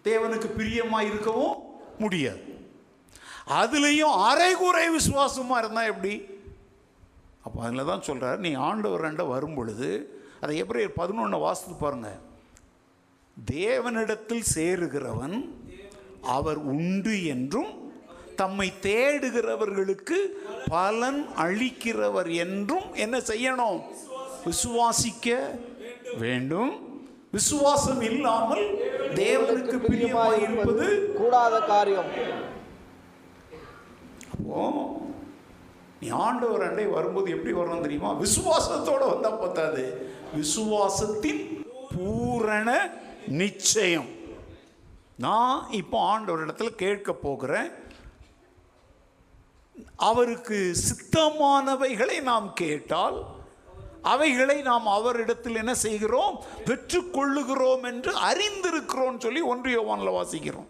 தேவனுக்கு 0.03 0.47
பிரியமாக 0.59 1.05
இருக்கவும் 1.05 1.57
முடியாது. 1.99 2.41
அதுலேயும் 3.47 4.15
அரைகுறை 4.29 4.89
விசுவாசமாக 4.89 5.59
இருந்தால் 5.59 5.87
எப்படி? 5.87 6.25
அப்போ 7.43 7.63
அதில் 7.63 7.85
தான் 7.85 8.01
சொல்கிறார் 8.01 8.39
நீ 8.39 8.55
ஆண்டவரண்ட 8.55 9.27
வரும்பொழுது 9.27 9.29
வரும் 9.29 9.53
பொழுது 9.53 10.21
அதை 10.41 10.57
எப்படி 10.57 10.87
பதினொன்று 10.87 11.37
வாசித்து 11.37 11.73
பாருங்கள் 11.73 12.19
தேவனிடத்தில் 13.45 14.45
சேருகிறவன் 14.55 15.49
அவர் 16.21 16.57
உண்டு 16.57 17.25
என்றும் 17.25 17.91
தம்மை 18.35 18.73
தேடுகிறவர்களுக்கு 18.81 20.17
பலன் 20.67 21.27
அளிக்கிறவர் 21.37 22.35
என்றும் 22.35 22.93
என்ன 22.93 23.17
செய்யணும்? 23.17 23.81
விசுவாசிக்க 24.45 25.37
வேண்டும். 26.17 27.01
விசுவாசம் 27.31 28.01
இல்லாமல் 28.01 28.65
தேவனுக்கு 29.15 29.77
பிரியமாய் 29.87 30.41
இருப்பது 30.41 31.13
கூடாத 31.17 31.59
காரியம். 31.59 32.11
அப்போ 34.31 34.63
நீ 35.99 36.09
ஆண்டவர் 36.09 36.67
அண்டை 36.67 36.85
வரும்போது 36.85 37.31
எப்படி 37.31 37.53
வரணும் 37.55 37.81
தெரியுமா? 37.81 38.11
விசுவாசத்தோட 38.21 39.03
வந்தா 39.11 39.29
பத்தாது. 39.29 39.83
விசுவாசத்தின் 40.35 41.65
பூரண 41.95 42.91
நிச்சயம். 43.27 44.09
நான் 45.17 45.71
இப்போ 45.71 45.99
ஆண்டவர் 45.99 46.45
இடத்துல 46.45 46.69
கேட்க 46.69 47.13
போகிறேன். 47.13 47.71
அவருக்கு 49.95 50.75
சித்தமானவைகளை 50.87 52.21
நாம் 52.21 52.53
கேட்டால் 52.53 53.32
அவைகளை 54.03 54.61
நாம் 54.61 54.87
அவரிடத்தில் 54.87 55.55
என்ன 55.55 55.73
செய்கிறோம்? 55.75 56.43
பெற்றுக்கொள்ளுகிறோம் 56.67 57.83
என்று 57.91 58.11
அறிந்திருக்கிறோம் 58.29 59.17
சொல்லி 59.17 59.41
ஒன்று 59.41 59.69
யோவானில் 59.75 60.17
வாசிக்கிறோம். 60.17 60.69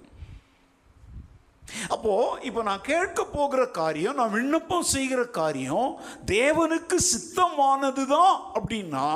அப்போ 1.89 2.39
இப்போ 2.41 2.61
நான் 2.63 2.81
கேட்க 2.81 3.25
போகிற 3.25 3.61
காரியம் 3.67 4.15
நான் 4.15 4.35
விண்ணப்பம் 4.35 4.91
செய்கிற 4.95 5.25
காரியம் 5.25 5.89
தேவனுக்கு 6.25 6.97
சித்தமானது 7.11 8.05
தான் 8.05 8.35
அப்படின்னா 8.57 9.07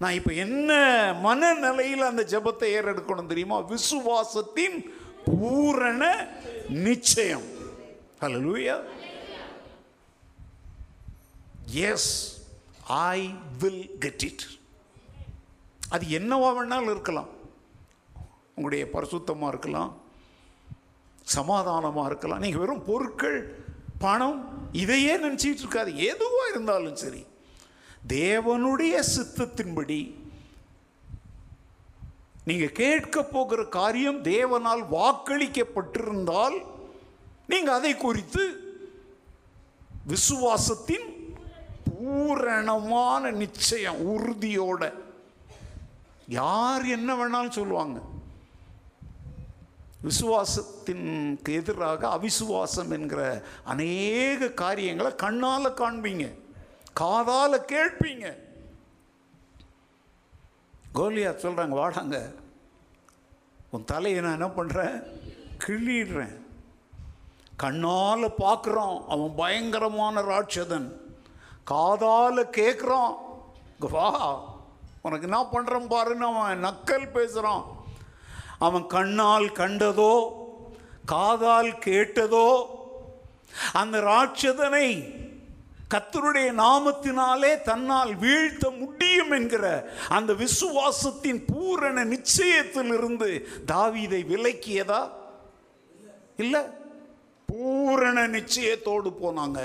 நான் 0.00 0.16
இப்போ 0.18 0.32
என்ன 0.32 0.70
மனநிலையில் 1.26 2.08
அந்த 2.08 2.22
ஜெபத்தை 2.32 2.68
ஏறெடுக்கணும் 2.76 3.26
தெரியுமா? 3.26 3.58
விசுவாசத்தின் 3.74 4.78
பூரண 5.24 6.02
நிச்சயம். 6.68 7.46
ஹalleluya 8.20 8.76
yes 11.90 12.37
I 12.88 13.34
will 13.58 13.98
get 13.98 14.22
it 14.22 14.44
அது 15.88 16.06
என்னவா 16.06 16.48
வேணாலும் 16.56 16.90
இருக்கலாம். 16.90 17.28
உங்களுடைய 18.48 18.88
பரிசுத்தமாக 18.92 19.48
இருக்கலாம். 19.48 19.96
சமாதானமாக 21.22 22.06
இருக்கலாம். 22.06 22.40
நீங்கள் 22.40 22.60
வெறும் 22.60 22.84
பொருட்கள் 22.84 23.64
பணம் 23.98 24.68
இதையே 24.72 25.16
நினச்சிட்டு 25.16 25.64
இருக்காது. 25.64 25.96
எதுவாக 25.96 26.50
இருந்தாலும் 26.50 26.96
சரி. 26.96 27.24
தேவனுடைய 28.08 29.02
சித்தத்தின்படி 29.16 30.14
நீங்கள் 32.44 32.72
கேட்க 32.72 33.22
போகிற 33.22 33.64
காரியம் 33.64 34.22
தேவனால் 34.22 34.82
வாக்களிக்கப்பட்டிருந்தால் 34.92 36.62
நீங்கள் 37.46 37.74
அதை 37.74 37.96
குறித்து 37.96 38.44
விசுவாசத்தின் 40.06 41.17
பூரணமான 42.08 43.30
நிச்சயம் 43.30 44.00
உறுதியோட. 44.08 44.92
யார் 46.28 46.84
என்ன 46.84 47.14
வேணாலும் 47.14 47.50
சொல்லுவாங்க. 47.50 48.00
விசுவாசத்திற்கு 50.02 51.52
எதிராக 51.52 52.08
அவிசுவாசம் 52.08 52.90
என்கிற 52.90 53.42
அநேக 53.64 54.48
காரியங்களை 54.48 55.14
கண்ணால் 55.14 55.74
காண்பீங்க. 55.74 56.34
காதால் 56.92 57.64
கேட்பீங்க. 57.72 58.36
கோலியா 60.94 61.32
சொல்கிறாங்க 61.42 61.76
வாடாங்க. 61.80 62.34
உன் 63.70 63.84
தலையை 63.84 64.20
நான் 64.20 64.32
என்ன 64.32 64.46
பண்ணுறேன் 64.46 65.02
கிள்ளிடுறேன். 65.66 66.36
கண்ணால் 67.56 68.32
பார்க்குறோம் 68.38 69.06
அவன் 69.08 69.32
பயங்கரமான 69.36 70.20
ராட்சதன். 70.20 71.07
காதால் 71.68 72.50
கேட்குறான் 72.50 73.14
வா 73.90 74.10
உனக்கு 75.02 75.28
என்ன 75.28 75.40
பண்ணுறோம் 75.52 75.90
பாருன்னு 75.92 76.26
அவன் 76.30 76.64
நக்கல் 76.64 77.12
பேசுகிறான் 77.12 77.64
அவன் 78.58 78.86
கண்ணால் 78.86 79.48
கண்டதோ 79.52 80.14
காதால் 81.06 81.72
கேட்டதோ 81.86 82.48
அந்த 83.72 84.00
ராட்சதனை 84.00 84.88
கத்தருடைய 85.94 86.48
நாமத்தினாலே 86.54 87.62
தன்னால் 87.62 88.14
வீழ்த்த 88.14 88.70
முடியும் 88.70 89.30
என்கிற 89.30 89.64
அந்த 90.08 90.32
விசுவாசத்தின் 90.32 91.40
பூரண 91.46 92.04
நிச்சயத்திலிருந்து 92.04 93.28
தாவீதை 93.66 94.20
விலக்கியதா? 94.32 95.00
இல்லை. 96.36 96.62
பூரண 97.48 98.26
நிச்சயத்தோடு 98.26 99.10
போனாங்க. 99.22 99.60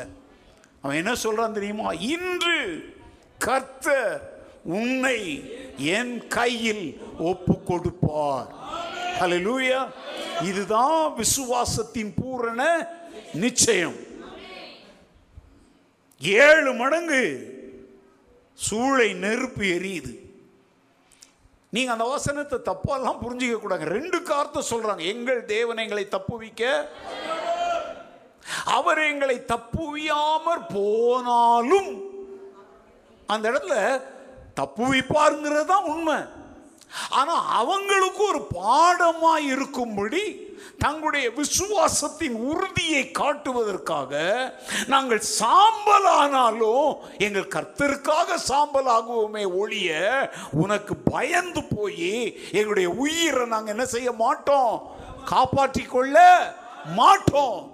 அவன் 0.83 0.99
என்ன 1.01 1.13
சொல்கிறான் 1.15 1.57
தெரியுமா? 1.57 1.91
இன்று 2.13 2.57
கர்த்தர் 3.37 4.21
உன்னை 4.77 5.19
என் 5.77 6.15
கையில் 6.27 6.85
ஒப்பு 7.31 7.55
கொடுப்பார் 7.69 8.49
லூயா 9.45 9.79
இதுதான் 10.49 11.13
விசுவாசத்தின் 11.19 12.11
பூரண 12.15 12.61
நிச்சயம். 13.33 13.95
ஏழு 16.45 16.71
மடங்கு 16.81 17.23
சூளை 18.67 19.09
நெருப்பு 19.23 19.63
எரியுது. 19.77 20.13
நீங்க 21.75 21.91
அந்த 21.91 22.03
வசனத்தை 22.03 22.57
தப்பாலாம் 22.59 23.21
புரிஞ்சிக்க 23.23 23.55
கூடாது 23.59 23.93
ரெண்டு 23.97 24.19
கார்த்தை 24.21 24.61
சொல்றாங்க. 24.69 25.03
எங்கள் 25.13 25.41
தேவனைகளை 25.55 26.03
எங்களை 26.03 26.05
தப்புவிக்க 26.09 26.63
அவர் 28.65 28.97
எங்களை 28.97 29.45
தப்புவியாமற் 29.47 30.73
போனாலும் 30.73 32.11
அந்த 33.27 33.51
இடத்துல 33.51 34.01
தப்புவிப்பாருங்கிறது 34.55 35.65
தான் 35.65 35.83
உண்மை. 35.83 36.25
ஆனால் 37.09 37.45
அவங்களுக்கு 37.49 38.27
ஒரு 38.27 38.41
பாடமாக 38.41 39.41
இருக்கும்படி 39.41 40.51
தங்களுடைய 40.79 41.29
விசுவாசத்தின் 41.29 42.35
உறுதியை 42.35 43.11
காட்டுவதற்காக 43.11 44.13
நாங்கள் 44.87 45.21
சாம்பலானாலும் 45.39 46.99
எங்கள் 47.17 47.47
கர்த்தருக்காக 47.47 48.33
சாம்பல் 48.33 48.85
ஆகுவோமே 48.85 49.53
ஒழிய 49.57 49.91
உனக்கு 50.51 50.95
பயந்து 50.95 51.63
போய் 51.63 52.37
எங்களுடைய 52.51 52.89
உயிரை 52.89 53.45
நாங்கள் 53.45 53.73
என்ன 53.75 53.85
செய்ய 53.85 54.11
மாட்டோம்? 54.11 54.91
காப்பாற்றிக் 55.25 55.89
கொள்ள 55.89 56.17
மாட்டோம். 56.95 57.72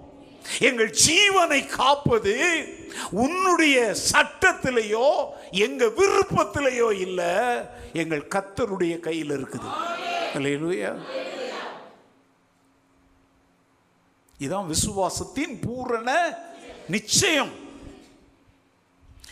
எங்கள் 0.57 0.91
ஜீவனை 1.05 1.67
காப்பது 1.67 2.35
உன்னுடைய 3.11 3.95
சட்டத்திலேயோ 4.11 5.07
எங்க 5.51 5.85
விருப்பத்திலேயோ 5.85 6.89
இல்ல 7.05 7.21
எங்கள் 7.93 8.29
கத்தருடைய 8.35 8.99
கையில் 8.99 9.33
இருக்குது. 9.37 9.69
அல்லேலூயா 10.35 10.91
இதான் 14.39 14.69
விசுவாசத்தின் 14.73 15.55
பூரண 15.61 16.09
நிச்சயம். 16.95 17.51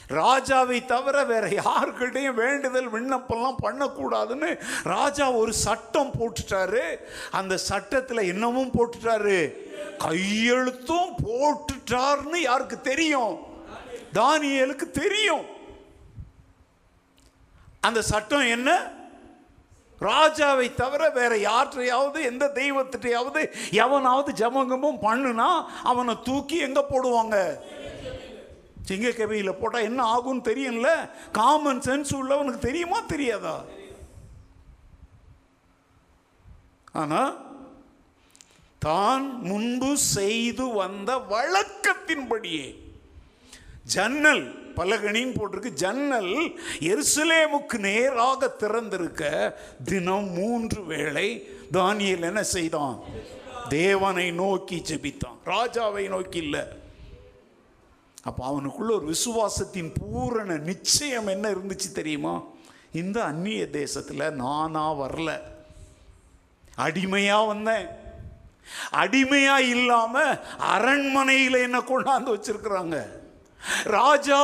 ராஜாவை 0.10 0.86
தவிர 0.86 1.24
வேற 1.24 1.47
யாருக்கிட்டையும் 1.47 2.34
வேண்டுதல் 2.34 2.91
விண்ணப்பம்லாம் 2.91 3.55
பண்ணக்கூடாதுன்னு 3.62 4.60
ராஜா 4.84 5.32
ஒரு 5.32 5.53
சட்டம் 5.53 6.12
போட்டுட்டாரு. 6.20 6.95
அந்த 7.32 7.58
சட்டத்தில் 7.58 8.22
இன்னமும் 8.22 8.72
போட்டுட்டாரு. 8.72 9.53
கையெழுத்தும் 9.99 11.12
போட்டுட்டார்னு 11.26 12.36
யாருக்கு 12.36 12.82
தெரியும்? 12.82 13.38
தானியலுக்கு 14.14 14.89
தெரியும். 14.89 15.45
அந்த 17.82 18.01
சட்டம் 18.01 18.47
என்ன? 18.47 18.91
ராஜாவை 20.01 20.76
தவிர 20.76 21.10
வேற 21.10 21.36
யார்கிட்டையாவது 21.36 22.22
எந்த 22.22 22.51
தெய்வத்திட்டையாவது 22.53 23.51
எவனாவது 23.72 24.32
ஜமங்கமும் 24.32 24.99
பண்ணுனா 25.01 25.66
அவனை 25.84 26.18
தூக்கி 26.24 26.58
எங்க 26.58 26.86
போடுவாங்க? 26.89 27.60
சிங்க 28.89 29.09
கவியில் 29.11 29.59
போட்டால் 29.59 29.88
என்ன 29.89 30.01
ஆகும்னு 30.15 30.47
தெரியும்ல? 30.49 30.91
காமன் 31.39 31.83
சென்ஸ் 31.88 32.13
உள்ளவனுக்கு 32.19 32.61
தெரியுமா 32.67 32.99
தெரியாதா? 33.13 33.55
ஆனால் 37.01 37.33
தான் 38.85 39.25
முன்பு 39.49 39.89
செய்து 39.97 40.65
வந்த 40.81 41.11
வழக்கத்தின்படியே 41.33 42.67
ஜன்னல் 43.95 44.45
பலகணின்னு 44.77 45.38
போட்டிருக்கு 45.38 45.71
ஜன்னல் 45.83 46.33
எருசலேமுக்கு 46.91 47.77
நேராக 47.85 48.49
திறந்திருக்க 48.61 49.21
தினம் 49.89 50.29
மூன்று 50.39 50.81
வேளை 50.91 51.27
தானியல் 51.77 52.27
என்ன 52.31 52.43
செய்தான்? 52.55 52.97
தேவனை 53.69 54.27
நோக்கி 54.41 54.77
ஜெபித்தான். 54.89 55.39
ராஜாவை 55.45 56.03
நோக்கி 56.15 56.39
இல்லை. 56.47 56.63
அப்போ 58.28 58.47
அவனுக்குள்ள 58.49 58.91
ஒரு 58.91 59.13
விசுவாசத்தின் 59.13 59.91
பூரண 59.99 60.57
நிச்சயம் 60.57 61.28
என்ன 61.28 61.49
இருந்துச்சு 61.49 61.91
தெரியுமா? 61.93 62.43
இந்த 62.91 63.23
அந்நிய 63.23 63.69
தேசத்தில் 63.69 64.34
நானாக 64.34 65.07
வரல. 65.07 65.39
அடிமையாக 66.75 67.45
வந்தேன். 67.45 67.88
அடிமையா 68.91 69.57
இல்லாம 69.57 70.39
அரண்மனையில் 70.57 71.53
என்ன 71.53 71.80
கொண்டாந்து 71.80 72.34
வச்சிருக்கிறாங்க. 72.34 73.05
ராஜா 73.84 74.41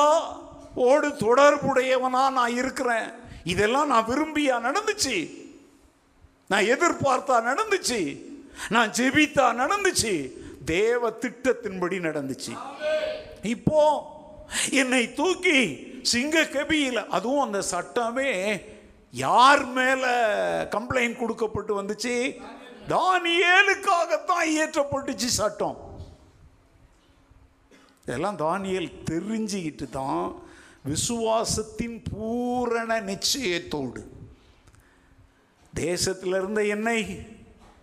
ஓடு 0.75 1.07
தொடர்புடையவனா 1.07 2.31
நான் 2.31 2.55
இருக்கிறேன். 2.55 3.11
இதெல்லாம் 3.43 3.87
நான் 3.87 4.05
விரும்பியா 4.05 4.55
நடந்துச்சு? 4.69 5.17
நான் 6.47 6.63
எதிர்பார்த்தா 6.63 7.43
நடந்துச்சு? 7.51 8.01
நான் 8.69 8.91
ஜெபித்தா 8.91 9.45
நடந்துச்சு? 9.61 10.31
தேவ 10.65 11.09
திட்டத்தின்படி 11.09 11.99
நடந்துச்சு. 11.99 12.57
இப்போ 13.43 14.11
என்னை 14.71 15.13
தூக்கி 15.13 15.87
சிங்க 16.01 16.43
கபியில் 16.43 17.07
அதுவும் 17.07 17.41
அந்த 17.41 17.61
சட்டமே 17.61 18.61
யார் 19.11 19.65
மேல 19.65 20.03
கம்ப்ளைண்ட் 20.71 21.17
கொடுக்கப்பட்டு 21.17 21.81
வந்துச்சு? 21.81 22.41
தானியலுக்காகத்தான் 22.87 24.45
இயற்றப்பட்டுச்சு 24.45 25.25
சட்டம். 25.25 25.77
இதெல்லாம் 28.05 28.37
தானியல் 28.37 28.91
தெரிஞ்சுக்கிட்டு 29.11 29.89
தான் 29.89 30.41
விசுவாசத்தின் 30.85 32.03
பூரண 32.11 32.99
நிச்சயத்தோடு. 32.99 34.01
தேசத்தில் 35.73 36.33
இருந்த 36.33 36.63
என்னை 36.65 36.99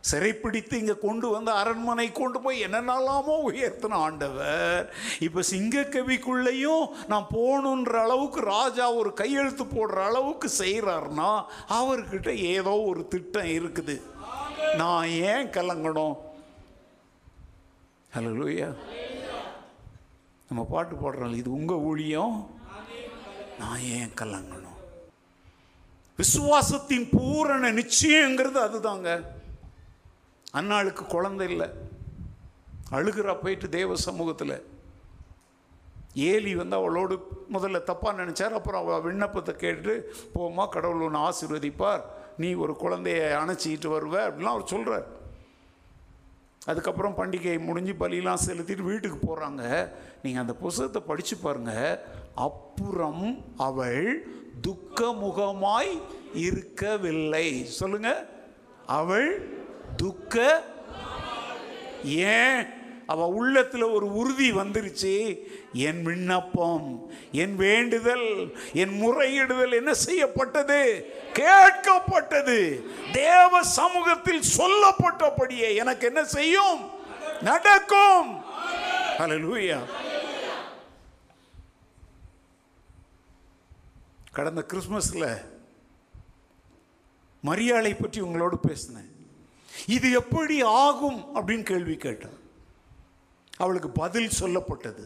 சிறைப்பிடித்து 0.09 0.75
இங்கே 0.79 0.95
கொண்டு 1.07 1.27
வந்து 1.35 1.51
அரண்மனை 1.61 2.07
கொண்டு 2.13 2.39
போய் 2.45 2.65
என்னென்னலாமோ 2.67 3.35
உயர்த்தின 3.49 3.99
ஆண்டவர். 4.07 4.85
இப்போ 5.27 5.41
சிங்கக்கவிக்குள்ளேயும் 5.51 6.85
நான் 7.11 7.27
போகணுன்ற 7.35 7.95
அளவுக்கு 8.07 8.41
ராஜா 8.55 8.87
ஒரு 9.01 9.11
கையெழுத்து 9.21 9.65
போடுற 9.65 9.99
அளவுக்கு 10.11 10.51
செய்கிறாருன்னா 10.61 11.31
அவர்கிட்ட 11.79 12.33
ஏதோ 12.55 12.75
ஒரு 12.91 13.03
திட்டம் 13.15 13.53
இருக்குது. 13.59 13.97
நான் 14.81 15.07
ஏன் 15.33 15.51
கலங்கணும்? 15.57 16.17
ஹலோ 18.15 18.33
லூயா 18.39 18.71
நம்ம 20.49 20.63
பாட்டு 20.71 20.95
பாடுறோம் 21.03 21.37
இது 21.41 21.51
உங்கள் 21.59 21.85
ஊழியம். 21.91 22.37
நான் 23.61 23.83
ஏன் 23.99 24.15
கலங்கணும்? 24.21 24.79
விசுவாசத்தின் 26.19 27.07
பூரண 27.13 27.71
நிச்சயங்கிறது 27.81 28.59
அதுதாங்க. 28.69 29.11
அன்னாளுக்கு 30.59 31.03
குழந்தை 31.07 31.45
இல்லை. 31.51 31.69
அழுகிறா 32.97 33.35
போயிட்டு 33.43 33.69
தேவ 33.69 33.97
சமூகத்தில். 33.97 34.57
ஏலி 36.15 36.53
வந்து 36.61 36.77
அவளோடு 36.77 37.15
முதல்ல 37.55 37.79
தப்பாக 37.91 38.19
நினச்சார் 38.21 38.57
அப்புறம் 38.59 38.81
அவள் 38.83 39.05
விண்ணப்பத்தை 39.07 39.53
கேட்டு 39.55 39.93
போமா 40.35 40.65
கடவுள் 40.69 41.05
ஒன்று 41.07 41.21
ஆசீர்வதிப்பார். 41.29 42.03
நீ 42.37 42.49
ஒரு 42.65 42.75
குழந்தைய 42.83 43.21
அணைச்சிக்கிட்டு 43.43 43.91
வருவ. 43.95 44.17
அப்படிலாம் 44.27 44.57
அவர் 44.57 44.73
சொல்கிறார் 44.73 45.07
அதுக்கப்புறம் 46.71 47.17
பண்டிகை 47.19 47.55
முடிஞ்சு 47.67 47.93
பலிலாம் 48.01 48.45
செலுத்திட்டு 48.47 48.89
வீட்டுக்கு 48.89 49.19
போகிறாங்க 49.21 49.63
நீங்கள் 50.23 50.43
அந்த 50.43 50.55
புஸ்தகத்தை 50.63 51.03
படித்து 51.03 51.37
பாருங்க. 51.37 51.75
அப்புறம் 52.47 53.25
அவள் 53.57 54.03
துக்கமுகமாய் 54.67 55.93
இருக்கவில்லை. 56.47 57.65
சொல்லுங்கள் 57.65 58.21
அவள் 58.99 59.31
துக்க? 60.01 60.63
ஏன்? 62.05 62.67
அவ 63.07 63.35
உள்ளத்துல 63.41 63.93
ஒரு 63.93 64.15
உறுதி 64.15 64.53
வந்துருச்சு. 64.53 65.39
என் 65.73 66.03
விண்ணப்பம் 66.03 67.13
என் 67.33 67.57
வேண்டுதல் 67.57 68.57
என் 68.73 69.03
முறையிடுதல் 69.03 69.73
என்ன 69.73 69.95
செய்யப்பட்டது? 69.95 71.11
கேட்கப்பட்டது. 71.33 72.83
தேவ 73.13 73.63
சமூகத்தில் 73.63 74.43
சொல்லப்பட்டபடியே 74.57 75.75
எனக்கு 75.75 76.07
என்ன 76.07 76.25
செய்யும்? 76.25 76.91
நடக்கும். 77.43 78.41
ஹalleluya. 79.19 79.79
கடந்த 84.33 84.65
கிறிஸ்மஸில் 84.69 85.45
மரியாதை 87.41 87.95
பற்றி 87.95 88.21
உங்களோடு 88.21 88.59
பேசினேன். 88.59 89.20
இது 89.87 90.11
எப்படி 90.11 90.63
ஆகும் 90.63 91.25
அப்படின்னு 91.35 91.63
கேள்வி 91.63 91.97
கேட்டான். 91.97 92.39
அவளுக்கு 93.57 93.91
பதில் 93.91 94.31
சொல்லப்பட்டது. 94.41 95.05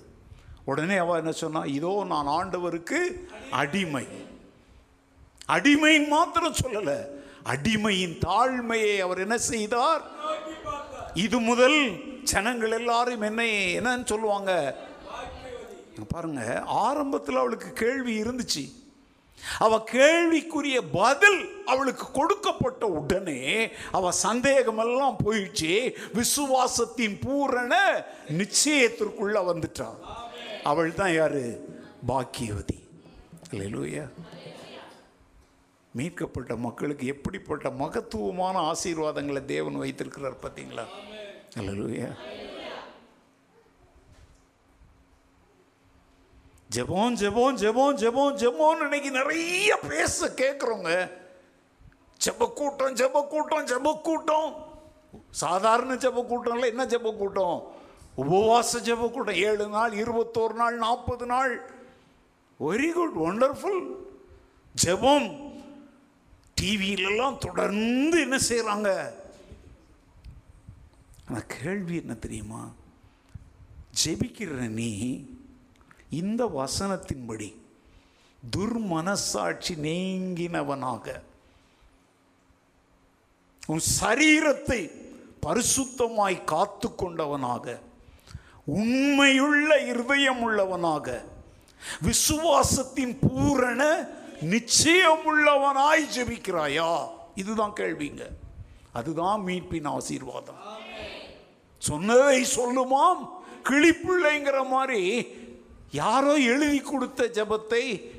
உடனே 0.65 0.97
அவள் 0.97 1.19
என்ன 1.19 1.33
சொன்னா 1.33 1.65
இதோ 1.65 2.05
நான் 2.07 2.27
ஆண்டவருக்கு 2.27 3.29
அடிமை. 3.51 4.07
அடிமைன்னு 5.49 6.09
மாத்திரம் 6.09 6.61
சொல்லலை. 6.63 6.99
அடிமையின் 7.45 8.19
தாழ்மையை 8.27 8.99
அவர் 8.99 9.19
என்ன 9.19 9.39
செய்தார்? 9.39 10.03
இது 11.15 11.39
முதல் 11.39 12.01
ஜனங்கள் 12.23 12.71
எல்லாரும் 12.71 13.21
என்ன 13.21 13.43
என்னன்னு 13.43 14.05
சொல்லுவாங்க. 14.05 14.77
பாருங்க 16.09 16.63
ஆரம்பத்தில் 16.63 17.37
அவளுக்கு 17.37 17.73
கேள்வி 17.73 18.23
இருந்துச்சு. 18.23 18.73
அவ 19.59 19.83
கேள்விக்குரிய 19.83 20.83
பதில் 20.83 21.63
அவளுக்கு 21.67 22.11
கொடுக்கப்பட்ட 22.11 22.87
உடனே 22.87 23.71
அவ 23.93 24.13
சந்தேகமெல்லாம் 24.13 25.17
போயிடுச்சு. 25.25 25.95
விசுவாசத்தின் 26.15 27.21
பூரண 27.21 28.05
நிச்சயத்திற்குள்ள 28.29 29.53
வந்துட்டான் 29.53 29.99
அவள் 30.65 30.95
தான் 30.95 31.15
யாரு? 31.15 31.69
பாக்கியவதி. 32.09 32.83
அல்லேலூயா. 33.51 34.09
மீட்கப்பட்ட 35.93 36.57
மக்களுக்கு 36.57 37.07
எப்படிப்பட்ட 37.07 37.71
மகத்துவமான 37.71 38.73
ஆசீர்வாதங்களை 38.73 39.45
தேவன் 39.45 39.77
வைத்திருக்கிறார் 39.77 40.37
பார்த்தீங்களா? 40.43 40.85
அல்லேலூயா. 41.59 42.17
ஜெபம் 46.75 47.15
ஜெபம் 47.15 47.57
ஜெபம் 47.57 47.97
ஜெபம் 47.97 48.37
ஜெபம்னு 48.37 48.85
இன்னைக்கு 48.85 49.11
நிறைய 49.11 49.77
பேச 49.89 50.29
கேட்குறோங்க 50.37 50.91
ஜெப 52.21 52.47
கூட்டம் 52.53 52.95
ஜெப 52.95 53.23
கூட்டம் 53.29 53.67
ஜெப 53.67 54.01
கூட்டம் 54.01 54.49
சாதாரண 55.31 55.95
ஜெப 55.95 56.23
கூட்டம்ல 56.23 56.67
என்ன 56.67 56.85
ஜெப 56.87 57.13
கூட்டம் 57.17 57.57
உபவாச 58.19 58.81
ஜெப 58.81 59.11
கூட்டம் 59.11 59.35
ஏழு 59.35 59.69
நாள் 59.69 59.93
இருபத்தோரு 59.93 60.53
நாள் 60.53 60.77
நாற்பது 60.77 61.27
நாள். 61.27 61.55
வெரி 62.61 62.93
குட் 62.93 63.17
ஒண்டர்ஃபுல் 63.27 63.81
ஜெபம் 64.75 65.29
டிவியிலலாம் 66.61 67.39
தொடர்ந்து 67.39 68.21
என்ன 68.21 68.37
செய்கிறாங்க 68.49 68.89
ஆனால் 71.27 71.47
கேள்வி 71.47 71.97
என்ன 71.97 72.15
தெரியுமா? 72.15 72.63
ஜெபிக்கிற 74.05 74.69
நீ 74.71 74.91
இந்த 76.15 76.43
வசனத்தின்படி 76.61 77.51
துர்மனசாட்சி 78.43 79.75
நீங்கினவனாக 79.87 81.07
உன் 83.67 83.85
சரீரத்தை 84.01 84.81
பரிசுத்தமாய் 85.47 86.37
காத்து 86.45 86.89
கொண்டவனாக 87.03 87.67
உண்மையுள்ள 88.79 89.71
இருதயம் 89.91 90.43
உள்ளவனாக 90.43 91.07
விசுவாசத்தின் 92.03 93.15
பூரண 93.25 93.83
நிச்சயமுள்ளவனாய் 94.53 96.05
ஜெபிக்கிறாயா? 96.15 96.91
இதுதான் 97.35 97.75
கேள்விங்க 97.81 98.25
அதுதான் 98.93 99.41
மீட்பின் 99.47 99.89
ஆசீர்வாதம். 99.89 100.61
சொன்னதை 101.83 102.41
சொல்லுமாம் 102.57 103.23
கிளிப்பிள்ளைங்கிற 103.69 104.59
மாதிரி 104.69 105.03
யாரோ 105.95 106.35
எழுதி 106.35 106.81
கொடுத்த 106.81 107.25
ஜெபத்தை 107.25 108.13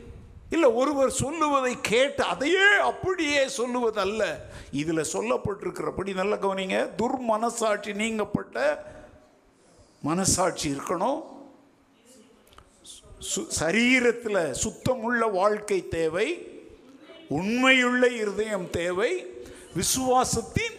இல்லை 0.49 0.69
ஒருவர் 0.69 1.11
சொல்லுவதை 1.11 1.77
கேட்டு 1.81 2.23
அதையே 2.23 2.79
அப்படியே 2.81 3.45
சொல்லுவதல்ல. 3.45 4.35
இதில் 4.71 5.05
சொல்லப்பட்டிருக்கிறபடி 5.13 6.13
நல்ல 6.13 6.35
கவனிங்க 6.35 6.89
துர்மனசாட்சி 6.97 7.95
நீங்கப்பட்ட 7.95 8.83
மனசாட்சி 10.01 10.71
இருக்கணும். 10.71 11.23
சு- 13.35 13.47
சரீரத்தில் 13.59 14.51
சுத்தமுள்ள 14.51 15.31
வாழ்க்கை 15.31 15.87
தேவை 15.87 16.47
உண்மையுள்ள 17.29 18.07
இருதயம் 18.07 18.69
தேவை 18.69 19.25
விசுவாசத்தின் 19.75 20.75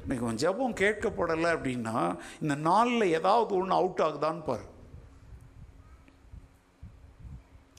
இன்னைக்கு 0.00 0.26
ஜபம் 0.26 0.36
ஜெபம் 0.36 0.76
கேட்கப்படலை 0.76 1.50
அப்படின்னா 1.50 2.16
இந்த 2.40 2.54
நாளில் 2.54 3.12
ஏதாவது 3.12 3.54
ஒன்று 3.54 3.74
அவுட் 3.74 4.00
ஆகுதான்னு 4.02 4.44
பாரு. 4.44 4.70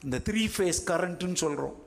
இந்த 0.04 0.18
த்ரீ 0.28 0.44
ஃபேஸ் 0.56 0.82
கரண்ட்டுன்னு 0.92 1.42
சொல்கிறோம் 1.44 1.78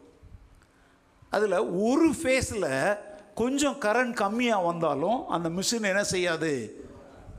அதில் 1.37 1.59
ஒரு 1.89 2.09
ஃபேஸில் 2.21 2.99
கொஞ்சம் 3.41 3.81
கரண்ட் 3.87 4.15
கம்மியாக 4.23 4.67
வந்தாலும் 4.71 5.29
அந்த 5.37 5.49
மிஷின் 5.49 5.91
என்ன 5.93 6.05
செய்யாது? 6.15 6.51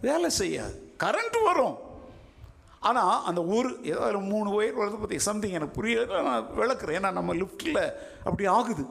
வேலை 0.01 0.29
செய்யாது. 0.29 0.75
கரண்ட் 1.03 1.37
வரும். 1.43 1.77
ஆனால் 2.79 3.23
அந்த 3.29 3.41
ஒரு 3.55 3.69
ஏதாவது 3.91 4.19
மூணு 4.31 4.49
ஒயர் 4.57 4.79
வரது 4.79 4.99
பற்றி 4.99 5.17
சம்திங் 5.27 5.55
எனக்கு 5.59 5.77
புரியல 5.79 6.21
நான் 6.27 6.49
விளக்குறேன். 6.59 6.97
ஏன்னா 6.99 7.11
நம்ம 7.19 7.35
லிஃப்ட்டில் 7.41 7.81
அப்படி 8.27 8.45
ஆகுது. 8.57 8.85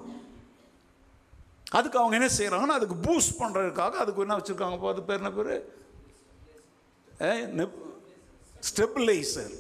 அதுக்கு 1.79 2.01
அவங்க 2.01 2.17
என்ன 2.19 2.31
செய்கிறாங்கன்னா 2.39 2.79
அதுக்கு 2.79 2.97
பூஸ்ட் 3.07 3.39
பண்ணுறதுக்காக 3.43 4.03
அதுக்கு 4.03 4.25
என்ன 4.25 4.37
வச்சுருக்காங்க? 4.39 4.91
அது 4.95 5.03
பேர் 5.11 5.23
என்ன 5.23 5.33
பேர்? 5.39 5.55
ஸ்டெபிளைசர் 8.71 9.55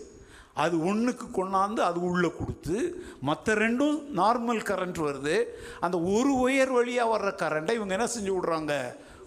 அது 0.62 0.74
ஒன்றுக்கு 0.84 1.26
கொண்டாந்து 1.36 1.80
அது 1.88 1.98
உள்ளே 2.08 2.30
கொடுத்து 2.38 2.76
மற்ற 3.20 3.54
ரெண்டும் 3.54 3.96
நார்மல் 4.20 4.60
கரண்ட் 4.70 4.98
வருது. 5.06 5.36
அந்த 5.80 5.96
ஒரு 6.14 6.32
ஒயர் 6.44 6.72
வழியாக 6.78 7.12
வர்ற 7.12 7.30
கரண்ட்டை 7.42 7.74
இவங்க 7.78 7.94
என்ன 7.98 8.08
செஞ்சு 8.16 8.32
விட்றாங்க? 8.36 8.74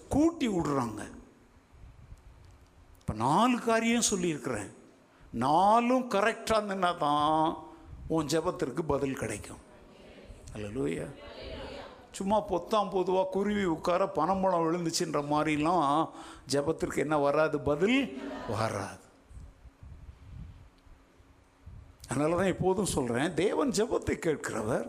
கூட்டி 0.10 0.48
விடுறாங்க. 0.48 1.02
இப்போ 3.00 3.14
நாலு 3.14 3.58
காரியம் 3.60 4.10
சொல்லியிருக்கிறேன். 4.12 4.72
நாலும் 5.32 6.06
கரெக்டாக 6.16 6.60
இருந்ததுன்னா 6.60 6.98
தான் 6.98 7.58
உன் 8.08 8.26
ஜெபத்திற்கு 8.26 8.82
பதில் 8.88 9.22
கிடைக்கும். 9.24 9.62
அல்ல 10.54 11.08
சும்மா 12.12 12.38
பொத்தாம் 12.52 12.90
பொதுவாக 12.92 13.30
குருவி 13.32 13.66
உட்கார 13.66 14.08
பணம் 14.08 14.42
பணம் 14.42 14.64
விழுந்துச்சுன்ற 14.64 15.20
மாதிரிலாம் 15.34 16.10
ஜெபத்திற்கு 16.54 16.98
என்ன 16.98 17.18
வராது? 17.18 17.60
பதில் 17.60 18.00
வராது. 18.50 19.08
அதனால 22.10 22.38
தான் 22.40 22.54
எப்போதும் 22.54 22.94
சொல்கிறேன் 22.96 23.36
தேவன் 23.44 23.76
ஜெபத்தை 23.80 24.16
கேட்கிறவர் 24.26 24.88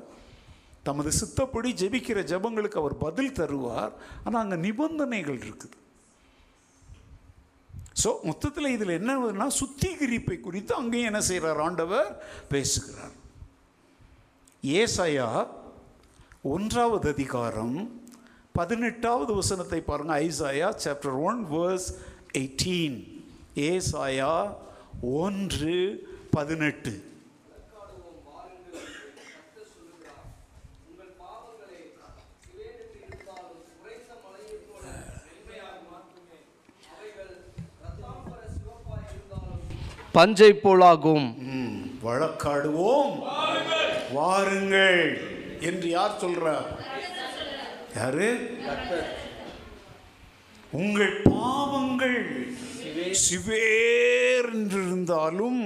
தமது 0.89 1.11
சித்தப்படி 1.21 1.71
ஜெபிக்கிற 1.81 2.19
ஜெபங்களுக்கு 2.33 2.81
அவர் 2.83 2.95
பதில் 3.05 3.37
தருவார். 3.39 3.93
ஆனால் 4.25 4.43
அங்கே 4.43 4.59
நிபந்தனைகள் 4.67 5.41
இருக்குது. 5.47 5.77
ஸோ 8.03 8.11
மொத்தத்தில் 8.29 8.75
இதில் 8.75 8.97
என்னன்னா 8.99 9.47
சுத்திகரிப்பை 9.61 10.37
குறித்து 10.41 10.73
அங்கேயும் 10.81 11.11
என்ன 11.11 11.21
செய்கிறார் 11.31 11.61
ஆண்டவர்? 11.67 12.09
பேசுகிறார். 12.53 13.15
ஏசாயா 14.81 15.29
ஒன்றாவது 16.55 17.07
அதிகாரம் 17.15 17.77
பதினெட்டாவது 18.59 19.33
வசனத்தை 19.41 19.81
பாருங்க. 19.91 20.15
Isaiah 20.27 20.71
chapter 20.85 21.19
one 21.29 21.43
verse 21.55 21.89
eighteen 22.41 22.99
ஏசாயா 23.71 24.33
ஒன்று 25.21 25.79
பதினெட்டு. 26.39 26.95
பஞ்சை 40.15 40.51
போலாகும் 40.63 41.27
வழக்காடுவோம். 42.03 43.15
வாருங்கள் 44.13 45.03
என்று 45.61 45.89
யார் 45.89 46.21
சொல்றார்? 46.23 46.69
யாரு? 47.97 48.29
உங்கள் 50.73 51.17
பாவங்கள் 51.29 52.19
சிவேர் 53.25 54.49
என்றிருந்தாலும் 54.55 55.63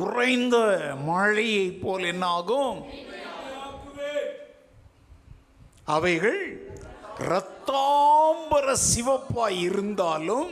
உறைந்த 0.00 0.56
மழையை 1.04 1.66
போல் 1.82 2.04
என்ன 2.04 2.26
ஆகும் 2.32 2.78
அவைகள் 5.94 6.42
இரத்தாம்பர 7.24 8.66
சிவப்பாய் 8.88 9.58
இருந்தாலும் 9.60 10.50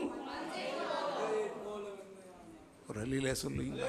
ஒரு 2.91 3.01
அலில 3.03 3.33
சொல்லுங்க 3.41 3.81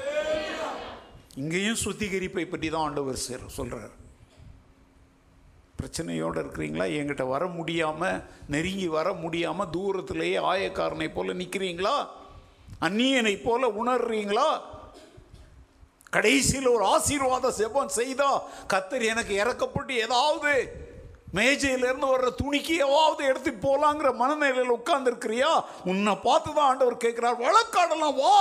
இங்கேயும் 1.38 1.82
சுத்திகரிப்பை 1.84 2.46
பற்றி 2.46 2.68
தான் 2.70 2.86
ஆண்டவர் 2.88 3.20
சேர் 3.20 3.44
சொல்கிறார் 3.56 3.94
பிரச்சனையோடு 5.78 6.40
இருக்கிறீங்களா? 6.42 6.86
என்கிட்ட 6.98 7.24
வர 7.28 7.44
முடியாமல் 7.54 8.18
நெருங்கி 8.48 8.88
வர 8.88 9.08
முடியாமல் 9.22 9.72
தூரத்திலேயே 9.72 10.40
ஆயக்காரனை 10.50 11.08
போல் 11.10 11.40
நிற்கிறீங்களா 11.40 11.96
அந்நியனை 12.82 13.34
போல் 13.40 13.76
உணர்றீங்களா? 13.80 14.50
கடைசியில் 16.14 16.70
ஒரு 16.70 16.86
ஆசீர்வாத 16.94 17.52
செவ்வம் 17.58 17.96
செய்தா 17.98 18.30
கத்தர் 18.68 19.06
எனக்கு 19.06 19.34
இறக்கப்பட்டு 19.42 19.94
ஏதாவது 20.06 20.54
மேஜையிலேருந்து 21.34 22.08
வர்ற 22.12 22.30
துணிக்கு 22.38 22.76
எவாவது 22.86 23.22
எடுத்து 23.26 23.52
போகலாங்கிற 23.60 24.10
மனநிலையில் 24.16 24.78
உட்கார்ந்துருக்கிறியா? 24.78 25.52
உன்னை 25.86 26.14
பார்த்து 26.26 26.50
தான் 26.54 26.70
ஆண்டவர் 26.72 27.04
கேட்குறார் 27.06 27.42
வழக்காடலாம் 27.44 28.20
வா! 28.20 28.38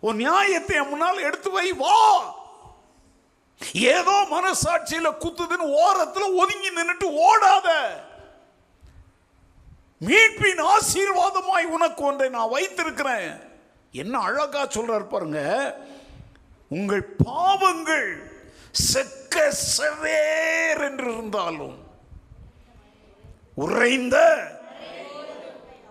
உன் 0.00 0.16
நியாயத்தை 0.16 0.82
முன்னால் 0.82 1.18
எடுத்து 1.18 1.50
வை 1.50 1.72
வா. 1.72 1.98
ஏதோ 3.72 4.26
மனசாட்சியில 4.30 5.08
குத்துதுன்னு 5.24 5.66
ஓரத்துல 5.80 6.34
ஒதுங்கி 6.36 6.70
நின்றுட்டு 6.70 7.08
ஓடாத. 7.28 7.68
மீட்பின் 10.00 10.62
ஆசீர்வாதமாய் 10.62 11.64
உனக்கு 11.64 12.04
ஒன்றை 12.04 12.28
நான் 12.28 12.48
வைத்திருக்கிறேன். 12.48 13.40
என்ன 13.92 14.18
அழகா 14.18 14.66
சொல்றாரு 14.66 15.04
பாருங்க. 15.04 15.40
உங்கள் 16.68 17.04
பாவங்கள் 17.24 18.32
செக்க 18.92 19.52
செவேர் 19.76 20.80
என்று 20.80 21.12
இருந்தாலும் 21.12 21.88
உறைந்த 23.54 24.16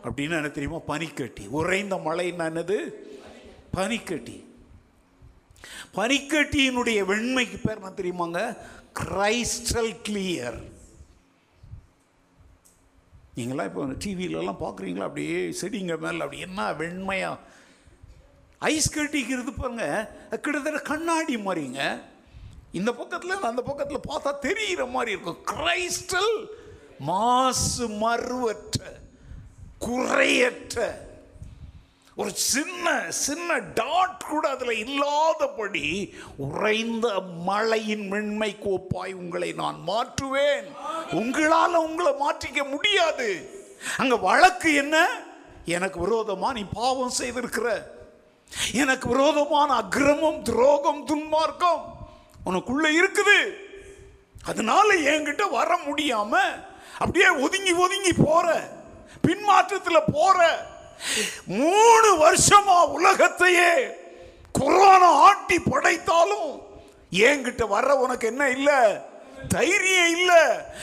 அப்படின்னு 0.03 0.37
என்ன 0.39 0.47
தெரியுமா? 0.47 0.77
பனிக்கட்டி. 0.87 1.47
உறைந்த 1.47 1.97
மழை 1.97 2.31
என்னது? 2.31 3.07
பனிக்கட்டி. 3.71 4.37
பனிக்கட்டியினுடைய 5.93 6.99
வெண்மைக்கு 7.11 7.57
பேர் 7.63 7.79
என்ன 7.79 7.93
தெரியுமாங்க? 7.99 8.57
கிரைஸ்டல் 8.99 9.93
கிளியர் 10.07 10.59
நீங்களாம் 13.35 13.65
இப்போ 13.65 13.85
டிவியிலலாம் 13.85 14.61
பார்க்குறீங்களா? 14.65 15.01
அப்படியே 15.01 15.49
செடிங்க 15.61 15.97
மேலே 15.97 16.19
அப்படி 16.19 16.39
என்ன 16.39 16.71
வெண்மையாக 16.73 17.37
ஐஸ் 18.59 18.95
கட்டிக்கிறது 18.97 19.51
பாருங்க 19.55 19.85
கிட்டத்தட்ட 20.29 20.79
கண்ணாடி 20.79 21.35
மாதிரிங்க. 21.35 22.01
இந்த 22.71 22.91
பக்கத்தில் 22.93 23.47
அந்த 23.51 23.61
பக்கத்தில் 23.61 24.07
பார்த்தா 24.09 24.39
தெரிகிற 24.39 24.85
மாதிரி 24.85 25.11
இருக்கும். 25.11 25.39
கிரைஸ்டல் 25.51 26.45
மாசு 26.99 27.87
மறுவற்ற 27.87 28.99
குறையற்ற. 29.77 31.08
ஒரு 32.19 32.31
சின்ன 32.33 33.05
சின்ன 33.09 33.57
டாட் 33.57 34.23
கூட 34.29 34.49
அதில் 34.49 34.87
இல்லாதபடி 34.87 36.13
உறைந்த 36.37 37.19
மழையின் 37.19 38.07
மென்மை 38.07 38.55
கோப்பாய் 38.59 39.13
உங்களை 39.13 39.51
நான் 39.51 39.81
மாற்றுவேன். 39.87 40.63
உங்களால் 41.11 41.75
உங்களை 41.75 42.13
மாற்றிக்க 42.13 42.69
முடியாது. 42.69 43.49
அங்கே 43.97 44.17
வழக்கு 44.17 44.73
என்ன? 44.73 45.07
எனக்கு 45.65 45.99
விரோதமாக 45.99 46.53
நீ 46.53 46.65
பாவம் 46.73 47.11
செய்திருக்கிற. 47.19 47.83
எனக்கு 48.73 49.09
விரோதமான 49.09 49.73
அக்கிரமம் 49.73 50.41
துரோகம் 50.41 51.07
துன்மார்க்கம் 51.07 51.81
உனக்குள்ள 52.45 52.83
இருக்குது. 52.83 53.53
அதனால 54.45 54.93
என்கிட்ட 54.93 55.49
வர 55.49 55.77
முடியாம 55.77 56.37
அப்படியே 56.93 57.29
ஒதுங்கி 57.29 57.73
ஒதுங்கி 57.73 58.13
போற. 58.13 58.69
பின்மாற்றத்தில் 59.27 60.11
போற. 60.11 60.67
மூணு 61.45 62.09
வருஷமா 62.25 62.89
உலகத்தையே 62.89 63.97
கொரோனா 64.51 65.11
ஆட்டி 65.11 65.59
படைத்தாலும் 65.59 66.61
என்கிட்ட 67.11 67.63
வர்ற 67.69 67.89
உனக்கு 67.89 68.27
என்ன 68.27 68.49
இல்லை? 68.49 69.07
தைரியம் 69.47 70.09
இல்ல. 70.09 70.31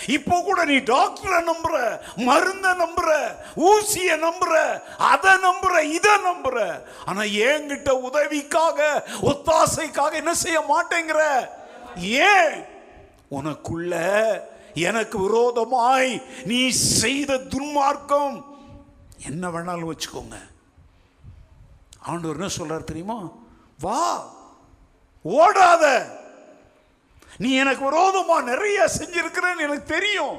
இப்போ 0.07 0.41
கூட 0.41 0.65
நீ 0.65 0.77
டாக்டரை 0.77 1.41
நம்புற 1.45 2.01
மருந்த 2.17 2.75
நம்புற 2.75 3.11
ஊசிய 3.57 4.17
நம்புற 4.17 4.81
அதை 4.99 5.31
நம்புற 5.31 5.83
இதை 5.83 6.11
நம்புற. 6.11 6.83
ஆனா 7.05 7.23
என்கிட்ட 7.23 7.89
உதவிக்காக 7.89 9.05
ஒத்தாசைக்காக 9.23 10.13
என்ன 10.13 10.35
செய்ய 10.35 10.61
மாட்டேங்கிற? 10.61 11.49
ஏன்? 11.99 12.67
உனக்குள்ள 13.31 13.95
எனக்கு 14.75 15.19
விரோதமாய் 15.19 16.23
நீ 16.45 16.71
செய்த 16.71 17.37
துன்மார்க்கம் 17.37 18.56
என்ன 19.19 19.49
வேணாலும் 19.49 19.93
வச்சுக்கோங்க. 19.93 20.37
ஆண்டவர் 22.01 22.37
என்ன 22.37 22.49
சொல்கிறார் 22.49 22.85
தெரியுமா? 22.85 23.33
வா 23.81 24.33
ஓடாத. 25.25 26.11
நீ 27.37 27.55
எனக்கு 27.55 27.85
விரோதமாக 27.85 28.43
நிறைய 28.43 28.91
செஞ்சிருக்கிறேன்னு 28.99 29.59
எனக்கு 29.59 29.83
தெரியும். 29.83 30.39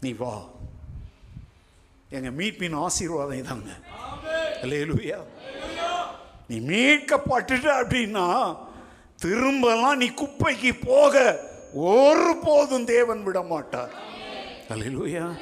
நீ 0.00 0.12
வா. 0.12 0.40
எங்கள் 2.10 2.34
மீட்பின் 2.34 2.76
ஆசீர்வாதம் 2.76 3.38
இதாங்க. 3.38 3.70
அல்லேலூயா. 4.62 5.18
நீ 6.48 6.58
மீட்கப்பட்டுட்ட 6.58 7.68
அப்படின்னா 7.82 8.56
திரும்பலாம் 9.16 9.96
நீ 9.96 10.10
குப்பைக்கு 10.10 10.80
போக 10.84 11.44
ஒரு 11.74 12.38
போதும் 12.42 12.84
தேவன் 12.84 13.22
விட 13.22 13.42
மாட்டார் 13.42 13.92
அல்லேலூயா. 14.68 15.38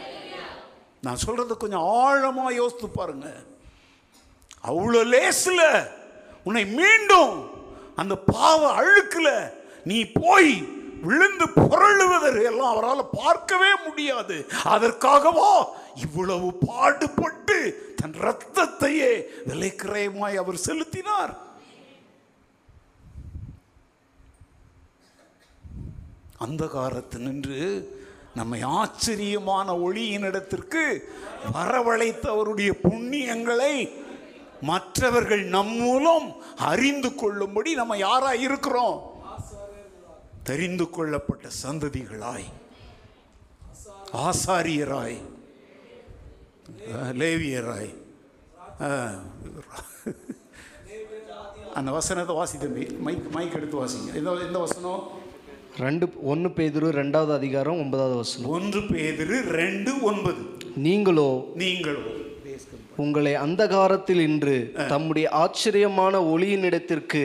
நான் 1.06 1.22
சொல்கிறத 1.26 1.56
கொஞ்சம் 1.56 1.88
ஆழமாக 2.04 2.58
யோசித்து 2.60 2.88
பாருங்க. 2.88 3.28
அவ்வளோ 4.70 5.00
லேசில் 5.14 5.66
உன்னை 6.48 6.64
மீண்டும் 6.80 7.34
அந்த 8.00 8.14
பாவ 8.34 8.60
அழுக்குல 8.80 9.28
நீ 9.90 9.98
போய் 10.20 10.52
விழுந்து 11.06 11.46
புரளுவதற்கு 11.60 12.48
எல்லாம் 12.50 12.72
அவரால் 12.72 13.12
பார்க்கவே 13.20 13.70
முடியாது. 13.84 14.36
அதற்காகவா 14.74 15.52
இவ்வளவு 16.04 16.48
பாடுபட்டு 16.66 17.58
தன் 18.00 18.16
ரத்தத்தையே 18.26 19.12
விலைக்கிரயமாய் 19.48 20.40
அவர் 20.42 20.64
செலுத்தினார். 20.66 21.32
அந்தகாரத்து 26.44 27.18
நின்று 27.24 27.62
நம்மை 28.34 28.62
ஆச்சரியமான 28.62 29.72
ஒளியினிடத்திற்கு 29.72 30.98
வரவழைத்தவருடைய 31.54 32.72
புண்ணியங்களை 32.82 33.90
மற்றவர்கள் 34.60 35.44
நம் 35.44 35.76
மூலம் 35.76 36.42
அறிந்து 36.56 37.14
கொள்ளும்படி 37.14 37.74
நம்ம 37.74 37.96
யாராக 37.96 38.36
இருக்கிறோம்? 38.36 39.24
தெரிந்து 40.42 40.90
கொள்ளப்பட்ட 40.90 41.48
சந்ததிகளாய். 41.62 42.48
ஆசாரியராய். 44.12 45.18
லேவியராய். 46.92 47.94
அந்த 51.74 51.90
வசனத்தை 51.90 52.34
வாசி 52.34 52.58
தம்பி. 52.58 52.86
மைக் 52.86 53.30
மைக் 53.30 53.54
எடுத்து 53.54 53.86
வாசிங்க. 53.86 54.14
இந்த 54.14 54.34
இந்த 54.46 54.58
வசனம்? 54.58 55.19
ரெண்டு 55.82 56.06
ஒன்று 56.22 56.48
பேதுரு 56.56 56.88
ரெண்டாவது 57.00 57.32
அதிகாரம் 57.34 57.78
ஒன்பதாவது 57.82 58.16
வசனம். 58.16 58.50
ஒன்று 58.50 58.80
பேதிரு 58.80 59.36
ரெண்டு 59.58 59.92
ஒன்பது. 60.02 60.42
நீங்களோ 60.86 61.30
நீங்களோ. 61.54 62.02
உங்களை 63.04 63.32
அந்தகாரத்தில் 63.34 64.22
இன்று 64.28 64.56
தம்முடைய 64.88 65.26
ஆச்சரியமான 65.42 66.14
ஒளியினிடத்திற்கு 66.32 67.22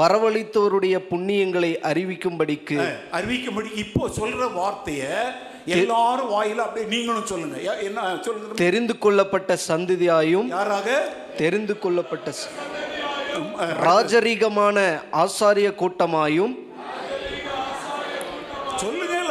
வரவழைத்தவருடைய 0.00 0.96
புண்ணியங்களை 1.10 1.70
அறிவிக்கும்படிக்கு 1.90 2.78
அறிவிக்கும்படி 3.18 3.70
இப்போ 3.84 4.04
சொல்ற 4.18 4.50
வார்த்தைய 4.58 5.02
எல்லாரும் 5.78 6.30
வாயில 6.34 6.60
அப்படியே 6.66 6.86
நீங்களும் 6.94 7.28
சொல்லுங்க. 7.32 7.56
என்ன 7.88 8.18
சொல்லுங்க. 8.26 8.54
தெரிந்து 8.64 8.96
கொள்ளப்பட்ட 8.98 9.58
சந்ததியாயும் 9.68 10.48
யாராக? 10.58 10.88
தெரிந்து 11.42 11.76
கொள்ளப்பட்ட 11.78 12.32
ராஜரீகமான 13.88 14.78
ஆசாரிய 15.24 15.68
கூட்டமாயும். 15.82 16.54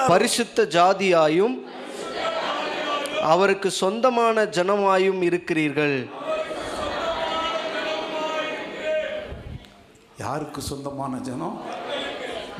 பரிசுத்த 0.07 0.63
ஜாதியாயும் 0.63 1.65
அவருக்கு 3.21 3.71
சொந்தமான 3.71 4.43
ஜனமாயும் 4.43 5.21
இருக்கிறீர்கள். 5.21 6.07
யாருக்கு 10.19 10.61
சொந்தமான 10.61 11.17
ஜனம்? 11.17 11.61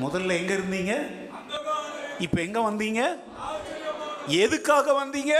முதல்ல 0.04 0.32
எங்க 0.38 0.54
இருந்தீங்க? 0.54 1.16
இப்ப 2.20 2.42
எங்க 2.42 2.60
வந்தீங்க? 2.60 3.18
எதுக்காக 4.28 4.92
வந்தீங்க? 4.92 5.34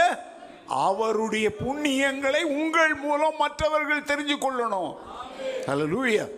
அவருடைய 0.66 1.50
புண்ணியங்களை 1.58 2.42
உங்கள் 2.42 2.94
மூலம் 2.94 3.36
மற்றவர்கள் 3.38 4.02
தெரிஞ்சு 4.02 4.36
கொள்ளணும். 4.40 4.94
ஹalleluya 5.66 6.28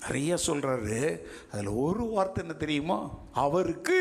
நிறைய 0.00 0.34
சொல்கிறாரு 0.34 1.20
அதில் 1.52 1.66
ஒரு 1.66 2.04
வார்த்தை 2.04 2.44
என்ன 2.44 2.56
தெரியுமா? 2.56 2.98
அவருக்கு 3.32 4.00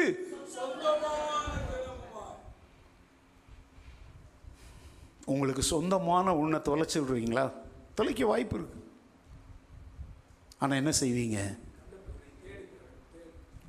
உங்களுக்கு 5.26 5.62
சொந்தமான 5.62 6.36
உன்னை 6.36 6.60
தொலைச்சிடுவீங்களா 6.60 7.52
தொலைக்க 7.95 8.26
வாய்ப்பு 8.26 8.56
இருக்கு. 8.58 8.80
ஆனால் 10.60 10.78
என்ன 10.78 10.91
செய்வீங்க? 11.00 11.39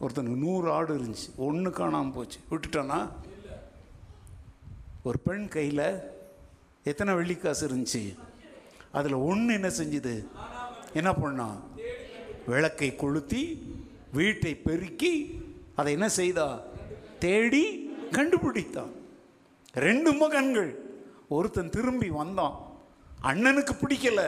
ஒருத்தனுக்கு 0.01 0.43
நூறு 0.45 0.73
ஆடு 0.73 0.99
இருந்துச்சு. 0.99 1.29
ஒன்று 1.37 1.71
காணாமல் 1.71 2.13
போச்சு. 2.13 2.39
விட்டுட்டானா? 2.51 3.09
ஒரு 5.03 5.19
பெண் 5.19 5.49
கையில் 5.49 5.87
எத்தனை 6.85 7.15
வெள்ளிக்காசு 7.15 7.65
இருந்துச்சு? 7.69 8.19
அதில் 8.93 9.23
ஒன்று 9.31 9.55
என்ன 9.55 9.69
செஞ்சுது? 9.69 10.15
என்ன 10.93 11.11
பண்ணான் 11.13 11.59
விளக்கை 12.49 12.97
கொளுத்தி 12.97 13.43
வீட்டை 14.13 14.53
பெருக்கி 14.55 15.13
அதை 15.77 15.93
என்ன 15.93 16.09
செய்தா 16.09 16.47
தேடி 17.19 17.65
கண்டுபிடித்தான். 18.11 18.93
ரெண்டு 19.73 20.13
மகன்கள். 20.13 20.73
ஒருத்தன் 21.29 21.71
திரும்பி 21.71 22.09
வந்தான். 22.11 22.57
அண்ணனுக்கு 23.23 23.75
பிடிக்கல. 23.81 24.21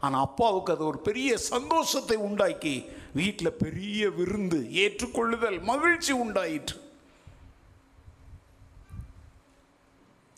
ஆனால் 0.00 0.20
அப்பாவுக்கு 0.20 0.72
அது 0.72 0.84
ஒரு 0.86 0.98
பெரிய 0.98 1.36
சந்தோஷத்தை 1.36 2.16
உண்டாக்கி 2.16 2.84
வீட்டில் 3.14 3.58
பெரிய 3.64 4.10
விருந்து 4.10 4.60
ஏற்றுக்கொள்ளுதல் 4.72 5.62
மகிழ்ச்சி 5.62 6.12
உண்டாயிற்று. 6.12 6.76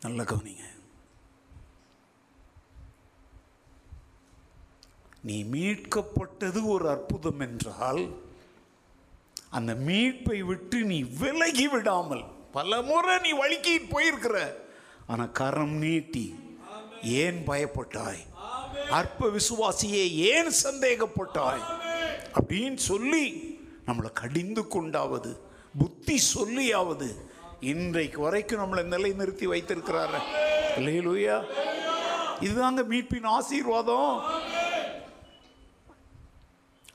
நல்ல 0.00 0.22
கவனிங்க. 0.22 0.64
நீ 5.24 5.44
மீட்கப்பட்டது 5.44 6.60
ஒரு 6.66 6.88
அற்புதம் 6.88 7.40
என்றால் 7.40 8.02
அந்த 9.50 9.72
மீட்பை 9.74 10.38
விட்டு 10.38 10.78
நீ 10.84 10.98
விலகி 11.20 11.68
விடாமல் 11.68 12.24
பல 12.52 12.82
முறை 12.82 13.18
நீ 13.18 13.30
வழுக்கிட்டு 13.34 13.94
போயிருக்கிற. 13.94 14.36
ஆனால் 15.06 15.32
கரம் 15.32 15.76
நீட்டி 15.76 16.26
ஏன் 17.02 17.42
பயப்பட்டாய்? 17.46 18.22
அற்ப 18.90 19.28
விசுவாசியே 19.28 20.04
ஏன் 20.32 20.50
சந்தேகப்பட்டாய்? 20.62 21.64
அப்படின்னு 22.34 22.74
சொல்லி 22.74 23.24
நம்மளை 23.86 24.12
கடிந்து 24.12 24.66
கொண்டாவது 24.66 25.32
புத்தி 25.78 26.16
சொல்லியாவது 26.34 27.08
இன்றைக்கு 27.60 28.20
வரைக்கும் 28.20 28.62
நம்மளை 28.62 28.82
நிலை 28.82 29.12
நிறுத்தி 29.12 29.46
வைத்திருக்கிறாரு. 29.46 30.18
இல்லையிலூயா 30.76 31.44
இதுதாங்க 32.40 32.82
மீட்பின் 32.90 33.26
ஆசீர்வாதம். 33.26 34.22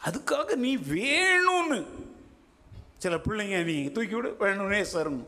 அதுக்காக 0.06 0.56
நீ 0.56 0.78
வேணும்னு. 0.78 1.86
சில 2.98 3.16
பிள்ளைங்க 3.16 3.64
நீ 3.64 3.84
தூக்கி 3.84 4.14
விடு 4.14 4.36
வேணும்னே 4.40 4.86
சரணும். 4.94 5.26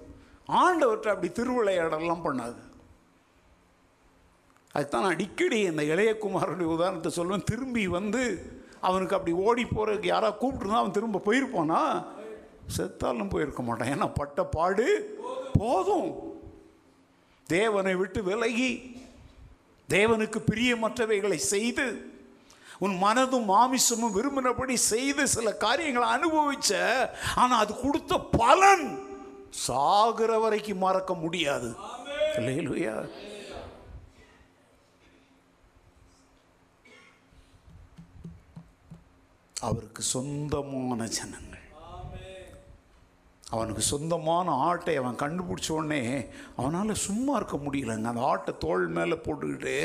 ஆண்டவர்கிட்ட 0.48 1.08
அப்படி 1.08 1.28
திருவிளையாடலாம் 1.28 2.26
பண்ணாது. 2.26 2.70
அதுதான் 4.72 5.02
நான் 5.02 5.12
அடிக்கடி 5.12 5.60
இந்த 5.60 5.84
இளையகுமாரனுடைய 5.84 6.64
உதாரணத்தை 6.64 7.12
சொல்லுவேன். 7.16 7.44
திரும்பி 7.44 7.88
வந்து 7.88 8.52
அவனுக்கு 8.82 9.16
அப்படி 9.16 9.36
ஓடி 9.36 9.64
போகிறதுக்கு 9.64 10.06
யாராவது 10.06 10.48
கூப்பிட்டுருந்தா 10.48 10.82
அவன் 10.82 10.92
திரும்ப 10.92 11.22
போயிருப்பானா? 11.26 12.06
செத்தாலும் 12.78 13.30
போயிருக்க 13.30 13.62
மாட்டான். 13.62 13.88
ஏன்னா 13.88 14.12
பட்ட 14.14 14.44
பாடு 14.44 15.18
போதும். 15.54 16.40
தேவனை 17.48 17.96
விட்டு 17.96 18.24
விலகி 18.24 19.02
தேவனுக்கு 19.90 20.42
பிரியமற்றவைகளை 20.52 21.36
செய்து 21.36 22.11
உன் 22.86 22.96
மனதும் 23.04 23.50
மாமிசமும் 23.54 24.16
விரும்பினபடி 24.18 24.76
செய்து 24.92 25.24
சில 25.34 25.48
காரியங்களை 25.64 26.08
அனுபவிச்ச 26.16 26.72
ஆனால் 27.42 27.62
அது 27.64 27.74
கொடுத்த 27.82 28.14
பலன் 28.40 28.86
சாகிற 29.66 30.32
வரைக்கும் 30.44 30.84
மறக்க 30.86 31.14
முடியாது. 31.24 31.70
இல்லையா 32.38 32.96
அவருக்கு 39.70 40.02
சொந்தமான 40.14 41.08
ஜனங்கள். 41.18 41.66
அவனுக்கு 43.56 43.84
சொந்தமான 43.92 44.52
ஆட்டை 44.70 44.96
அவன் 45.02 45.22
கண்டுபிடிச்ச 45.22 45.70
உடனே 45.78 46.04
அவனால் 46.58 47.04
சும்மா 47.08 47.34
இருக்க 47.40 47.58
முடியலங்க. 47.66 48.10
அந்த 48.14 48.26
ஆட்டை 48.32 48.54
தோல் 48.66 48.88
மேலே 48.98 49.18
போட்டுக்கிட்டு 49.26 49.78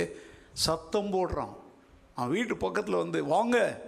சத்தம் 0.66 1.12
போடுறான். 1.14 1.54
அவன் 2.18 2.30
வீட்டு 2.30 2.56
பக்கத்தில் 2.56 2.94
வந்து 2.94 3.24
வாங்க 3.24 3.80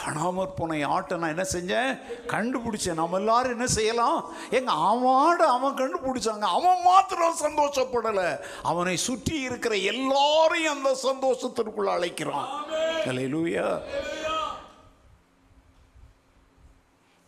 காணாமற் 0.00 0.56
போன 0.56 0.86
ஆட்டை 0.88 1.18
நான் 1.18 1.28
என்ன 1.28 1.46
செஞ்சேன்? 1.52 2.00
கண்டுபிடிச்சேன். 2.26 2.94
நம்ம 2.94 3.16
எல்லாரும் 3.16 3.50
என்ன 3.50 3.66
செய்யலாம்? 3.66 4.32
எங்க 4.50 4.72
அவன் 4.72 5.14
ஆடை 5.14 5.46
அவன் 5.46 5.74
கண்டுபிடிச்சாங்க. 5.74 6.46
அவன் 6.56 6.82
மாத்திரம் 6.84 7.36
சந்தோஷப்படலை. 7.40 8.38
அவனை 8.62 8.96
சுற்றி 8.96 9.40
இருக்கிற 9.40 9.74
எல்லாரையும் 9.74 10.84
அந்த 10.84 10.96
சந்தோஷத்திற்குள்ள 11.02 11.86
அழைக்கிறான். 11.86 12.48
அல்லேலூயா 13.04 13.80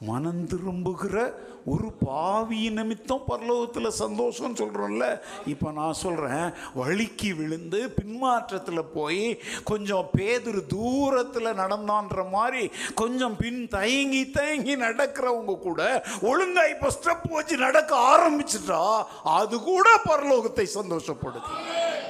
மனம் 0.01 0.46
திரும்புகிற 0.46 1.16
ஒரு 1.64 1.92
பாவி 2.05 2.70
நிமித்தம் 2.70 3.24
பரலோகத்தில் 3.28 3.88
சந்தோஷம் 3.90 4.57
சொல்கிறோம்ல 4.57 5.07
இப்போ 5.46 5.70
நான் 5.70 5.99
சொல்கிறேன் 6.03 6.53
வழுக்கி 6.74 7.34
விழுந்து 7.34 7.80
பின்மாற்றத்தில் 7.88 8.90
போய் 8.94 9.40
கொஞ்சம் 9.64 10.09
பேதுரு 10.16 10.66
தூரத்தில் 10.66 11.59
நடந்தான்ற 11.62 12.28
மாதிரி 12.30 12.70
கொஞ்சம் 12.94 13.36
பின் 13.36 13.68
தயங்கி 13.68 14.30
தயங்கி 14.30 14.76
நடக்கிறவங்க 14.76 15.59
கூட 15.59 16.05
ஒழுங்கா 16.22 16.64
இப்போ 16.74 16.90
ஸ்டெப் 16.90 17.26
வச்சு 17.30 17.57
நடக்க 17.57 17.96
ஆரம்பிச்சிட்டா 18.14 18.82
அது 19.22 19.61
கூட 19.62 19.88
பரலோகத்தை 20.09 20.66
சந்தோஷப்படுது. 20.74 21.51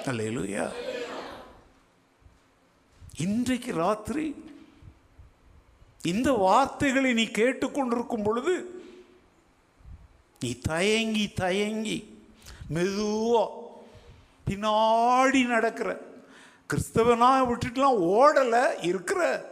அல்லேலூயா. 0.07 0.67
இன்றைக்கு 3.19 3.73
ராத்திரி 3.73 4.35
இந்த 6.03 6.33
வார்த்தைகளை 6.33 7.13
நீ 7.13 7.25
கேட்டுக்கொண்டிருக்கும் 7.25 8.25
பொழுது 8.25 8.87
நீ 10.41 10.59
தயங்கி 10.59 11.33
தயங்கி 11.33 12.29
மெதுவாக 12.69 13.67
பின்னாடி 14.47 15.47
நடக்கிற. 15.47 16.01
கிறிஸ்தவனா 16.69 17.31
விட்டுட்டுலாம் 17.49 17.99
ஓடலை 18.17 18.85
இருக்கிற. 18.85 19.45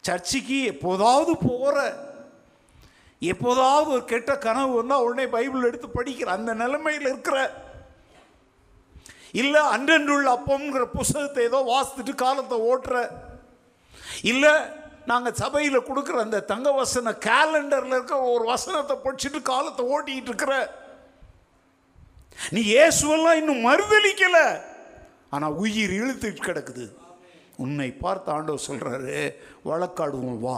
சர்ச்சுக்கு 0.00 0.64
எப்போதாவது 0.64 1.36
போகிற 1.36 2.04
எப்போதாவது 3.20 3.90
ஒரு 3.90 4.04
கெட்ட 4.04 4.38
கனவு 4.38 4.72
வந்தால் 4.72 5.02
உடனே 5.02 5.26
பைபிள் 5.26 5.62
எடுத்து 5.62 5.88
படிக்கிற. 5.88 6.24
அந்த 6.24 6.54
நிலைமையில் 6.54 7.02
இருக்கிற. 7.02 7.64
இல்லை 9.32 9.60
அன்றன்றுள்ள 9.60 10.36
அப்பம்ங்கிற 10.36 10.84
புஸ்தகத்தை 10.84 11.44
ஏதோ 11.44 11.58
வாசித்துட்டு 11.66 12.14
காலத்தை 12.14 12.58
ஓட்டுற. 12.58 13.10
இல்லை 14.22 14.50
நாங்கள் 15.06 15.34
சபையில் 15.34 15.86
கொடுக்குற 15.88 16.16
அந்த 16.20 16.40
தங்க 16.40 16.72
வசன 16.72 17.12
கேலண்டரில் 17.12 17.94
இருக்க 17.96 18.20
ஒரு 18.20 18.44
வசனத்தை 18.44 18.96
படிச்சுட்டு 19.04 19.42
காலத்தை 19.42 19.82
ஓட்டிகிட்டு 19.86 20.30
இருக்கிற. 20.32 20.54
நீ 22.50 22.74
இயேசுவெல்லாம் 22.74 23.38
இன்னும் 23.40 23.66
மறுதளிக்கல 23.66 24.38
ஆனால் 25.30 25.52
உயிர் 25.52 25.90
இழுத்துட்டு 25.90 26.42
கிடக்குது. 26.42 26.86
உன்னை 27.56 27.92
பார்த்து 27.92 28.32
ஆண்டவர் 28.32 28.66
சொல்கிறாரு 28.68 29.34
வழக்காடுவோம் 29.64 30.40
வா. 30.40 30.56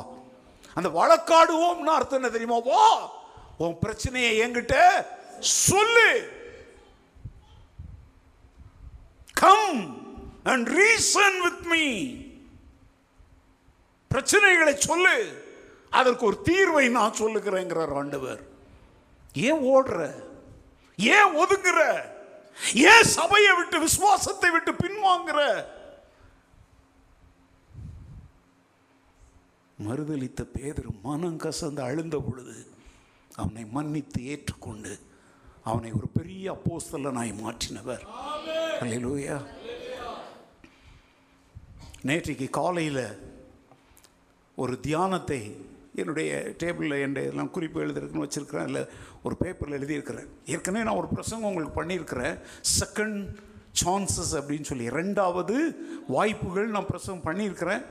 அந்த 0.74 0.89
வழக்காடுவோம்னு 0.89 1.97
அர்த்தம் 1.98 2.18
என்ன 2.20 2.28
தெரியுமா? 2.28 2.59
வா. 2.59 3.10
உன் 3.59 3.78
பிரச்சனையை 3.78 4.32
என்கிட்ட 4.40 4.77
சொல்லு. 5.39 6.09
Come 9.35 9.81
and 10.43 10.68
reason 10.68 11.39
with 11.43 11.64
me 11.66 11.85
பிரச்சனைகளை 14.14 14.74
சொல்லு. 14.74 15.47
அதற்கு 15.90 16.24
ஒரு 16.24 16.43
தீர்வை 16.44 16.90
நான் 16.90 17.12
சொல்லுகிறேங்கிறார் 17.12 17.94
ஆண்டவர். 17.94 18.40
ஏன் 19.32 19.60
ஓடுற? 19.62 20.14
ஏன் 20.97 21.36
ஒதுங்குற? 21.36 22.01
ஏன் 22.74 23.02
சபையை 23.02 23.56
விட்டு 23.56 23.80
விசுவாசத்தை 23.80 24.51
விட்டு 24.51 24.72
பின்வாங்குற? 24.72 25.64
மறுதளித்த 29.89 30.43
பேதர் 30.43 30.86
மனம் 31.02 31.39
கசந்து 31.39 31.80
அழுந்த 31.80 32.18
பொழுது 32.18 32.66
அவனை 33.35 33.64
மன்னித்து 33.64 34.26
ஏற்றுக்கொண்டு 34.26 34.98
அவனை 35.64 35.93
ஒரு 35.93 36.09
பெரிய 36.09 36.52
அப்போஸ்தலனாய் 36.52 37.35
மாற்றினவர். 37.44 38.02
அல்லேலூயா 38.80 39.47
நேற்றைக்கு 42.06 42.51
காலையில் 42.51 43.27
ஒரு 44.62 44.74
தியானத்தை 44.86 45.40
என்னுடைய 46.01 46.30
டேபிளில் 46.62 47.02
என் 47.05 47.14
எல்லாம் 47.14 47.55
குறிப்பு 47.56 47.78
எழுதிருக்குன்னு 47.85 48.24
வச்சுருக்கிறேன். 48.24 48.66
இல்லை 48.70 48.82
ஒரு 49.22 49.36
பேப்பரில் 49.36 49.78
எழுதியிருக்கிறேன். 49.78 50.28
ஏற்கனவே 50.55 50.85
நான் 50.85 51.01
ஒரு 51.02 51.09
பிரசங்கம் 51.14 51.48
உங்களுக்கு 51.48 51.78
பண்ணியிருக்கிறேன். 51.80 52.36
செகண்ட் 52.78 53.22
சான்சஸ் 53.82 54.35
அப்படின்னு 54.39 54.68
சொல்லி. 54.70 54.89
ரெண்டாவது 55.01 55.56
வாய்ப்புகள் 56.09 56.74
நான் 56.76 56.90
பிரசங்கம் 56.93 57.26
பண்ணியிருக்கிறேன். 57.28 57.85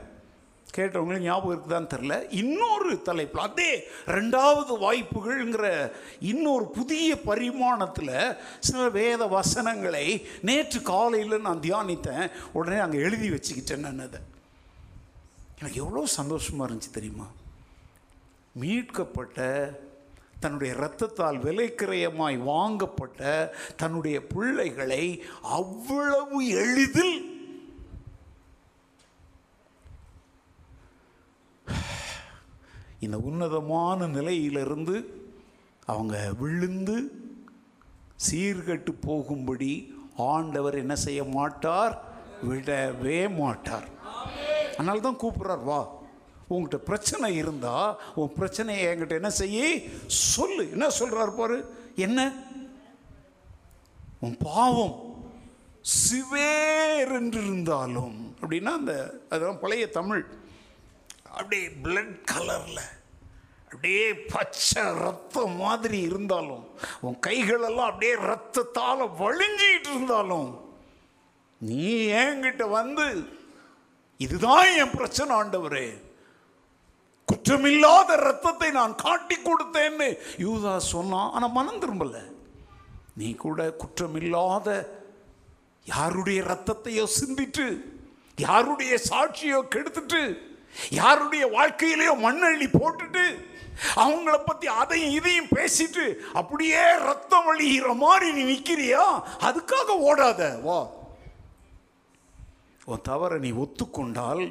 கேட்டவங்களும் 0.76 1.26
ஞாபகம் 1.26 1.54
இருக்குதான்னு 1.56 1.92
தெரில 1.92 2.14
இன்னொரு 2.30 3.02
தலைப்பில் 3.02 3.44
அதே 3.46 3.70
ரெண்டாவது 4.16 4.72
வாய்ப்புகள்ங்கிற 4.84 5.68
இன்னொரு 6.32 6.66
புதிய 6.78 7.14
பரிமாணத்தில் 7.26 8.36
சில 8.60 8.88
வேத 8.88 9.26
வசனங்களை 9.36 10.06
நேற்று 10.42 10.80
காலையில் 10.82 11.44
நான் 11.46 11.64
தியானித்தேன். 11.68 12.26
உடனே 12.52 12.80
அங்கே 12.86 12.98
எழுதி 12.98 13.30
வச்சுக்கிட்டேன் 13.30 13.86
நான் 13.86 14.04
அதை. 14.08 14.20
எனக்கு 15.60 15.80
எவ்வளோ 15.80 16.06
சந்தோஷமாக 16.06 16.74
இருந்துச்சு 16.74 16.90
தெரியுமா? 16.92 17.26
மீட்கப்பட்ட 18.60 19.38
தன்னுடைய 20.40 20.74
இரத்தத்தால் 20.74 21.38
விலைக்கிரயமாய் 21.46 22.36
வாங்கப்பட்ட 22.42 23.20
தன்னுடைய 23.76 24.26
பிள்ளைகளை 24.26 25.24
அவ்வளவு 25.42 26.46
எளிதில் 26.46 27.36
இந்த 33.00 33.18
உன்னதமான 33.18 34.06
நிலையிலிருந்து 34.06 34.96
அவங்க 35.86 36.32
விழுந்து 36.38 36.96
சீர்கட்டு 38.30 38.92
போகும்படி 39.00 39.72
ஆண்டவர் 40.16 40.74
என்ன 40.74 40.94
செய்ய 40.96 41.24
மாட்டார்? 41.24 41.94
விடவே 42.48 43.20
மாட்டார். 43.36 43.88
அதனால 44.78 45.00
தான் 45.00 45.20
கூப்பிட்றார் 45.20 45.64
வா. 45.64 45.80
உங்கள்கிட்ட 46.50 46.76
பிரச்சனை 46.82 47.36
இருந்தால் 47.36 47.90
உன் 48.14 48.32
பிரச்சனையை 48.32 48.84
என்கிட்ட 48.86 49.14
என்ன 49.14 49.30
செய்ய? 49.30 49.60
சொல்லு. 50.32 50.70
என்ன 50.72 50.90
சொல்கிறார் 50.90 51.34
பாரு? 51.34 51.58
என்ன? 51.96 52.20
உன் 54.20 54.36
பாவம் 54.44 54.94
சிவேர் 55.98 57.12
என்றிருந்தாலும் 57.16 58.16
அப்படின்னா 58.40 58.72
அந்த 58.72 58.94
அதெல்லாம் 59.28 59.58
பழைய 59.58 59.86
தமிழ். 59.90 60.22
அப்படியே 61.30 61.66
பிளட் 61.84 62.16
கலரில் 62.24 62.84
அப்படியே 63.64 64.04
பச்சை 64.32 64.82
ரத்தம் 64.98 65.56
மாதிரி 65.56 65.98
இருந்தாலும் 66.00 66.64
உன் 67.00 67.18
கைகளெல்லாம் 67.26 67.90
அப்படியே 67.90 68.14
ரத்தத்தால் 68.24 69.14
வழிஞ்சிக்கிட்டு 69.18 69.90
இருந்தாலும் 69.90 70.48
நீ 71.60 71.84
என்கிட்ட 72.22 72.64
வந்து 72.70 73.06
இதுதான் 74.20 74.66
என் 74.82 74.90
பிரச்சனை 74.90 75.36
ஆண்டவரே. 75.36 75.86
குற்றமில்லாத 77.28 78.16
ரத்தத்தை 78.16 78.70
நான் 78.70 78.94
காட்டி 78.94 79.36
கொடுத்தேன்னு 79.36 80.08
யூதா 80.38 80.76
சொன்னான் 80.76 81.32
ஆனால் 81.32 81.52
மனம் 81.52 81.80
திரும்பல. 81.82 82.16
நீ 83.16 83.34
கூட 83.34 83.70
குற்றமில்லாத 83.82 84.68
யாருடைய 85.86 86.42
ரத்தத்தையோ 86.42 87.04
சிந்திட்டு 87.20 87.66
யாருடைய 88.38 88.98
சாட்சியோ 89.10 89.60
கெடுத்துட்டு 89.74 90.22
யாருடைய 90.90 91.44
வாழ்க்கையிலேயோ 91.46 92.14
மண்ணள்ளி 92.24 92.68
போட்டுட்டு 92.78 93.24
அவங்கள 93.96 94.44
பத்தி 94.44 94.66
அதையும் 94.66 95.14
இதையும் 95.14 95.52
பேசிட்டு 95.56 96.04
அப்படியே 96.32 96.82
ரத்தம் 97.08 97.46
வழிகிற 97.48 97.94
மாதிரி 97.96 98.32
நீ 98.32 98.42
நிற்கிறியா 98.44 99.04
அதுக்காக 99.40 99.96
ஓடாத 100.08 100.60
வா. 100.62 100.78
உன் 102.92 103.06
தவறை 103.08 103.38
நீ 103.44 103.50
ஒத்துக்கொண்டால் 103.64 104.44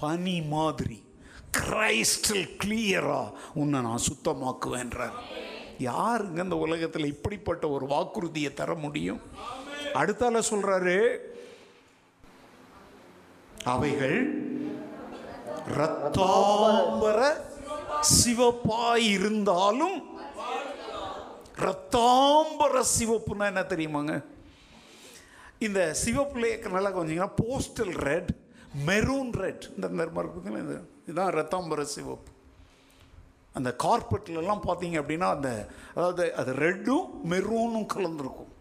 பனி 0.00 0.36
மாதிரி 0.54 0.98
கிரைஸ்டல் 1.58 2.46
கிளியராக 2.62 3.36
உன்னை 3.60 3.78
நான் 3.86 4.06
சுத்தமாக்குவேன்றார். 4.08 5.16
யாருங்க 5.90 6.38
இந்த 6.46 6.56
உலகத்தில் 6.66 7.10
இப்படிப்பட்ட 7.14 7.64
ஒரு 7.76 7.86
வாக்குறுதியை 7.94 8.50
தர 8.60 8.70
முடியும்? 8.84 9.20
அடுத்தால 10.00 10.42
சொல்கிறாரு 10.50 10.98
அவைகள் 13.74 14.18
ரத்தாம்பர 15.78 17.20
சிவப்பாய் 18.18 19.06
இருந்தாலும் 19.16 19.98
ரத்தாம்பர 21.66 22.82
சிவப்புன்னா 22.96 23.46
என்ன 23.52 23.62
தெரியுமாங்க? 23.72 24.14
இந்த 25.66 25.80
சிவப்புல 26.04 26.70
நல்லா 26.72 26.90
கொஞ்சம் 26.90 27.32
போஸ்டல் 27.42 27.94
ரெட் 28.08 28.30
மெரூன் 28.86 29.30
ரெட் 29.42 29.64
இந்த 29.76 29.88
மாதிரி 29.88 30.28
இருக்குதுங்களா? 30.28 30.64
இது 30.64 30.76
இதுதான் 31.06 31.32
ரத்தாம்பர 31.38 31.82
சிவப்பு. 31.82 32.30
அந்த 33.52 33.76
கார்பெட்லலாம் 33.84 34.64
பார்த்தீங்க 34.66 34.96
அப்படின்னா 35.00 35.28
அந்த 35.36 35.68
அதாவது 35.94 36.34
அது 36.34 36.52
ரெட்டும் 36.54 37.06
மெரூனும் 37.30 37.90
கலந்துருக்கும். 37.94 38.52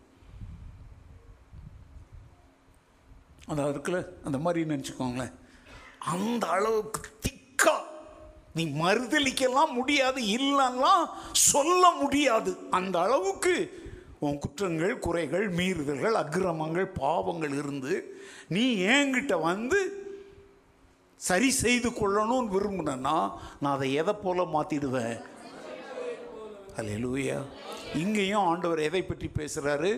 அந்த 3.48 3.62
இருக்குல்ல 3.64 4.00
அந்த 4.24 4.38
மாதிரி 4.38 4.70
நினச்சிக்கோங்களேன். 4.74 5.34
அந்த 6.14 6.48
அளவுக்கு 6.48 7.02
திக்கா 7.26 7.76
நீ 8.54 8.66
மறுதளிக்கலாம் 8.84 9.76
முடியாது 9.80 10.22
இல்லைன்னா 10.22 10.94
சொல்ல 11.32 11.92
முடியாது. 11.92 12.58
அந்த 12.70 13.00
அளவுக்கு 13.02 13.86
உன் 14.20 14.40
குற்றங்கள் 14.40 15.00
குறைகள் 15.00 15.46
மீறுதல்கள் 15.50 16.20
அக்கிரமங்கள் 16.22 16.88
பாவங்கள் 17.00 17.54
இருந்து 17.54 17.94
நீ 18.48 18.64
ஏங்கிட்ட 18.96 19.42
வந்து 19.42 19.80
சரி 21.18 21.50
செய்து 21.64 21.90
கொள்ளணும்னு 21.90 22.54
விரும்பினா 22.56 23.18
நான் 23.60 23.76
அதை 23.76 23.94
எதை 23.94 24.14
போல 24.14 24.46
மாற்றிடுவேன் 24.56 25.18
அல்லேலூயா 26.78 27.38
இங்கேயும் 27.94 28.46
ஆண்டவர் 28.50 28.80
எதை 28.80 29.02
பற்றி 29.04 29.30
பேசுகிறாரு 29.40 29.92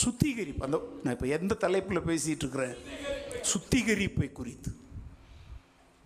சுத்திகரிப்பு. 0.00 0.64
அந்த 0.64 0.78
நான் 1.02 1.14
இப்போ 1.14 1.26
எந்த 1.26 1.54
தலைப்பில் 1.54 2.06
பேசிகிட்டு 2.08 2.44
இருக்கிறேன்? 2.44 2.76
சுத்திகரிப்பை 3.52 4.32
குறித்து. 4.32 4.70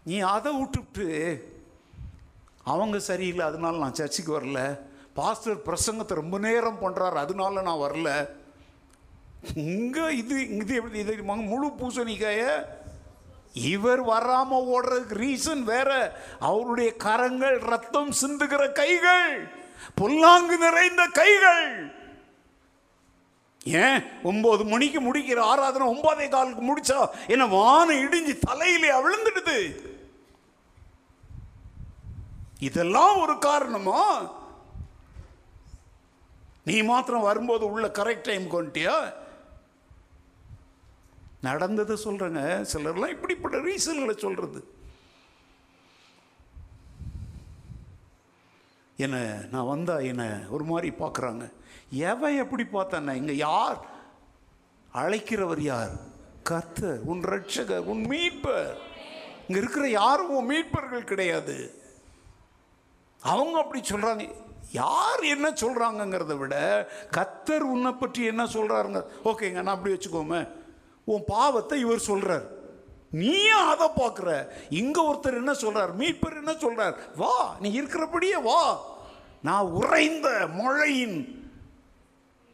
நீ 0.07 0.19
அதை 0.19 0.51
விட்டுவிட்டு 0.59 1.07
அவங்க 2.73 2.99
சரியில்லை 2.99 3.45
அதனால 3.47 3.79
நான் 3.79 3.99
சர்ச்சுக்கு 4.01 4.33
வரல. 4.39 4.61
பாஸ்டர் 5.15 5.65
பிரசங்கத்தை 5.67 6.15
ரொம்ப 6.15 6.39
நேரம் 6.39 6.79
பண்ணுறாரு 6.83 7.19
அதனால 7.25 7.63
நான் 7.63 7.83
வரல. 7.87 8.29
இங்கே 9.55 10.17
இது 10.17 10.57
இது 10.57 10.75
எப்படி 10.75 10.99
இது 10.99 11.23
முழு 11.23 11.67
பூசணிக்காய? 11.67 12.43
இவர் 13.53 14.03
வராமல் 14.03 14.69
ஓடுறதுக்கு 14.75 15.17
ரீசன் 15.25 15.63
வேற. 15.63 15.91
அவருடைய 16.39 16.97
கரங்கள் 16.97 17.59
ரத்தம் 17.59 18.13
சிந்துகிற 18.21 18.73
கைகள் 18.73 19.51
பொல்லாங்கு 19.95 20.59
நிறைந்த 20.59 21.07
கைகள். 21.07 21.67
ஏன்? 23.65 24.05
ஒன்பது 24.23 24.65
மணிக்கு 24.65 25.01
முடிக்கிற 25.01 25.41
ஆராதனை 25.41 25.87
ஒன்பதே 25.95 26.29
காலுக்கு 26.29 26.63
முடிச்சா 26.69 27.09
என்ன 27.27 27.47
வானம் 27.47 28.03
இடிஞ்சு 28.05 28.39
தலையிலே 28.39 28.91
அவிழ்ந்துடுது. 28.91 29.59
இதெல்லாம் 32.59 33.21
ஒரு 33.21 33.39
காரணமா? 33.39 34.01
நீ 36.65 36.83
மாத்திரம் 36.83 37.29
வரும்போது 37.31 37.65
உள்ள 37.71 37.87
கரெக்ட் 37.99 38.29
டைம் 38.29 38.47
கொண்டியா 38.55 38.95
நடந்ததை 41.41 41.95
சொல்கிறேங்க 42.05 42.43
சிலர்லாம் 42.73 43.15
இப்படிப்பட்ட 43.15 43.57
ரீசன்களை 43.59 44.15
சொல்கிறது 44.17 44.61
என்னை 48.97 49.21
நான் 49.51 49.71
வந்தால் 49.73 50.05
என்னை 50.05 50.27
ஒரு 50.55 50.65
மாதிரி 50.65 50.89
பார்க்குறாங்க. 50.99 51.45
எவன் 52.11 52.41
எப்படி 52.43 52.65
பார்த்தானே 52.65 53.13
இங்கே 53.17 53.37
யார்? 53.37 53.79
அழைக்கிறவர் 54.95 55.63
யார்? 55.73 55.95
கர்த்தர் 56.51 57.01
உன் 57.11 57.23
ரட்சகர் 57.33 57.89
உன் 57.93 58.05
மீட்பர். 58.13 58.77
இங்கே 59.47 59.61
இருக்கிற 59.63 59.89
யாரும் 59.89 60.35
உன் 60.39 60.51
மீட்பர்கள் 60.53 61.11
கிடையாது. 61.13 61.57
அவங்க 63.21 63.57
அப்படி 63.59 63.81
சொல்கிறாங்க 63.81 64.25
யார் 64.71 65.23
என்ன 65.23 65.51
சொல்கிறாங்கங்கிறத 65.51 66.37
விட 66.39 66.55
கத்தர் 67.17 67.65
உன்னை 67.75 67.93
பற்றி 67.93 68.25
என்ன 68.25 68.45
சொல்கிறாருங்க 68.45 69.05
ஓகேங்க 69.25 69.63
நான் 69.63 69.77
அப்படி 69.77 69.95
வச்சுக்கோமே. 69.95 70.49
உன் 71.05 71.25
பாவத்தை 71.27 71.81
இவர் 71.81 71.99
சொல்கிறார் 71.99 72.47
நீயும் 73.11 73.69
அதை 73.69 73.89
பார்க்குற. 73.97 74.47
இங்கே 74.69 75.01
ஒருத்தர் 75.01 75.35
என்ன 75.35 75.55
சொல்கிறார் 75.55 75.93
மீட்பர் 75.97 76.37
என்ன 76.37 76.55
சொல்கிறார் 76.55 76.95
வா 77.17 77.57
நீ 77.61 77.81
இருக்கிறபடியே 77.81 78.43
வா. 78.43 78.81
நான் 79.41 79.67
உறைந்த 79.67 80.47
மழையின் 80.47 81.41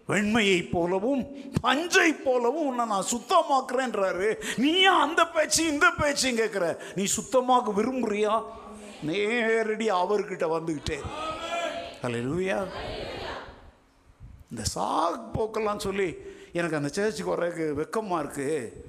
வெண்மையைப் 0.09 0.71
போலவும் 0.73 1.23
பஞ்சை 1.61 2.13
போலவும் 2.13 2.67
உன்னை 2.67 2.87
நான் 2.87 3.11
சுத்தமாக்குறேன்றாரு. 3.15 4.29
நீயா 4.57 5.01
அந்த 5.01 5.27
பேச்சு 5.27 5.67
இந்த 5.67 5.91
பேச்சும் 5.91 6.37
கேட்குற. 6.37 6.79
நீ 6.95 7.05
சுத்தமாக 7.05 7.83
விரும்புறியா? 7.83 8.43
நேரடி 9.03 9.91
அவர்கிட்ட 9.91 10.47
வந்துக்கிட்டே 10.55 10.99
அல்லேலூயா 12.03 12.67
இந்த 14.51 14.63
சாக் 14.75 15.25
போக்கெல்லாம் 15.35 15.79
சொல்லி 15.79 16.15
எனக்கு 16.53 16.77
அந்த 16.77 16.91
சேர்ச்சுக்கு 16.97 17.23
வர்றதுக்கு 17.23 17.75
வெக்கமாக 17.81 18.25
இருக்குது 18.25 18.87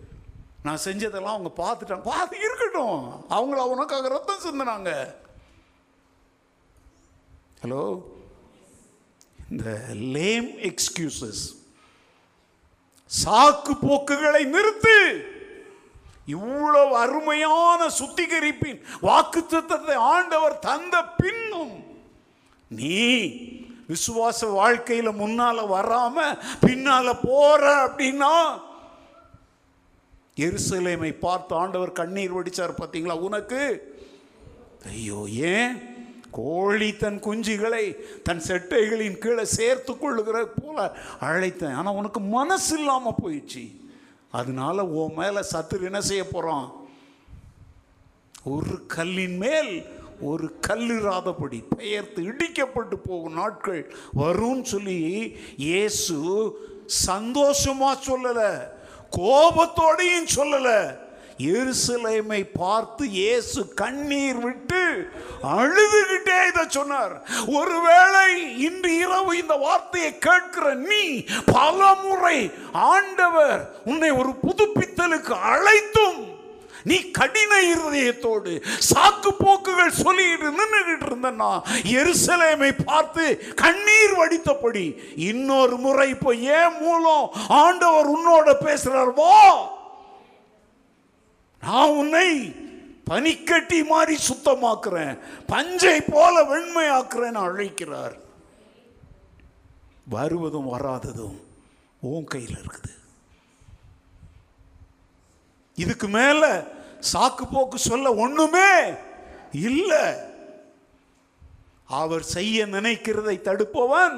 நான் 0.64 0.80
செஞ்சதெல்லாம் 0.84 1.36
அவங்க 1.36 1.52
பார்த்துட்டாங்க. 1.56 2.02
பார்த்து 2.02 2.38
இருக்கட்டும். 2.38 3.26
அவங்கள 3.30 3.56
உனக்காக 3.56 4.08
ரத்தம் 4.08 4.46
சிந்தினாங்க. 4.46 5.16
ஹலோ 7.64 8.02
இந்த 9.50 9.86
லேம் 9.94 10.74
எக்ஸ்கியூசஸ் 10.74 11.44
சாக்கு 13.26 13.74
போக்குகளை 13.82 14.46
நிறுத்து. 14.46 15.24
இவ்வளவு 16.26 16.96
அருமையான 16.98 17.88
சுத்திகரிப்பின் 17.88 18.82
வாக்கு 19.02 19.96
ஆண்டவர் 19.96 20.60
தந்த 20.60 21.04
பின்னும் 21.04 21.79
நீ 22.70 23.00
விசுவாச 23.90 24.52
வாழ்க்கையில் 24.52 25.12
முன்னால் 25.12 25.58
வராம 25.58 26.18
பின்னால் 26.60 27.22
போற 27.24 27.62
அப்படின்னா 27.86 28.34
எருசலேமை 30.38 31.20
பார்த்து 31.20 31.56
ஆண்டவர் 31.56 31.92
கண்ணீர் 31.92 32.36
வடித்தார் 32.36 32.80
பார்த்தீங்களா? 32.82 33.20
உனக்கு? 33.20 33.92
ஐயோ 34.86 35.28
ஏன்? 35.30 35.74
கோழி 36.32 36.96
தன் 36.96 37.20
குஞ்சுகளை 37.20 37.96
தன் 38.24 38.42
செட்டைகளின் 38.48 39.18
கீழே 39.18 39.46
சேர்த்து 39.46 39.98
கொள்ளுகிற 39.98 40.46
போல 40.46 40.98
அழைத்தேன். 41.22 41.74
ஆனால் 41.74 41.94
உனக்கு 41.94 42.20
மனசு 42.20 42.80
இல்லாமல் 42.80 43.20
போயிடுச்சு. 43.24 43.76
அதனால 44.32 44.86
உன் 44.86 45.14
மேலே 45.14 45.40
சத்துரு 45.54 45.84
என்ன 45.84 46.02
செய்ய 46.02 46.28
போகிறான் 46.28 46.68
ஒரு 48.44 48.86
கல்லின் 48.86 49.38
மேல் 49.38 49.99
ஒரு 50.22 50.60
கல்லிராதபடி 50.68 51.64
பெயர்த்து 51.78 52.24
இடிக்கப்பட்டு 52.24 52.96
போகும் 53.08 53.34
நாட்கள் 53.34 53.94
வரும்னு 54.18 54.62
சொல்லி 54.62 55.36
இயேசு 55.58 56.16
சந்தோஷமா 57.08 57.92
சொல்லலை 58.08 58.68
கோபத்தோடையும் 59.18 60.34
சொல்லலை. 60.36 60.98
எருசலேமை 61.38 62.48
பார்த்து 62.54 63.10
இயேசு 63.10 63.74
கண்ணீர் 63.74 64.38
விட்டு 64.38 65.10
அழுதுகிட்டே 65.42 66.48
இதை 66.48 66.66
சொன்னார். 66.68 67.22
ஒருவேளை 67.48 68.56
இன்று 68.58 68.98
இரவு 68.98 69.38
இந்த 69.38 69.56
வார்த்தையை 69.56 70.18
கேட்கிற 70.18 70.74
நீ 70.74 71.24
பல 71.46 71.96
முறை 71.96 72.52
ஆண்டவர் 72.72 73.74
உன்னை 73.86 74.12
ஒரு 74.12 74.30
புதுப்பித்தலுக்கு 74.48 75.32
அழைத்தும் 75.32 76.29
நீ 76.86 77.12
கடின 77.12 77.62
இருதயத்தோடு 77.62 78.54
சாக்கு 78.94 79.30
போக்குகள் 79.44 79.92
சொல்லிட்டு 79.92 80.52
நின்றுகிட்டு 80.52 81.06
இருந்தனா 81.10 81.62
எருசலேமை 81.84 82.84
பார்த்து 82.86 83.54
கண்ணீர் 83.56 84.14
வடித்தபடி 84.18 84.86
இன்னொரு 85.16 85.78
முறை 85.78 86.10
இப்போ 86.10 86.36
ஏன் 86.36 86.82
மூலம் 86.82 87.34
ஆண்டவர் 87.48 88.06
உன்னோட 88.06 88.52
பேசுறார்? 88.66 89.14
வா! 89.14 89.70
நான் 91.64 91.90
உன்னை 91.90 92.56
பனிக்கட்டி 93.06 93.84
மாதிரி 93.84 94.18
சுத்தமாக்குறேன் 94.30 95.20
பஞ்சை 95.46 96.02
போல 96.02 96.44
வெண்மையாக்குறேன் 96.44 97.34
அழைக்கிறார். 97.34 98.18
வருவதும் 100.08 100.74
வராததும் 100.74 101.38
உன் 102.02 102.24
கையில் 102.24 102.58
இருக்குது. 102.58 102.99
இதுக்கு 105.84 106.08
மேல 106.08 106.44
சாக்கு 107.14 107.46
போக்கு 107.52 107.78
சொல்ல 107.90 108.08
ஒண்ணுமே 108.24 108.72
இல்லை. 109.70 110.06
அவர் 112.00 112.24
செய்ய 112.36 112.66
நினைக்கிறதை 112.66 113.36
தடுப்பவன். 113.42 114.18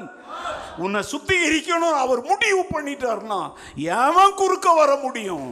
உன்னை 0.76 1.00
சுத்திகரிக்கணும் 1.10 1.98
அவர் 2.04 2.20
முடிவு 2.30 2.62
பண்ணிட்டார்னா 2.72 3.40
எவன் 3.74 4.38
குறுக்க 4.40 4.68
வர 4.80 4.90
முடியும்? 4.96 5.48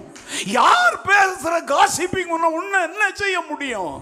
யார் 0.47 0.97
பேசுற 1.11 1.55
காசிப்பிங் 1.73 2.32
உன்னை 2.37 2.51
உன்னை 2.59 2.81
என்ன 2.89 3.11
செய்ய 3.15 3.41
முடியும்? 3.41 3.95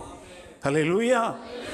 ஹalleluya 0.64 1.20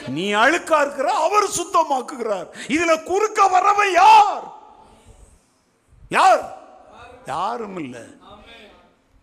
நீ 0.09 0.24
அழுக்கா 0.35 0.78
இருக்கிற 0.81 1.09
அவர் 1.27 1.56
சுத்தமாக்குகிறார். 1.59 2.48
இதுல 2.74 3.02
குறுக்க 3.02 3.40
வரவன் 3.55 3.93
யார்? 3.93 4.44
யார்? 6.09 6.43
யாரும் 7.27 7.78
இல்லை. 7.78 8.05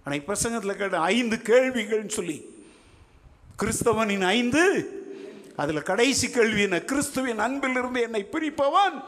அன்னைக்கு 0.04 0.34
பிரசங்கத்தில் 0.34 0.76
கேட்ட 0.76 1.00
ஐந்து 1.00 1.36
கேள்விகள்னு 1.36 2.10
சொல்லி 2.10 2.66
கிறிஸ்தவனின் 3.64 4.26
ஐந்து 4.26 4.96
அதில் 5.56 5.82
கடைசி 5.82 6.30
கேள்வி 6.30 6.62
என்ன? 6.62 6.82
கிறிஸ்துவின் 6.82 7.40
அன்பிலிருந்து 7.40 8.02
என்னை 8.02 8.28
பிரிப்பவன்? 8.32 9.04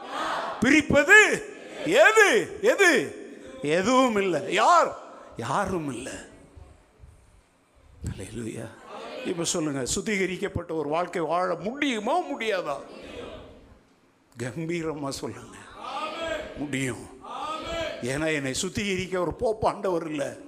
பிரிப்பது 0.60 1.44
எது? 1.86 2.58
எது? 2.62 3.22
எதுவும் 3.62 4.16
இல்லை. 4.16 4.52
யார்? 4.52 4.98
யாரும் 5.36 5.94
இல்லை. 5.94 6.12
அல்லேலூயா 8.10 8.68
இப்போ 9.24 9.44
சொல்லுங்க 9.44 9.84
சுத்திகரிக்கப்பட்ட 9.94 10.72
ஒரு 10.72 10.88
வாழ்க்கை 10.88 11.22
வாழ 11.22 11.54
முடியுமா? 11.54 12.18
முடியாதா? 12.20 12.76
கம்பீரமாக 14.36 15.10
சொல்லுங்க. 15.10 15.56
முடியும். 16.56 17.22
ஏன்னா 18.02 18.34
என்னை 18.34 18.54
சுத்திகரிக்க 18.62 19.18
ஒரு 19.18 19.34
போப்பாண்டவர் 19.40 20.10
இல்லை. 20.10 20.43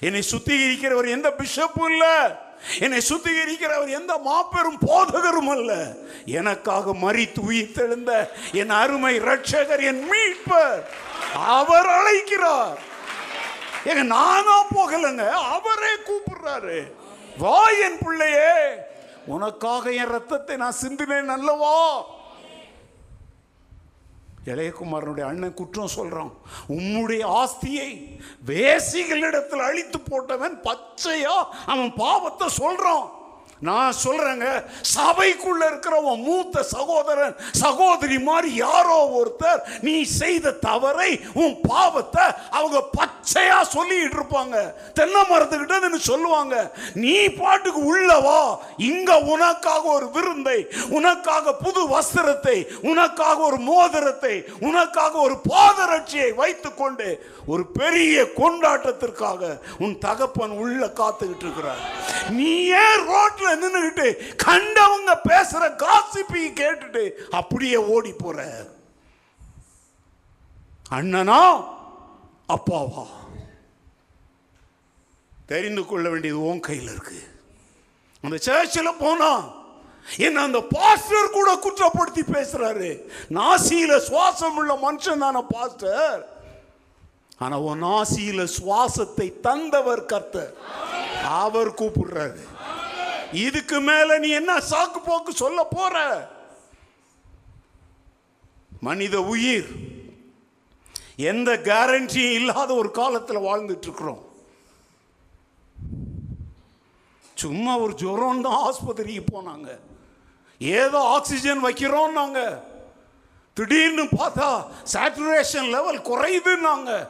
என்னை 0.00 0.22
சுத்திகரிக்கிறவர் 0.30 1.08
எந்த 1.08 1.34
பிஷப்பும் 1.38 1.90
இல்லை. 1.90 2.48
என்னை 2.80 3.00
சுத்திகரிக்கிறவர் 3.08 3.88
எந்த 3.88 4.18
மாபெரும் 4.18 4.78
போதகரும் 4.86 5.50
அல்ல. 5.50 5.94
எனக்காக 6.26 6.92
மறித்து 6.92 7.40
உயிர்த்தெழுந்த 7.50 8.28
என் 8.52 8.70
அருமை 8.70 9.20
ரட்சகர் 9.20 9.82
என் 9.82 10.10
மீட்பர் 10.10 10.82
அவர் 11.34 11.88
அழைக்கிறார். 11.88 12.78
எங்க 13.84 14.02
நானா 14.02 14.64
போகலைங்க 14.74 15.30
அவரே 15.30 15.92
கூப்பிடுறாரு. 16.08 16.92
வா 17.38 17.68
என் 17.68 17.98
பிள்ளையே 18.04 18.54
உனக்காக 19.26 19.92
என் 19.92 20.08
ரத்தத்தை 20.08 20.56
நான் 20.56 20.80
சிந்தினேன் 20.82 21.26
அல்லவா? 21.26 22.04
இளையகுமாரனுடைய 24.44 25.20
அண்ணன் 25.20 25.54
குற்றம் 25.54 25.86
சொல்கிறான் 25.86 26.30
உம்முடைய 26.68 27.22
ஆஸ்தியை 27.24 28.18
வேசிகளிடத்தில் 28.46 29.58
அழித்து 29.58 29.98
போட்டவன் 29.98 30.60
பச்சையா? 30.64 31.46
அவன் 31.66 31.92
பாவத்தை 31.94 32.48
சொல்கிறான் 32.48 33.19
நான் 33.68 33.98
சொல்றேங்க 34.04 34.46
சபைக்குள்ள 34.94 35.62
இருக்கிறவன் 35.70 36.22
மூத்த 36.28 36.62
சகோதரன் 36.74 37.34
சகோதரி 37.62 38.18
மாதிரி 38.28 38.50
யாரோ 38.54 38.98
ஒருத்தர் 39.18 39.60
நீ 39.80 39.94
செய்த 40.20 40.52
தவறை 40.66 41.10
உன் 41.42 41.56
பாவத்தை 41.68 42.24
அவங்க 42.50 42.78
பச்சையா 42.98 43.58
சொல்லிட்டு 43.74 44.16
இருப்பாங்க. 44.18 44.56
தென்னை 44.98 45.22
மரத்துக்கிட்ட 45.30 45.98
சொல்லுவாங்க. 46.10 46.56
நீ 46.94 47.16
பாட்டுக்கு 47.40 47.80
உள்ளவா 47.92 48.40
இங்க 48.90 49.10
உனக்காக 49.34 49.82
ஒரு 49.96 50.06
விருந்தை 50.10 50.58
உனக்காக 50.98 51.54
புது 51.64 51.82
வஸ்திரத்தை 51.94 52.56
உனக்காக 52.90 53.38
ஒரு 53.40 53.58
மோதிரத்தை 53.70 54.34
உனக்காக 54.68 55.12
ஒரு 55.26 55.36
பாதரட்சியை 55.48 56.30
வைத்துக்கொண்டு 56.34 57.08
ஒரு 57.46 57.64
பெரிய 57.78 58.22
கொண்டாட்டத்திற்காக 58.40 59.52
உன் 59.78 59.96
தகப்பன் 59.98 60.56
உள்ள 60.62 60.82
காத்துக்கிட்டு 61.00 61.46
இருக்கிறார். 61.46 61.80
நீ 62.38 62.50
ஏன் 62.82 63.00
ரோட்ல 63.10 63.49
நின்னுகிட்டு 63.56 64.34
கண்டவங்க 64.44 65.18
பேசுற 65.28 65.82
காசிப்பி 65.82 66.42
கேட்டுட்டு 66.52 67.10
அப்படியே 67.10 67.76
ஓடி 67.76 68.12
போற. 68.12 68.66
அண்ணனா 70.90 71.64
அப்பாவா? 72.48 73.06
தெரிந்து 75.46 75.86
கொள்ள 75.86 76.08
வேண்டியது 76.08 76.42
உன் 76.42 76.60
கையில் 76.60 76.92
இருக்கு. 76.92 77.22
அந்த 78.22 78.38
சேர்ச்சில் 78.44 78.98
போனா 78.98 79.58
என்ன 80.16 80.42
அந்த 80.42 80.60
பாஸ்டர் 80.60 81.30
கூட 81.30 81.54
குற்றப்படுத்தி 81.54 82.22
பேசுறாரு. 82.32 83.08
நாசியில 83.30 83.96
சுவாசம் 83.98 84.54
உள்ள 84.54 84.78
மனுஷன் 84.82 85.18
தான 85.18 85.42
பாஸ்டர் 85.42 86.38
ஆனா 87.38 87.60
உன் 87.60 87.82
நாசியில 87.82 88.48
சுவாசத்தை 88.58 89.40
தந்தவர் 89.40 90.04
கர்த்தர். 90.04 90.54
அவர் 91.24 91.74
கூப்பிடுறாரு. 91.74 92.40
இதுக்கு 93.32 93.80
மேல 93.80 94.18
நீ 94.18 94.28
என்ன 94.28 94.56
சாக்கு 94.56 95.00
போக்கு 95.04 95.32
சொல்ல 95.32 95.64
போற? 95.64 95.94
மனித 98.80 99.22
உயிர். 99.22 99.68
எந்த 101.16 101.56
கேரண்டியும் 101.56 102.32
இல்லாத 102.32 102.74
ஒரு 102.74 102.90
காலத்தில் 102.90 103.36
வாழ்ந்துட்டு 103.36 103.82
இருக்கிறோம். 103.82 104.28
சும்மா 107.34 107.78
ஒரு 107.78 107.94
ஜுரம் 107.94 108.42
தான் 108.42 108.62
ஆஸ்பத்திரிக்கு 108.68 109.22
போனாங்க. 109.32 109.78
ஏதோ 110.58 110.98
ஆக்சிஜன் 110.98 111.64
வைக்கிறோம்னாங்க 111.64 112.62
திடீர்னு 113.52 114.02
பார்த்தா 114.02 114.64
சேச்சுரேஷன் 114.92 115.68
லெவல் 115.70 115.98
குறையுதுன்னாங்க. 115.98 117.08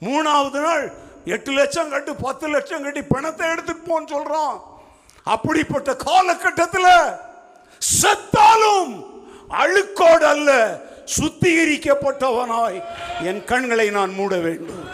மூணாவது 0.00 0.60
நாள் 0.60 0.92
எட்டு 1.24 1.52
லட்சம் 1.52 1.90
கட்டி 1.90 2.12
பத்து 2.12 2.48
லட்சம் 2.48 2.82
கட்டி 2.82 3.02
பணத்தை 3.02 3.50
எடுத்துட்டு 3.50 3.84
போன்னு 3.88 4.04
சொல்றான். 4.04 4.71
அப்படிப்பட்ட 5.22 5.96
காலகட்டத்தில் 5.96 7.16
செத்தாலும் 8.00 8.92
அழுக்கோடு 9.62 10.26
அல்ல 10.34 10.50
சுத்திகரிக்கப்பட்டவனாய் 11.16 12.82
என் 13.22 13.44
கண்களை 13.44 13.90
நான் 13.90 14.12
மூட 14.12 14.36
வேண்டும். 14.36 14.84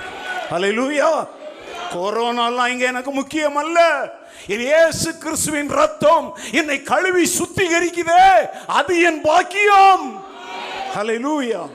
அல்லேலூயா 0.50 1.26
கொரோனாலாம் 1.92 2.66
இங்கே 2.66 2.84
எனக்கு 2.84 3.10
முக்கியம் 3.10 3.56
அல்ல 3.56 3.78
இயேசு 4.46 5.18
கிறிஸ்துவின் 5.18 5.68
ரத்தம் 5.68 6.38
என்னை 6.52 6.82
கழுவி 6.82 7.30
சுத்திகரிக்குதே 7.38 8.48
அது 8.66 9.00
என் 9.00 9.20
பாக்கியம். 9.20 10.26
ஹalleluya. 10.94 11.68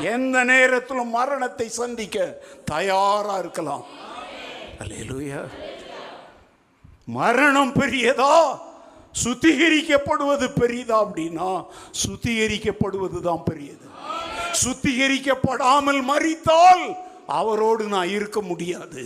எந்த 0.00 0.44
நேரத்திலும் 0.44 1.10
மரணத்தை 1.10 1.68
சந்திக்க 1.68 2.38
தயாரா 2.64 3.38
இருக்கலாம். 3.38 3.84
ஹalleluya. 4.80 5.40
மரணம் 7.16 7.72
பெரியதா? 7.72 8.34
சுத்திகரிக்கப்படுவது 9.22 10.46
பெரியதா 10.60 10.96
அப்படின்னா 11.04 11.50
சுத்திகரிக்கப்படுவது 12.02 13.20
தான் 13.20 13.44
பெரியது. 13.48 13.86
சுத்திகரிக்கப்படாமல் 14.64 16.00
மறித்தால் 16.02 16.84
அவரோடு 17.38 17.84
நான் 17.84 18.08
இருக்க 18.08 18.38
முடியாது. 18.40 19.02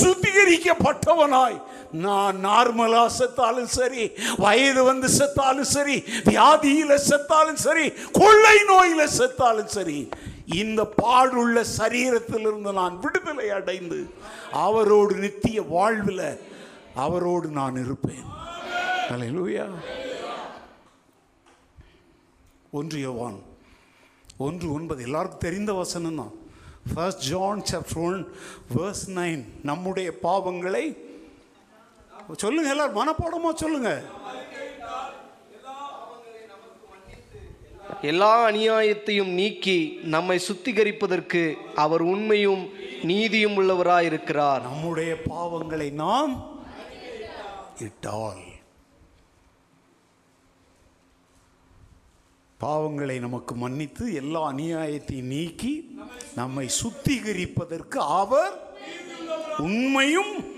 சுத்திகரிக்கப்பட்டவனாய் 0.00 1.56
நான் 2.04 2.36
நார்மலா 2.44 3.04
செத்தாலும் 3.18 3.72
சரி 3.78 4.04
வயது 4.38 4.82
வந்து 4.82 5.08
செத்தாலும் 5.18 5.70
சரி 5.72 5.96
வியாதியில 6.28 6.94
செத்தாலும் 7.10 7.60
சரி 7.66 7.86
கொள்ளை 8.12 8.56
நோயில 8.70 9.04
செத்தாலும் 9.18 9.72
சரி 9.76 9.98
இந்த 10.62 10.80
பாடுள்ள 11.02 11.58
சரீரத்திலிருந்து 11.78 12.72
நான் 12.72 12.96
விடுதலை 13.04 13.48
அடைந்து 13.50 14.00
அவரோடு 14.64 15.14
நித்திய 15.14 15.58
வாழ்வில் 15.70 16.26
அவரோடு 16.94 17.48
நான் 17.48 17.84
இருப்பேன். 17.84 18.24
அல்லேலூயா 19.08 19.66
ஒன்று 22.70 23.00
யோவான் 23.00 23.38
ஒன்று 24.36 24.72
ஒன்பது. 24.72 25.02
எல்லாருக்கும் 25.02 25.44
தெரிந்த 25.46 25.72
வசனம் 25.72 26.16
தான். 26.16 26.32
First 26.94 27.24
John 27.30 27.62
chapter 27.70 28.02
one 28.02 28.32
verse 28.76 29.04
nine 29.06 29.44
நம்முடைய 29.62 30.12
பாவங்களை 30.22 30.84
சொல்லுங்க 32.36 32.70
எல்லாரும் 32.70 32.98
மனப்பாடமா 33.00 33.54
சொல்லுங்க. 33.54 34.02
எல்லா 38.02 38.48
அநியாயத்தையும் 38.48 39.32
நீக்கி 39.40 39.98
நம்மை 40.02 40.40
சுத்திகரிப்பதற்கு 40.48 41.54
அவர் 41.74 42.02
உண்மையும் 42.02 42.68
நீதியும் 43.02 43.56
உள்ளவராயிருக்கிறார். 43.58 44.62
நம்முடைய 44.62 45.16
பாவங்களை 45.28 45.92
நாம் 45.92 46.52
இட் 47.80 48.06
ஆல் 48.06 48.44
பாவங்களை 52.60 53.20
நமக்கு 53.20 53.54
மன்னித்து 53.54 54.12
எல்லா 54.12 54.52
அநியாயத்தையும் 54.52 55.32
நீக்கி 55.34 56.00
நம்மை 56.34 56.70
சுத்திகரிப்பதற்கு 56.82 57.96
அவர் 57.96 58.72
உண்மையும் 59.58 60.52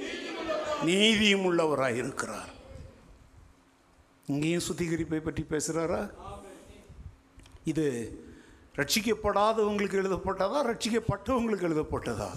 நீதியும் 0.84 1.44
உள்ளவராக 1.44 1.96
இருக்கிறார். 1.96 2.50
இங்கேயும் 4.26 4.62
சுத்திகரிப்பை 4.68 5.20
பற்றி 5.20 5.42
பேசுகிறாரா 5.42 6.10
இது 7.64 7.86
ரட்சிக்கப்படாதவங்களுக்கு 8.76 9.98
எழுதப்பட்டதா? 10.02 10.58
ரட்சிக்கப்பட்டவங்களுக்கு 10.70 11.68
எழுதப்பட்டதா? 11.68 12.30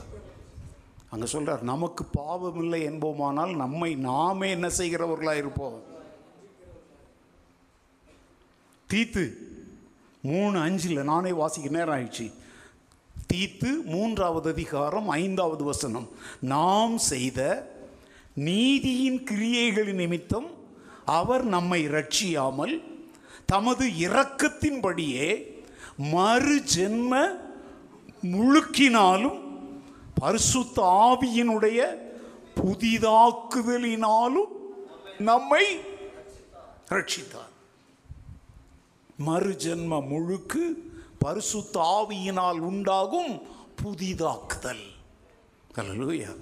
அங்கே 1.10 1.26
சொல்கிறார் 1.26 1.64
நமக்கு 1.64 2.03
பாவம் 2.03 2.61
இல்லை 2.61 2.90
என்போமானால் 2.90 3.56
நம்மை 3.56 3.95
நாமே 3.95 4.49
என்ன 4.49 4.68
செய்கிறவர்களாக 4.68 5.38
இருப்போம். 5.38 5.81
தீத்து 8.90 9.34
மூணு 10.22 10.60
அஞ்சில் 10.60 11.03
நானே 11.03 11.31
வாசிக்க 11.31 11.69
நேரம் 11.69 11.95
ஆயிடுச்சு. 11.95 12.31
தீத்து 13.34 13.84
மூன்றாவது 13.86 14.49
அதிகாரம் 14.49 15.10
ஐந்தாவது 15.10 15.64
வசனம். 15.64 16.10
நாம் 16.40 16.98
செய்த 16.98 17.72
நீதியின் 18.34 19.23
கிரியைகளின் 19.23 20.02
நிமித்தம் 20.03 20.48
அவர் 21.06 21.44
நம்மை 21.44 21.88
ரட்சியாமல் 21.88 22.81
தமது 23.45 23.86
இரக்கத்தின்படியே 23.88 25.27
மறு 25.98 26.64
ஜென்ம 26.76 27.14
முழுக்கினாலும் 28.23 29.48
பரிசுத்த 30.20 30.82
ஆவியினுடைய 30.82 31.80
புதிதாக்குதலினாலும் 32.56 34.52
நம்மை 35.20 35.66
ரட்சித்தார் 36.90 37.54
மறுஜென்ம 39.26 39.94
முழுக்கு 40.12 40.64
பரிசுத்த 41.20 41.80
ஆவியினால் 41.80 42.60
உண்டாகும் 42.60 43.41
புதிதாக்குதல். 43.84 44.86
அல்லேலூயா 45.76 46.36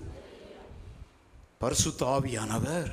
பரிசுத்த 1.57 2.05
ஆவியானவர் 2.05 2.89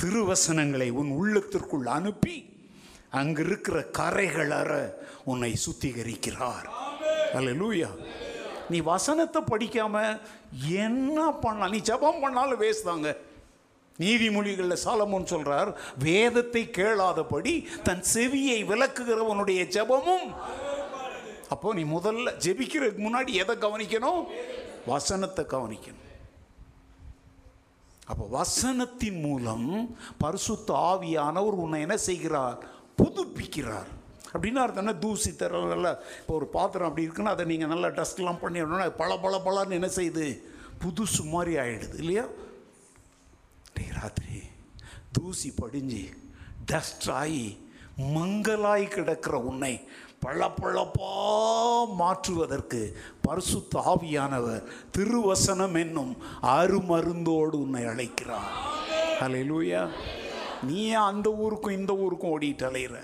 திருவசனங்களை 0.00 0.90
உன் 0.90 1.10
உள்ளத்திற்குள் 1.10 1.86
அனுப்பி 1.86 2.36
அங்கிருக்கிற 3.12 3.76
கரைகளற 3.90 3.90
கரைகள் 3.90 4.50
அற 4.50 4.72
உன்னை 5.24 5.56
சுத்திகரிக்கிறார். 5.64 6.68
அல்லேலூயா 7.32 7.88
நீ 8.72 8.78
வசனத்தை 8.92 9.40
படிக்காம 9.50 9.96
என்ன 10.82 11.18
பண்ணலாம்? 11.44 11.74
நீ 11.74 11.80
ஜெபம் 11.90 12.22
பண்ணாலும் 12.24 12.62
வேஸ்ட் 12.62 12.88
தாங்க. 12.90 13.10
நீதிமொழிகளில் 13.98 14.82
சாலமோன் 14.84 15.30
சொல்றார் 15.32 15.70
வேதத்தை 16.04 16.62
கேளாதபடி 16.78 17.54
தன் 17.86 18.04
செவியை 18.14 18.58
விளக்குகிறவனுடைய 18.72 19.60
ஜெபமும். 19.76 20.28
அப்போ 21.54 21.68
நீ 21.78 21.82
முதல்ல 21.96 22.34
ஜெபிக்கிறதுக்கு 22.46 23.02
முன்னாடி 23.06 23.32
எதை 23.42 23.56
கவனிக்கணும்? 23.64 24.22
வசனத்தை 24.86 25.44
கவனிக்கணும். 25.54 26.06
அப்போ 28.10 28.24
வசனத்தின் 28.38 29.20
மூலம் 29.20 29.68
பரிசுத்த 30.18 30.68
ஆவியானவர் 30.90 31.58
உன்னை 31.64 31.80
என்ன 31.86 31.96
செய்கிறார்? 32.08 32.58
புதுப்பிக்கிறார். 32.98 33.90
அப்படின்னா 34.32 34.62
அர்த்தம் 34.64 34.86
என்ன? 34.86 34.98
தூசி 34.98 35.30
தரல 35.30 35.96
இப்போ 36.20 36.34
ஒரு 36.34 36.46
பாத்திரம் 36.46 36.88
அப்படி 36.88 37.06
இருக்குன்னா 37.06 37.34
அதை 37.34 37.44
நீங்கள் 37.44 37.68
நல்லா 37.68 37.88
டஸ்ட்லாம் 37.88 38.40
பண்ணி 38.40 38.62
விடணும்னா 38.62 38.86
அது 38.88 38.92
பல 38.92 39.18
பல 39.18 39.40
பலன்னு 39.46 39.78
என்ன 39.78 39.86
செய்யுது? 39.86 40.26
புதுசு 40.82 41.22
மாதிரி 41.24 41.54
ஆயிடுது 41.56 41.98
இல்லையா? 41.98 42.24
ராத்திரி. 44.00 44.38
தூசி 45.12 45.48
படிஞ்சு 45.50 46.04
டஸ்ட் 46.66 47.10
ஆகி 47.10 47.68
மங்கலாய் 48.14 48.84
கிடக்கிற 48.88 49.38
உன்னை 49.38 49.88
பளபளப்பா 50.24 51.10
மாற்றுவதற்கு 51.96 52.80
பரிசுத்த 53.22 53.82
ஆவியானவர் 53.92 54.64
திருவசனம் 54.98 55.76
என்னும் 55.80 56.16
அருமருந்தோடு 56.42 57.56
உன்னை 57.64 57.84
அழைக்கிறார். 57.84 58.50
அல்லேலூயா 59.20 59.82
நீ 60.62 60.92
அந்த 60.92 61.30
ஊருக்கும் 61.32 61.78
இந்த 61.78 61.94
ஊருக்கும் 61.96 62.40
ஓடிட்டு 62.40 62.64
அலையிற. 62.70 62.96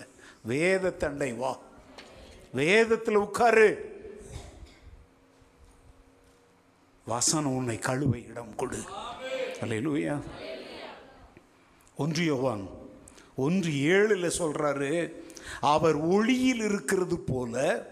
வேத 0.47 0.91
தண்டை 0.91 1.33
வா. 1.33 1.59
வேதத்தில் 2.53 3.15
உட்காரு. 3.15 3.69
வசனம் 7.07 7.57
உன்னை 7.57 7.79
கழுவ 7.79 8.19
இடம் 8.19 8.55
கொடு. 8.57 8.79
அல்லையா 9.61 10.21
ஒன்று 11.97 12.25
யோவான் 12.25 12.69
ஒன்று 13.37 13.71
ஏழில் 13.71 14.31
சொல்கிறாரு 14.39 15.13
அவர் 15.61 15.95
ஒளியில் 15.95 16.61
இருக்கிறது 16.61 17.19
போல 17.19 17.87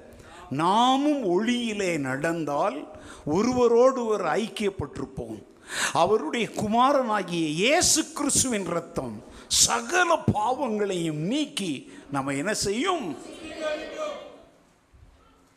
நாமும் 0.50 1.22
ஒளியிலே 1.24 1.98
நடந்தால் 1.98 2.88
ஒருவரோடு 3.24 4.06
ஒரு 4.06 4.24
ஐக்கியப்பட்டிருப்போம். 4.24 5.42
அவருடைய 5.92 6.50
குமாரனாகிய 6.50 7.46
இயேசு 7.48 8.12
கிறிஸ்துவின் 8.12 8.64
ரத்தம் 8.64 9.22
சகல 9.48 10.16
பாவங்களையும் 10.32 11.16
நீக்கி 11.16 11.92
நம்ம 12.14 12.32
என்ன 12.40 12.52
செய்யும்? 12.66 13.06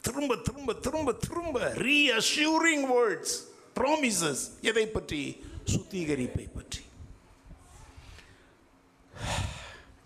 திரும்ப 0.06 0.36
திரும்ப 0.46 0.74
திரும்ப 0.86 1.14
திரும்ப 1.14 1.60
ரீஅஷ்யூரிங் 1.88 2.86
வேர்ட்ஸ் 2.94 3.36
ப்ராமிசஸ் 3.76 4.44
எதை 4.62 4.86
பற்றி? 4.88 5.22
சுத்திகரிப்பை 5.72 6.46
பற்றி. 6.54 6.82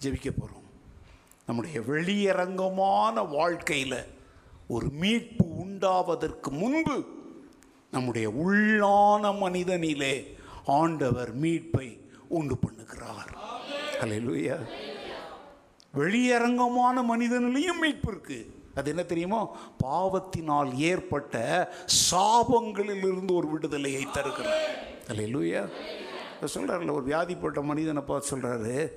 ஜெபிக்க 0.02 0.30
போகிறோம் 0.32 0.68
நம்முடைய 1.46 1.80
வெளியரங்கமான 1.92 3.16
வாழ்க்கையில் 3.38 4.00
ஒரு 4.68 4.90
மீட்பு 5.02 5.46
உண்டாவதற்கு 5.64 6.52
முன்பு 6.62 6.98
நம்முடைய 7.92 8.28
உள்ளான 8.44 9.34
மனிதனிலே 9.44 10.16
ஆண்டவர் 10.80 11.32
மீட்பை 11.36 11.88
உண்டு 12.38 12.58
பண்ணுகிறார். 12.66 13.32
அலையிலுயா 14.02 14.58
வெளியரங்கமான 15.94 16.98
மனிதனிலையும் 17.04 17.80
மீட்பு 17.82 18.12
இருக்கு. 18.12 18.54
அது 18.76 18.90
என்ன 18.90 19.04
தெரியுமோ? 19.04 19.58
பாவத்தினால் 19.78 20.78
ஏற்பட்ட 20.78 21.36
சாபங்களிலிருந்து 22.12 23.34
ஒரு 23.34 23.48
விடுதலையை 23.48 24.08
தருகிறார் 24.12 24.70
அல்லேலூயா 25.08 25.70
சொல்கிறார்ல 26.56 26.92
ஒரு 26.92 27.06
வியாதிப்பட்ட 27.06 27.64
மனிதனை 27.64 28.02
பார்த்து 28.02 28.38
சொல்கிறாரு 28.38 28.92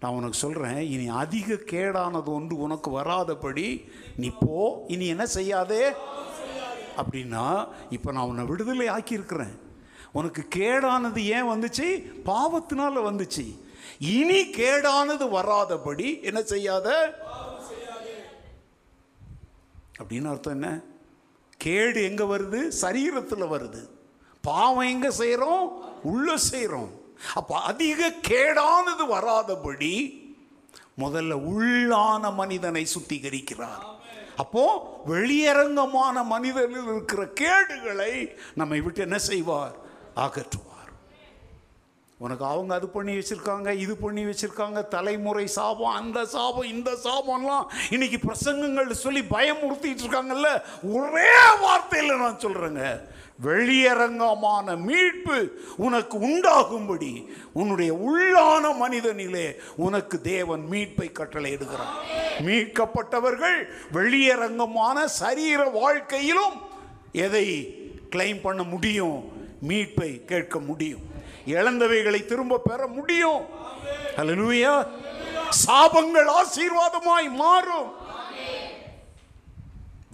நான் 0.00 0.12
உனக்கு 0.12 0.36
சொல்கிறேன் 0.36 0.78
இனி 0.78 1.08
அதிக 1.08 1.54
கேடானது 1.54 2.24
ஒன்று 2.24 2.58
உனக்கு 2.58 2.90
வராதபடி 2.98 3.66
நீ 4.16 4.30
போ 4.40 4.84
இனி 4.88 5.06
என்ன 5.06 5.26
செய்யாதே? 5.26 5.92
அப்படின்னா 6.96 7.68
இப்போ 7.90 8.12
நான் 8.12 8.28
உன்னை 8.28 8.44
விடுதலை 8.44 8.88
ஆக்கியிருக்கிறேன். 8.88 9.54
உனக்கு 10.12 10.48
கேடானது 10.56 11.16
ஏன் 11.16 11.50
வந்துச்சு? 11.50 11.88
பாவத்தினால் 12.24 13.04
வந்துச்சு. 13.04 13.44
இனி 14.00 14.40
கேடானது 14.42 15.28
வராதபடி 15.28 16.22
என்ன 16.22 16.42
செய்யாத? 16.42 16.88
அப்படின்னு 20.02 20.28
அர்த்தம் 20.28 20.52
என்ன? 20.52 20.80
கேடு 21.56 22.02
எங்க 22.02 22.24
வருது? 22.24 22.72
சரீரத்தில் 22.80 23.50
வருது. 23.50 23.90
பாவம் 24.40 24.88
எங்க 24.88 25.10
செய்கிறோம் 25.10 25.82
உள்ள 26.02 26.36
செய்கிறோம் 26.36 27.00
அப்போ 27.34 27.60
அதிக 27.60 28.12
கேடானது 28.28 29.04
வராதபடி 29.10 30.18
முதல்ல 30.98 31.32
உள்ளான 31.32 32.34
மனிதனை 32.34 32.86
சுத்திகரிக்கிறார். 32.94 33.84
அப்போ 34.36 34.64
வெளியரங்கமான 35.06 36.24
மனிதனில் 36.24 36.86
இருக்கிற 36.86 37.26
கேடுகளை 37.26 38.36
நம்மை 38.54 38.80
விட்டு 38.80 39.02
என்ன 39.02 39.18
செய்வார்? 39.18 39.76
அகற்றுவார். 40.16 40.69
உனக்கு 42.20 42.44
அவங்க 42.44 42.74
அது 42.74 42.88
பண்ணி 42.88 43.12
வச்சுருக்காங்க 43.16 43.68
இது 43.68 43.96
பண்ணி 43.96 44.24
வச்சுருக்காங்க 44.24 44.88
தலைமுறை 44.88 45.46
சாபம் 45.48 45.94
அந்த 45.94 46.24
சாபம் 46.24 46.64
இந்த 46.64 46.90
சாபம்லாம் 47.04 47.70
இன்னைக்கு 47.90 48.18
பிரசங்கங்கள் 48.26 48.90
சொல்லி 48.90 49.22
பயமுறுத்திட்டு 49.22 50.04
இருக்காங்கல்ல 50.04 50.50
ஒரே 50.92 51.30
வார்த்தையில் 51.62 52.16
நான் 52.16 52.42
சொல்கிறேங்க 52.42 52.84
வெளியரங்கமான 53.42 54.76
மீட்பு 54.76 55.36
உனக்கு 55.76 56.18
உண்டாகும்படி 56.18 57.12
உன்னுடைய 57.52 57.92
உள்ளான 57.92 58.72
மனிதனிலே 58.80 59.46
உனக்கு 59.76 60.20
தேவன் 60.20 60.64
மீட்பை 60.72 61.12
கட்டளை 61.12 61.52
எடுக்கிறான் 61.52 61.94
மீட்கப்பட்டவர்கள் 62.44 63.58
வெளியரங்கமான 63.92 65.04
சரீர 65.04 65.68
வாழ்க்கையிலும் 65.70 66.56
எதை 67.12 67.46
கிளைம் 68.10 68.40
பண்ண 68.40 68.62
முடியும்? 68.62 69.18
மீட்பை 69.62 70.24
கேட்க 70.24 70.58
முடியும். 70.60 71.09
இழந்தவைகளை 71.54 72.24
திரும்ப 72.24 72.58
பெற 72.58 72.86
முடியும். 72.86 73.42
அல்லேலூயா 74.16 74.86
சாபங்கள் 75.66 76.28
ஆசீர்வாதமாய் 76.40 77.30
மாறும். 77.30 77.98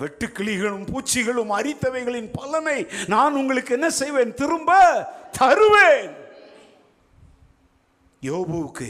வெட்டுக்கிளிகளும் 0.00 0.86
பூச்சிகளும் 0.92 1.52
அரித்தவைகளின் 1.58 2.28
பலனை 2.32 2.86
நான் 3.06 3.34
உங்களுக்கு 3.34 3.74
என்ன 3.74 3.90
செய்வேன்? 3.90 4.34
திரும்ப 4.34 4.72
தருவேன். 5.38 6.16
யோபுவுக்கு 8.22 8.88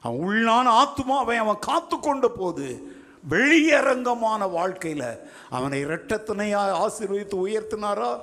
அவன் 0.00 0.20
உள்ளான 0.26 0.66
ஆத்துமாவை 0.82 1.36
அவன் 1.36 1.58
காத்து 1.58 1.98
கொண்ட 1.98 2.28
போது 2.28 2.96
வெளியரங்கமான 3.30 4.50
வாழ்க்கையில் 4.50 5.26
அவனை 5.50 5.84
இரட்டத்தினையாக 5.84 6.76
ஆசீர்வதித்து 6.84 7.36
உயர்த்தினாரா? 7.46 8.20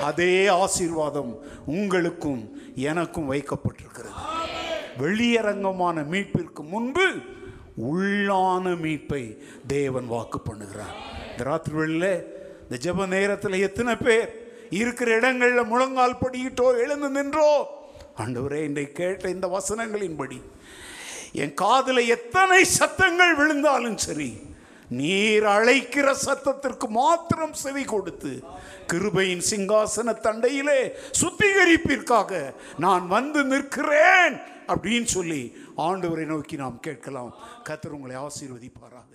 அதே 0.00 0.46
ஆசீர்வாதம் 0.46 1.38
உங்களுக்கும் 1.66 2.53
எனக்கும் 2.74 3.30
வைக்கப்பட்டிருக்கிறது. 3.30 4.20
வெளியரங்கமான 4.98 6.04
மீட்பிற்கு 6.04 6.62
முன்பு 6.62 7.06
உள்ளான 7.78 8.76
மீட்பை 8.76 9.38
தேவன் 9.66 10.06
வாக்கு 10.06 10.38
பண்ணுகிறார். 10.38 10.96
இந்த 11.30 11.44
ராத்திரி 11.44 11.74
வெளியில் 11.74 12.12
இந்த 12.62 12.76
ஜப 12.76 13.06
நேரத்தில் 13.06 13.52
எத்தனை 13.52 13.96
பேர் 13.96 14.30
இருக்கிற 14.70 15.16
இடங்களில் 15.16 15.70
முழங்கால் 15.72 16.20
படியிட்டோ 16.22 16.66
எழுந்து 16.84 17.08
நின்றோ? 17.10 17.48
ஆண்டவரே 18.18 18.60
இன்றைக்கு 18.62 18.92
கேட்ட 18.92 19.28
இந்த 19.28 19.46
வசனங்களின்படி 19.46 20.40
என் 21.32 21.54
காதில் 21.54 22.08
எத்தனை 22.08 22.64
சத்தங்கள் 22.64 23.34
விழுந்தாலும் 23.34 23.96
சரி 23.96 24.38
நீர் 25.00 25.46
அழைக்கிற 25.56 26.08
சத்தத்திற்கு 26.26 26.88
மாத்திரம் 26.88 27.54
செவி 27.62 27.84
கொடுத்து 27.84 28.32
கிருபையின் 28.92 29.44
சிங்காசன 29.50 30.16
தண்டையிலே 30.26 30.80
சுத்திகரிப்பிற்காக 31.20 32.42
நான் 32.84 33.06
வந்து 33.16 33.42
நிற்கிறேன் 33.52 34.36
அப்படின்னு 34.66 35.10
சொல்லி 35.16 35.42
ஆண்டவரை 35.76 36.26
நோக்கி 36.32 36.56
நாம் 36.56 36.78
கேட்கலாம். 36.80 37.32
கத்தர் 37.68 37.96
உங்களை 37.96 38.16
ஆசீர்வதிப்பாராக. 38.26 39.13